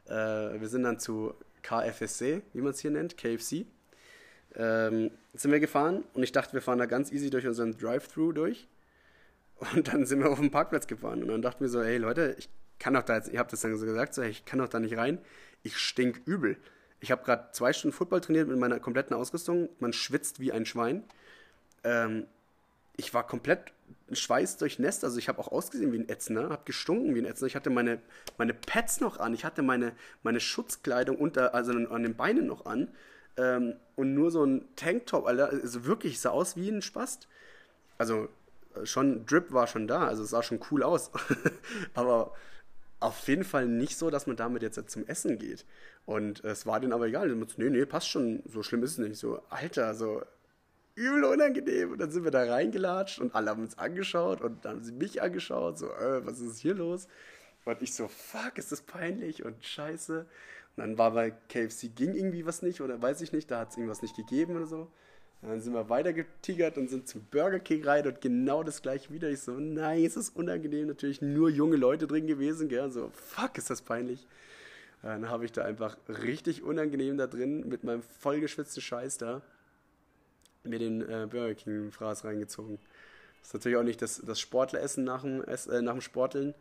Äh, 0.07 0.61
wir 0.61 0.69
sind 0.69 0.83
dann 0.83 0.99
zu 0.99 1.35
KFSC, 1.63 2.43
wie 2.53 2.61
man 2.61 2.73
es 2.73 2.81
hier 2.81 2.91
nennt, 2.91 3.17
KFC. 3.17 3.67
Ähm, 4.55 5.11
sind 5.35 5.51
wir 5.51 5.61
gefahren 5.61 6.05
und 6.15 6.23
ich 6.23 6.33
dachte, 6.33 6.53
wir 6.53 6.63
fahren 6.63 6.79
da 6.79 6.87
ganz 6.87 7.11
easy 7.11 7.31
durch 7.31 7.47
unseren 7.47 7.77
Drive-Thru 7.77 8.33
durch. 8.33 8.69
Und 9.75 9.89
dann 9.89 10.07
sind 10.07 10.21
wir 10.21 10.31
auf 10.31 10.41
den 10.41 10.51
Parkplatz 10.51 10.87
gefahren 10.87 11.23
und 11.23 11.29
dann 11.29 11.43
dachten 11.43 11.61
wir 11.61 11.69
so, 11.69 11.83
hey 11.83 11.97
Leute, 11.97 12.35
ich 12.37 12.49
kann 12.79 12.95
doch 12.95 13.03
da 13.03 13.15
jetzt, 13.15 13.29
ihr 13.29 13.39
habt 13.39 13.53
das 13.53 13.61
dann 13.61 13.77
so 13.77 13.87
gesagt, 13.87 14.13
so, 14.13 14.23
ich 14.23 14.45
kann 14.45 14.59
doch 14.59 14.69
da 14.69 14.81
nicht 14.81 14.97
rein. 14.97 15.19
Ich 15.63 15.77
stink 15.79 16.21
übel. 16.25 16.57
Ich 16.99 17.13
habe 17.13 17.25
gerade 17.25 17.49
zwei 17.53 17.73
Stunden 17.73 17.97
Football 17.97 18.21
trainiert 18.21 18.49
mit 18.49 18.59
meiner 18.59 18.81
kompletten 18.81 19.15
Ausrüstung. 19.15 19.69
Man 19.79 19.93
schwitzt 19.93 20.41
wie 20.41 20.53
ein 20.53 20.67
Schwein. 20.67 21.05
Ähm, 21.85 22.27
ich 22.97 23.15
war 23.15 23.27
komplett 23.27 23.73
Schweiß 24.11 24.59
durchnässt, 24.59 25.05
also 25.05 25.19
ich 25.19 25.29
habe 25.29 25.39
auch 25.39 25.49
ausgesehen 25.49 25.93
wie 25.93 25.99
ein 25.99 26.09
Ätzner, 26.09 26.51
habe 26.51 26.63
gestunken 26.65 27.15
wie 27.15 27.21
ein 27.21 27.25
Ätzner. 27.25 27.47
Ich 27.47 27.57
hatte 27.57 27.71
meine, 27.71 28.01
meine 28.39 28.55
Pads 28.55 29.01
noch 29.01 29.19
an, 29.19 29.35
ich 29.35 29.45
hatte 29.45 29.63
meine, 29.63 29.93
meine 30.23 30.41
Schutzkleidung 30.41 31.17
unter, 31.17 31.55
also 31.55 31.73
an 31.73 32.03
den 32.03 32.17
Beinen 32.17 32.47
noch 32.47 32.67
an 32.67 32.89
ähm, 33.37 33.75
und 33.97 34.15
nur 34.15 34.31
so 34.31 34.45
ein 34.45 34.65
Tanktop, 34.77 35.27
Alter, 35.27 35.51
also 35.51 35.85
wirklich, 35.85 36.21
sah 36.21 36.31
aus 36.31 36.57
wie 36.57 36.69
ein 36.69 36.83
Spast. 36.83 37.29
Also 37.99 38.29
äh, 38.75 38.87
schon, 38.87 39.27
Drip 39.27 39.53
war 39.53 39.67
schon 39.67 39.87
da, 39.87 40.07
also 40.07 40.23
es 40.23 40.31
sah 40.31 40.43
schon 40.43 40.61
cool 40.71 40.83
aus. 40.83 41.11
aber 41.95 42.33
auf 43.01 43.27
jeden 43.27 43.45
Fall 43.45 43.67
nicht 43.67 43.97
so, 43.97 44.11
dass 44.11 44.27
man 44.27 44.37
damit 44.37 44.63
jetzt 44.63 44.91
zum 44.91 45.07
Essen 45.07 45.39
geht. 45.39 45.67
Und 46.07 46.45
es 46.45 46.67
war 46.67 46.81
denen 46.81 46.93
aber 46.93 47.07
egal. 47.07 47.29
Nee, 47.57 47.71
nee, 47.71 47.85
passt 47.87 48.09
schon, 48.09 48.43
so 48.47 48.63
schlimm 48.63 48.83
ist 48.83 48.93
es 48.93 48.99
nicht. 48.99 49.19
So, 49.19 49.43
Alter, 49.51 49.95
so 49.95 50.23
übel 50.95 51.25
unangenehm. 51.25 51.93
Und 51.93 51.99
dann 52.01 52.11
sind 52.11 52.25
wir 52.25 52.31
da 52.31 52.45
reingelatscht 52.45 53.19
und 53.19 53.35
alle 53.35 53.51
haben 53.51 53.63
uns 53.63 53.79
angeschaut 53.79 54.41
und 54.41 54.65
dann 54.65 54.77
haben 54.77 54.85
sie 54.85 54.93
mich 54.93 55.23
angeschaut, 55.23 55.79
so, 55.79 55.87
äh, 55.93 56.25
was 56.27 56.41
ist 56.41 56.59
hier 56.59 56.75
los? 56.75 57.09
Und 57.65 57.81
ich 57.83 57.95
so, 57.95 58.09
fuck, 58.09 58.59
ist 58.59 58.73
das 58.73 58.83
peinlich 58.83 59.45
und 59.45 59.65
scheiße. 59.65 60.27
Und 60.77 60.83
dann 60.83 60.99
war 60.99 61.13
bei 61.13 61.31
KFC 61.31 61.95
ging 61.95 62.15
irgendwie 62.15 62.47
was 62.47 62.63
nicht 62.63 62.81
oder 62.81 63.01
weiß 63.01 63.21
ich 63.21 63.33
nicht, 63.33 63.51
da 63.51 63.61
hat 63.61 63.71
es 63.71 63.77
irgendwas 63.77 64.03
nicht 64.03 64.17
gegeben 64.17 64.57
oder 64.57 64.67
so. 64.67 64.89
Und 65.43 65.49
dann 65.49 65.61
sind 65.61 65.75
wir 65.75 65.89
weitergetigert 65.89 66.79
und 66.79 66.89
sind 66.89 67.09
zum 67.09 67.25
Burger 67.31 67.59
King 67.59 67.85
rein 67.85 68.07
und 68.07 68.21
genau 68.21 68.63
das 68.63 68.81
gleiche 68.81 69.13
wieder. 69.13 69.29
Ich 69.29 69.41
so, 69.41 69.53
nein, 69.53 70.05
es 70.05 70.17
ist 70.17 70.37
unangenehm. 70.37 70.87
Natürlich 70.87 71.21
nur 71.21 71.51
junge 71.51 71.77
Leute 71.77 72.07
drin 72.07 72.29
gewesen, 72.29 72.69
gell. 72.69 72.91
So, 72.93 73.11
fuck, 73.13 73.59
ist 73.59 73.69
das 73.69 73.83
peinlich. 73.83 74.27
Dann 75.03 75.29
habe 75.29 75.45
ich 75.45 75.51
da 75.51 75.65
einfach 75.65 75.97
richtig 76.09 76.63
unangenehm 76.63 77.19
da 77.19 77.27
drin 77.27 77.69
mit 77.69 77.83
meinem 77.83 78.03
vollgeschwitzten 78.03 78.81
Scheiß 78.81 79.19
da 79.19 79.43
mir 80.65 80.79
den 80.79 81.03
äh, 81.03 81.27
Burger 81.29 81.55
King 81.55 81.91
Fraß 81.91 82.25
reingezogen. 82.25 82.79
Das 83.41 83.49
ist 83.49 83.55
natürlich 83.55 83.79
auch 83.79 83.83
nicht 83.83 84.01
das, 84.01 84.23
das 84.25 84.39
Sportleressen 84.39 85.05
nach 85.05 85.23
dem, 85.23 85.43
äh, 85.43 85.83
nach 85.83 85.93
dem 85.93 86.01
Sporteln, 86.01 86.55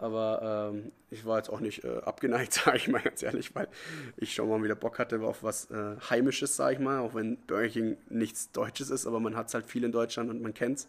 aber 0.00 0.70
ähm, 0.72 0.92
ich 1.10 1.24
war 1.24 1.38
jetzt 1.38 1.50
auch 1.50 1.60
nicht 1.60 1.84
äh, 1.84 1.98
abgeneigt, 1.98 2.52
sage 2.54 2.76
ich 2.76 2.88
mal 2.88 3.00
ganz 3.00 3.22
ehrlich, 3.22 3.54
weil 3.54 3.68
ich 4.16 4.34
schon 4.34 4.48
mal 4.48 4.62
wieder 4.62 4.74
Bock 4.74 4.98
hatte 4.98 5.20
auf 5.20 5.42
was 5.42 5.70
äh, 5.70 5.96
Heimisches, 6.08 6.56
sage 6.56 6.74
ich 6.74 6.80
mal, 6.80 7.00
auch 7.00 7.14
wenn 7.14 7.36
Burger 7.46 7.68
King 7.68 7.96
nichts 8.08 8.50
Deutsches 8.52 8.90
ist, 8.90 9.06
aber 9.06 9.20
man 9.20 9.36
hat 9.36 9.48
es 9.48 9.54
halt 9.54 9.66
viel 9.66 9.84
in 9.84 9.92
Deutschland 9.92 10.30
und 10.30 10.42
man 10.42 10.54
kennt 10.54 10.78
es. 10.78 10.88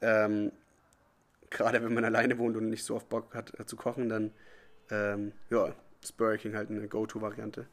Ähm, 0.00 0.52
Gerade 1.50 1.82
wenn 1.82 1.94
man 1.94 2.04
alleine 2.04 2.38
wohnt 2.38 2.56
und 2.56 2.68
nicht 2.70 2.84
so 2.84 2.96
oft 2.96 3.08
Bock 3.08 3.34
hat 3.34 3.58
äh, 3.60 3.66
zu 3.66 3.76
kochen, 3.76 4.08
dann 4.08 4.32
ähm, 4.90 5.32
ja, 5.50 5.72
ist 6.02 6.16
Burger 6.16 6.38
King 6.38 6.56
halt 6.56 6.70
eine 6.70 6.88
Go-To-Variante. 6.88 7.66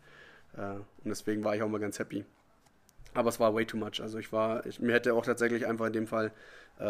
Äh, 0.56 0.62
und 0.76 0.86
deswegen 1.06 1.44
war 1.44 1.56
ich 1.56 1.64
auch 1.64 1.70
mal 1.70 1.80
ganz 1.80 2.00
happy. 2.00 2.26
Aber 3.14 3.30
es 3.30 3.40
war 3.40 3.54
way 3.54 3.66
too 3.66 3.78
much. 3.78 4.02
Also 4.02 4.18
ich 4.18 4.32
war, 4.32 4.66
ich, 4.66 4.80
mir 4.80 4.94
hätte 4.94 5.14
auch 5.14 5.26
tatsächlich 5.26 5.66
einfach 5.68 5.88
in 5.88 5.94
dem 5.94 6.08
Fall 6.08 6.32
äh, 6.80 6.84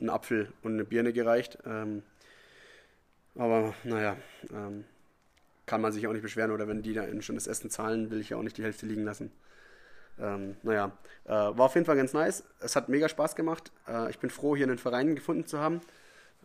ein 0.00 0.10
Apfel 0.10 0.52
und 0.62 0.74
eine 0.74 0.84
Birne 0.84 1.12
gereicht. 1.12 1.58
Ähm, 1.64 2.02
aber 3.36 3.74
naja, 3.84 4.16
ähm, 4.52 4.84
kann 5.66 5.80
man 5.80 5.92
sich 5.92 6.06
auch 6.06 6.12
nicht 6.12 6.22
beschweren. 6.22 6.50
Oder 6.50 6.66
wenn 6.68 6.82
die 6.82 6.94
da 6.94 7.04
schon 7.22 7.36
das 7.36 7.46
Essen 7.46 7.70
zahlen, 7.70 8.10
will 8.10 8.20
ich 8.20 8.30
ja 8.30 8.36
auch 8.36 8.42
nicht 8.42 8.58
die 8.58 8.64
Hälfte 8.64 8.86
liegen 8.86 9.04
lassen. 9.04 9.30
Ähm, 10.18 10.56
naja, 10.62 10.92
äh, 11.24 11.30
war 11.30 11.60
auf 11.60 11.74
jeden 11.74 11.86
Fall 11.86 11.96
ganz 11.96 12.12
nice. 12.12 12.44
Es 12.60 12.76
hat 12.76 12.88
mega 12.88 13.08
Spaß 13.08 13.36
gemacht. 13.36 13.72
Äh, 13.88 14.10
ich 14.10 14.18
bin 14.18 14.30
froh, 14.30 14.56
hier 14.56 14.66
einen 14.66 14.78
Verein 14.78 15.14
gefunden 15.14 15.46
zu 15.46 15.58
haben. 15.58 15.80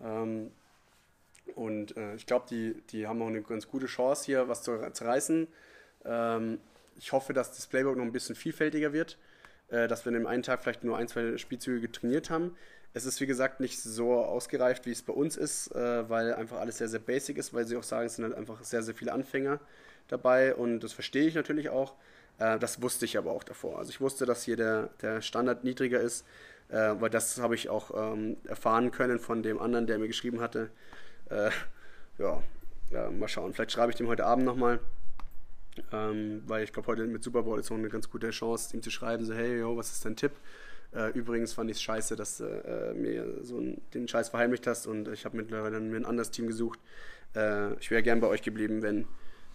Ähm, 0.04 0.52
und 1.56 1.96
äh, 1.98 2.16
ich 2.16 2.26
glaube, 2.26 2.46
die, 2.50 2.82
die 2.92 3.08
haben 3.08 3.22
auch 3.22 3.28
eine 3.28 3.42
ganz 3.42 3.68
gute 3.68 3.88
Chance, 3.88 4.26
hier 4.26 4.48
was 4.48 4.64
zu, 4.64 4.92
zu 4.92 5.04
reißen. 5.04 5.48
Ähm, 6.06 6.60
ich 6.98 7.12
hoffe, 7.12 7.34
dass 7.34 7.56
das 7.56 7.68
Playbook 7.68 7.98
noch 7.98 8.04
ein 8.04 8.12
bisschen 8.12 8.36
vielfältiger 8.36 8.94
wird, 8.94 9.18
äh, 9.70 9.88
dass 9.88 10.06
wir 10.06 10.12
in 10.12 10.20
dem 10.20 10.28
einen 10.28 10.44
Tag 10.44 10.62
vielleicht 10.62 10.84
nur 10.84 10.98
ein, 10.98 11.08
zwei 11.08 11.38
Spielzüge 11.38 11.82
getrainiert 11.82 12.30
haben. 12.30 12.56
Es 12.96 13.06
ist 13.06 13.20
wie 13.20 13.26
gesagt 13.26 13.60
nicht 13.60 13.82
so 13.82 14.14
ausgereift, 14.14 14.86
wie 14.86 14.92
es 14.92 15.02
bei 15.02 15.12
uns 15.12 15.36
ist, 15.36 15.76
äh, 15.76 16.10
weil 16.10 16.34
einfach 16.34 16.62
alles 16.62 16.78
sehr, 16.78 16.88
sehr 16.88 17.02
basic 17.02 17.38
ist, 17.38 17.54
weil 17.54 17.66
sie 17.66 17.76
auch 17.76 17.84
sagen, 17.84 18.06
es 18.06 18.16
sind 18.16 18.24
halt 18.24 18.34
einfach 18.34 18.64
sehr, 18.64 18.84
sehr 18.84 18.96
viele 18.96 19.12
Anfänger 19.12 19.60
dabei 20.08 20.56
und 20.56 20.80
das 20.80 20.94
verstehe 20.94 21.28
ich 21.28 21.36
natürlich 21.36 21.68
auch. 21.68 21.94
Äh, 22.40 22.58
das 22.58 22.82
wusste 22.82 23.04
ich 23.04 23.18
aber 23.18 23.32
auch 23.32 23.44
davor. 23.44 23.80
Also 23.80 23.90
ich 23.90 24.00
wusste, 24.00 24.26
dass 24.26 24.44
hier 24.44 24.56
der, 24.56 24.92
der 25.02 25.22
Standard 25.22 25.66
niedriger 25.66 26.00
ist, 26.00 26.26
äh, 26.70 26.94
weil 26.98 27.10
das 27.10 27.38
habe 27.38 27.56
ich 27.56 27.68
auch 27.68 28.14
ähm, 28.14 28.38
erfahren 28.46 28.92
können 28.92 29.20
von 29.20 29.44
dem 29.44 29.60
anderen, 29.60 29.88
der 29.88 30.00
mir 30.00 30.08
geschrieben 30.08 30.40
hatte. 30.40 30.70
Äh, 31.30 31.50
ja, 32.18 32.42
ja, 32.92 33.12
mal 33.12 33.28
schauen. 33.28 33.54
Vielleicht 33.54 33.74
schreibe 33.74 33.92
ich 33.92 33.98
dem 33.98 34.08
heute 34.08 34.26
Abend 34.26 34.46
nochmal. 34.46 34.80
Ähm, 35.92 36.44
weil 36.48 36.64
ich 36.64 36.72
glaube, 36.72 36.88
heute 36.88 37.06
mit 37.06 37.26
Super 37.26 37.44
Bowl 37.44 37.60
ist 37.60 37.70
noch 37.70 37.78
eine 37.78 37.90
ganz 37.90 38.10
gute 38.10 38.30
Chance, 38.30 38.74
ihm 38.74 38.82
zu 38.82 38.90
schreiben, 38.90 39.26
so, 39.26 39.34
hey, 39.34 39.60
yo, 39.60 39.76
was 39.76 39.92
ist 39.92 40.06
dein 40.06 40.16
Tipp? 40.16 40.32
Äh, 40.96 41.10
übrigens 41.10 41.54
fand 41.54 41.70
ich 41.70 41.78
es 41.78 41.84
scheiße, 41.84 42.16
dass 42.16 42.38
du 42.38 42.46
äh, 42.46 42.94
mir 42.94 43.44
so 43.44 43.58
einen, 43.58 43.82
den 43.94 44.08
Scheiß 44.08 44.30
verheimlicht 44.30 44.66
hast 44.66 44.88
und 44.88 45.10
ich 45.10 45.26
habe 45.26 45.36
mittlerweile 45.36 45.80
mir 45.80 45.98
ein 45.98 46.06
anderes 46.06 46.32
Team 46.32 46.48
gesucht. 46.48 46.80
Äh, 47.36 47.74
ich 47.76 47.92
wäre 47.92 48.02
gern 48.02 48.22
bei 48.22 48.28
euch 48.28 48.42
geblieben, 48.42 48.82
wenn 48.82 49.08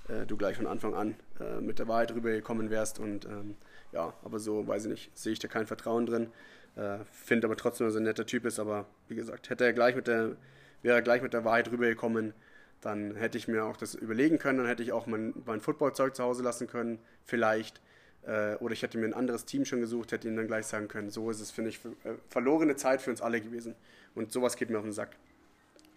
äh, 0.08 0.26
du 0.26 0.36
gleich 0.36 0.56
von 0.56 0.66
Anfang 0.66 0.94
an 0.94 1.14
äh, 1.40 1.60
mit 1.60 1.78
der 1.78 1.88
Wahrheit 1.88 2.14
rübergekommen 2.14 2.68
wärst 2.70 2.98
und 2.98 3.24
ähm, 3.24 3.56
ja, 3.92 4.12
aber 4.22 4.38
so, 4.38 4.66
weiß 4.66 4.84
ich 4.84 4.90
nicht, 4.90 5.18
sehe 5.18 5.32
ich 5.32 5.38
da 5.38 5.48
kein 5.48 5.66
Vertrauen 5.66 6.06
drin. 6.06 6.28
Äh, 6.76 6.98
Finde 7.10 7.46
aber 7.46 7.56
trotzdem, 7.56 7.86
dass 7.86 7.94
er 7.94 8.00
ein 8.00 8.04
netter 8.04 8.26
Typ 8.26 8.44
ist, 8.44 8.58
aber 8.58 8.86
wie 9.08 9.14
gesagt, 9.14 9.48
hätte 9.50 9.64
er 9.64 9.72
gleich 9.72 9.96
mit 9.96 10.06
der, 10.06 10.36
wäre 10.82 10.96
er 10.96 11.02
gleich 11.02 11.22
mit 11.22 11.32
der 11.32 11.44
Wahrheit 11.44 11.70
rübergekommen, 11.70 12.34
dann 12.82 13.16
hätte 13.16 13.38
ich 13.38 13.48
mir 13.48 13.64
auch 13.64 13.76
das 13.76 13.94
überlegen 13.94 14.38
können, 14.38 14.58
dann 14.58 14.66
hätte 14.66 14.82
ich 14.82 14.92
auch 14.92 15.06
mein, 15.06 15.34
mein 15.46 15.60
Footballzeug 15.60 16.14
zu 16.14 16.22
Hause 16.22 16.42
lassen 16.42 16.66
können, 16.66 16.98
vielleicht. 17.24 17.80
Äh, 18.26 18.56
oder 18.56 18.72
ich 18.72 18.82
hätte 18.82 18.98
mir 18.98 19.06
ein 19.06 19.14
anderes 19.14 19.44
Team 19.44 19.64
schon 19.64 19.80
gesucht, 19.80 20.12
hätte 20.12 20.28
ihnen 20.28 20.36
dann 20.36 20.46
gleich 20.46 20.66
sagen 20.66 20.88
können, 20.88 21.10
so 21.10 21.30
ist 21.30 21.40
es, 21.40 21.50
finde 21.50 21.70
ich, 21.70 21.84
äh, 22.04 22.14
verlorene 22.28 22.76
Zeit 22.76 23.02
für 23.02 23.10
uns 23.10 23.22
alle 23.22 23.40
gewesen. 23.40 23.74
Und 24.14 24.32
sowas 24.32 24.56
geht 24.56 24.70
mir 24.70 24.78
auf 24.78 24.84
den 24.84 24.92
Sack. 24.92 25.16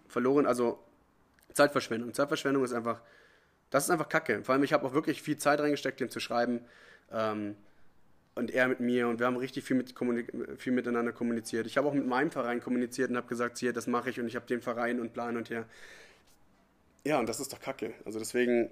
Verloren, 0.08 0.46
also 0.46 0.78
Zeitverschwendung. 1.52 2.14
Zeitverschwendung 2.14 2.64
ist 2.64 2.72
einfach, 2.72 3.00
das 3.70 3.84
ist 3.84 3.90
einfach 3.90 4.08
Kacke. 4.08 4.42
Vor 4.42 4.54
allem, 4.54 4.62
ich 4.62 4.72
habe 4.72 4.86
auch 4.86 4.94
wirklich 4.94 5.22
viel 5.22 5.36
Zeit 5.36 5.60
reingesteckt, 5.60 6.00
dem 6.00 6.08
zu 6.08 6.20
schreiben. 6.20 6.60
Ähm, 7.12 7.56
und 8.34 8.50
er 8.50 8.68
mit 8.68 8.80
mir 8.80 9.08
und 9.08 9.20
wir 9.20 9.26
haben 9.26 9.36
richtig 9.36 9.64
viel, 9.64 9.76
mit 9.76 9.94
viel 10.58 10.72
miteinander 10.72 11.12
kommuniziert. 11.12 11.66
Ich 11.66 11.76
habe 11.76 11.86
auch 11.86 11.94
mit 11.94 12.06
meinem 12.06 12.30
Verein 12.30 12.60
kommuniziert 12.60 13.10
und 13.10 13.16
habe 13.16 13.28
gesagt, 13.28 13.58
hier, 13.58 13.72
das 13.72 13.86
mache 13.86 14.10
ich 14.10 14.18
und 14.18 14.26
ich 14.26 14.34
habe 14.34 14.46
den 14.46 14.60
Verein 14.60 15.00
und 15.00 15.12
plan 15.12 15.36
und 15.36 15.50
her. 15.50 15.66
Ja, 17.04 17.20
und 17.20 17.28
das 17.28 17.38
ist 17.38 17.52
doch 17.52 17.60
Kacke. 17.60 17.92
Also 18.04 18.18
deswegen 18.18 18.70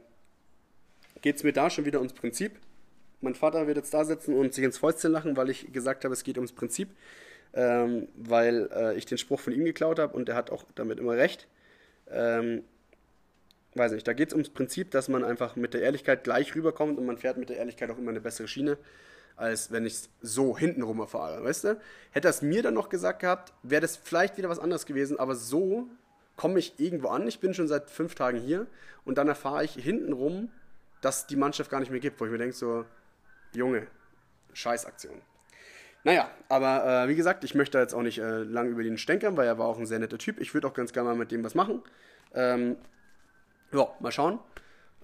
geht 1.20 1.36
es 1.36 1.44
mir 1.44 1.52
da 1.52 1.70
schon 1.70 1.84
wieder 1.84 1.98
ums 1.98 2.12
Prinzip. 2.12 2.58
Mein 3.22 3.36
Vater 3.36 3.66
wird 3.68 3.76
jetzt 3.76 3.94
da 3.94 4.04
sitzen 4.04 4.34
und 4.34 4.52
sich 4.52 4.64
ins 4.64 4.78
Fäustchen 4.78 5.12
lachen, 5.12 5.36
weil 5.36 5.48
ich 5.48 5.72
gesagt 5.72 6.04
habe, 6.04 6.12
es 6.12 6.24
geht 6.24 6.36
ums 6.36 6.52
Prinzip, 6.52 6.90
ähm, 7.54 8.08
weil 8.16 8.68
äh, 8.74 8.96
ich 8.96 9.06
den 9.06 9.16
Spruch 9.16 9.38
von 9.38 9.52
ihm 9.52 9.64
geklaut 9.64 10.00
habe 10.00 10.14
und 10.14 10.28
er 10.28 10.34
hat 10.34 10.50
auch 10.50 10.64
damit 10.74 10.98
immer 10.98 11.12
recht. 11.12 11.46
Ähm, 12.10 12.64
weiß 13.74 13.92
nicht, 13.92 14.06
da 14.06 14.12
geht 14.12 14.28
es 14.28 14.34
ums 14.34 14.50
Prinzip, 14.50 14.90
dass 14.90 15.08
man 15.08 15.22
einfach 15.22 15.54
mit 15.54 15.72
der 15.72 15.82
Ehrlichkeit 15.82 16.24
gleich 16.24 16.54
rüberkommt 16.54 16.98
und 16.98 17.06
man 17.06 17.16
fährt 17.16 17.38
mit 17.38 17.48
der 17.48 17.58
Ehrlichkeit 17.58 17.90
auch 17.90 17.98
immer 17.98 18.10
eine 18.10 18.20
bessere 18.20 18.48
Schiene, 18.48 18.76
als 19.36 19.70
wenn 19.70 19.86
ich 19.86 19.94
es 19.94 20.10
so 20.20 20.58
hintenrum 20.58 20.98
erfahre, 20.98 21.44
weißt 21.44 21.64
du? 21.64 21.80
Hätte 22.10 22.28
er 22.28 22.30
es 22.30 22.42
mir 22.42 22.62
dann 22.62 22.74
noch 22.74 22.88
gesagt 22.88 23.20
gehabt, 23.20 23.52
wäre 23.62 23.80
das 23.80 23.96
vielleicht 23.96 24.36
wieder 24.36 24.48
was 24.48 24.58
anderes 24.58 24.84
gewesen, 24.84 25.18
aber 25.18 25.36
so 25.36 25.88
komme 26.36 26.58
ich 26.58 26.74
irgendwo 26.78 27.08
an, 27.08 27.26
ich 27.28 27.40
bin 27.40 27.54
schon 27.54 27.68
seit 27.68 27.88
fünf 27.88 28.16
Tagen 28.16 28.38
hier 28.38 28.66
und 29.04 29.16
dann 29.16 29.28
erfahre 29.28 29.64
ich 29.64 29.74
hintenrum, 29.74 30.50
dass 31.00 31.26
die 31.26 31.36
Mannschaft 31.36 31.70
gar 31.70 31.80
nicht 31.80 31.90
mehr 31.90 32.00
gibt, 32.00 32.20
wo 32.20 32.24
ich 32.24 32.30
mir 32.30 32.38
denke 32.38 32.54
so, 32.54 32.84
Junge, 33.54 33.86
Scheißaktion. 34.52 35.20
Naja, 36.04 36.30
aber 36.48 37.04
äh, 37.04 37.08
wie 37.08 37.14
gesagt, 37.14 37.44
ich 37.44 37.54
möchte 37.54 37.78
jetzt 37.78 37.94
auch 37.94 38.02
nicht 38.02 38.18
äh, 38.18 38.42
lang 38.42 38.68
über 38.68 38.82
den 38.82 38.98
stänkern, 38.98 39.36
weil 39.36 39.46
er 39.46 39.58
war 39.58 39.66
auch 39.66 39.78
ein 39.78 39.86
sehr 39.86 40.00
netter 40.00 40.18
Typ. 40.18 40.40
Ich 40.40 40.52
würde 40.52 40.66
auch 40.66 40.74
ganz 40.74 40.92
gerne 40.92 41.10
mal 41.10 41.16
mit 41.16 41.30
dem 41.30 41.44
was 41.44 41.54
machen. 41.54 41.82
Ähm, 42.34 42.76
ja, 43.72 43.88
mal 44.00 44.10
schauen. 44.10 44.40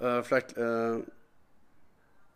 Äh, 0.00 0.22
vielleicht 0.22 0.56
äh, 0.56 0.98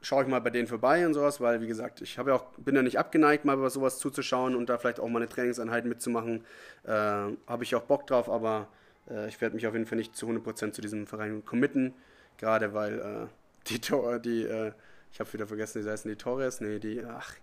schaue 0.00 0.22
ich 0.22 0.28
mal 0.28 0.40
bei 0.40 0.50
denen 0.50 0.68
vorbei 0.68 1.04
und 1.06 1.14
sowas, 1.14 1.40
weil 1.40 1.60
wie 1.60 1.66
gesagt, 1.66 2.02
ich 2.02 2.16
ja 2.16 2.34
auch, 2.34 2.44
bin 2.56 2.76
ja 2.76 2.82
nicht 2.82 2.98
abgeneigt, 2.98 3.44
mal 3.44 3.56
bei 3.56 3.68
sowas 3.68 3.98
zuzuschauen 3.98 4.54
und 4.54 4.68
da 4.68 4.78
vielleicht 4.78 5.00
auch 5.00 5.08
mal 5.08 5.20
eine 5.20 5.28
Trainingseinheit 5.28 5.84
mitzumachen. 5.84 6.44
Äh, 6.84 6.90
habe 6.90 7.62
ich 7.62 7.74
auch 7.74 7.82
Bock 7.82 8.06
drauf, 8.06 8.30
aber 8.30 8.68
äh, 9.10 9.28
ich 9.28 9.40
werde 9.40 9.56
mich 9.56 9.66
auf 9.66 9.74
jeden 9.74 9.86
Fall 9.86 9.98
nicht 9.98 10.14
zu 10.14 10.28
100% 10.28 10.70
zu 10.70 10.80
diesem 10.80 11.08
Verein 11.08 11.44
committen, 11.44 11.94
gerade 12.38 12.74
weil 12.74 13.28
die, 13.68 13.80
die 13.80 14.72
ich 15.12 15.20
habe 15.20 15.32
wieder 15.32 15.46
vergessen, 15.46 15.84
wie 15.84 15.88
heißen 15.88 16.10
die 16.10 16.16
Torres, 16.16 16.60
nee, 16.60 16.78
die, 16.78 17.04
ach, 17.04 17.34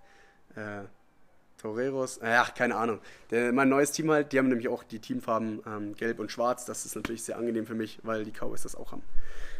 äh, 0.55 0.83
Toreros, 1.59 2.19
ach, 2.23 2.53
keine 2.53 2.75
Ahnung. 2.75 2.99
Der, 3.31 3.51
mein 3.51 3.69
neues 3.69 3.91
Team 3.91 4.09
halt, 4.09 4.31
die 4.31 4.39
haben 4.39 4.47
nämlich 4.47 4.69
auch 4.69 4.83
die 4.83 4.99
Teamfarben 4.99 5.61
ähm, 5.67 5.95
gelb 5.95 6.19
und 6.19 6.31
schwarz. 6.31 6.65
Das 6.65 6.85
ist 6.85 6.95
natürlich 6.95 7.23
sehr 7.23 7.37
angenehm 7.37 7.65
für 7.65 7.75
mich, 7.75 7.99
weil 8.03 8.23
die 8.23 8.31
Cowboys 8.31 8.63
das 8.63 8.75
auch 8.75 8.93
haben. 8.93 9.03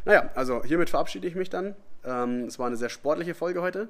Naja, 0.06 0.30
also 0.34 0.64
hiermit 0.64 0.90
verabschiede 0.90 1.28
ich 1.28 1.36
mich 1.36 1.50
dann. 1.50 1.76
Ähm, 2.06 2.46
es 2.46 2.58
war 2.58 2.68
eine 2.68 2.78
sehr 2.78 2.90
sportliche 2.90 3.36
Folge 3.36 3.62
heute. 3.62 3.90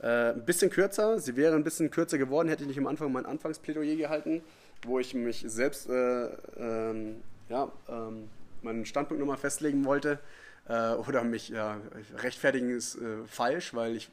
Äh, 0.00 0.30
ein 0.30 0.44
bisschen 0.44 0.70
kürzer. 0.70 1.18
Sie 1.18 1.36
wäre 1.36 1.56
ein 1.56 1.64
bisschen 1.64 1.90
kürzer 1.90 2.18
geworden, 2.18 2.48
hätte 2.48 2.62
ich 2.62 2.68
nicht 2.68 2.78
am 2.78 2.86
Anfang 2.86 3.12
mein 3.12 3.26
Anfangsplädoyer 3.26 3.96
gehalten, 3.96 4.42
wo 4.86 5.00
ich 5.00 5.14
mich 5.14 5.44
selbst, 5.46 5.90
äh, 5.90 6.28
ähm, 6.56 7.16
ja, 7.48 7.70
ähm, 7.88 8.30
meinen 8.62 8.86
Standpunkt 8.86 9.20
nochmal 9.20 9.38
festlegen 9.38 9.84
wollte. 9.84 10.20
Äh, 10.68 10.92
oder 10.92 11.24
mich 11.24 11.48
ja, 11.48 11.80
rechtfertigen 12.16 12.70
ist 12.70 12.96
äh, 12.96 13.24
falsch, 13.26 13.74
weil 13.74 13.96
ich 13.96 14.10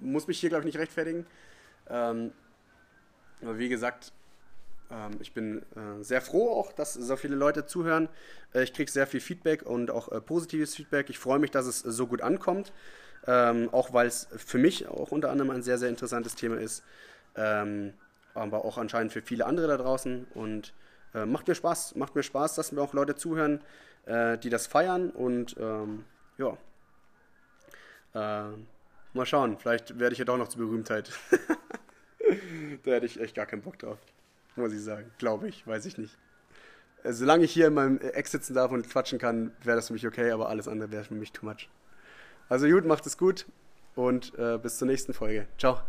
muss 0.00 0.26
mich 0.26 0.40
hier, 0.40 0.48
glaube 0.48 0.62
ich, 0.62 0.66
nicht 0.66 0.78
rechtfertigen. 0.78 1.26
Ähm, 1.88 2.32
aber 3.42 3.58
wie 3.58 3.68
gesagt, 3.68 4.12
ähm, 4.90 5.18
ich 5.20 5.32
bin 5.32 5.62
äh, 5.76 6.02
sehr 6.02 6.20
froh 6.20 6.50
auch, 6.50 6.72
dass 6.72 6.94
so 6.94 7.16
viele 7.16 7.36
Leute 7.36 7.66
zuhören. 7.66 8.08
Äh, 8.54 8.64
ich 8.64 8.72
kriege 8.72 8.90
sehr 8.90 9.06
viel 9.06 9.20
Feedback 9.20 9.62
und 9.62 9.90
auch 9.90 10.10
äh, 10.10 10.20
positives 10.20 10.74
Feedback. 10.74 11.10
Ich 11.10 11.18
freue 11.18 11.38
mich, 11.38 11.50
dass 11.50 11.66
es 11.66 11.80
so 11.80 12.06
gut 12.06 12.22
ankommt. 12.22 12.72
Ähm, 13.26 13.68
auch 13.72 13.92
weil 13.92 14.06
es 14.06 14.28
für 14.36 14.58
mich 14.58 14.88
auch 14.88 15.10
unter 15.10 15.30
anderem 15.30 15.50
ein 15.50 15.62
sehr, 15.62 15.78
sehr 15.78 15.88
interessantes 15.88 16.34
Thema 16.34 16.56
ist. 16.56 16.82
Ähm, 17.36 17.92
aber 18.34 18.64
auch 18.64 18.78
anscheinend 18.78 19.12
für 19.12 19.22
viele 19.22 19.46
andere 19.46 19.66
da 19.66 19.76
draußen. 19.76 20.26
Und 20.34 20.72
äh, 21.14 21.26
macht 21.26 21.48
mir 21.48 21.54
Spaß, 21.54 21.96
macht 21.96 22.14
mir 22.14 22.22
Spaß, 22.22 22.54
dass 22.54 22.72
mir 22.72 22.80
auch 22.80 22.94
Leute 22.94 23.16
zuhören, 23.16 23.60
äh, 24.06 24.38
die 24.38 24.50
das 24.50 24.66
feiern. 24.66 25.10
Und 25.10 25.56
ähm, 25.58 26.04
ja. 26.38 26.56
Äh, 28.14 28.56
mal 29.12 29.26
schauen, 29.26 29.58
vielleicht 29.58 29.98
werde 29.98 30.12
ich 30.12 30.18
ja 30.18 30.24
doch 30.24 30.38
noch 30.38 30.48
zur 30.48 30.62
Berühmtheit. 30.62 31.10
da 32.84 32.90
hätte 32.90 33.06
ich 33.06 33.20
echt 33.20 33.34
gar 33.34 33.46
keinen 33.46 33.62
Bock 33.62 33.78
drauf 33.78 33.98
muss 34.58 34.72
ich 34.72 34.82
sagen. 34.82 35.10
Glaube 35.18 35.48
ich, 35.48 35.66
weiß 35.66 35.86
ich 35.86 35.96
nicht. 35.96 36.16
Äh, 37.02 37.12
solange 37.12 37.44
ich 37.44 37.52
hier 37.52 37.68
in 37.68 37.74
meinem 37.74 37.98
Eck 38.00 38.28
sitzen 38.28 38.54
darf 38.54 38.70
und 38.70 38.88
quatschen 38.88 39.18
kann, 39.18 39.52
wäre 39.62 39.76
das 39.76 39.86
für 39.86 39.94
mich 39.94 40.06
okay, 40.06 40.30
aber 40.30 40.48
alles 40.48 40.68
andere 40.68 40.90
wäre 40.90 41.04
für 41.04 41.14
mich 41.14 41.32
too 41.32 41.46
much. 41.46 41.68
Also 42.48 42.68
gut, 42.68 42.84
macht 42.84 43.06
es 43.06 43.16
gut 43.16 43.46
und 43.94 44.36
äh, 44.38 44.58
bis 44.58 44.78
zur 44.78 44.86
nächsten 44.86 45.14
Folge. 45.14 45.46
Ciao. 45.58 45.80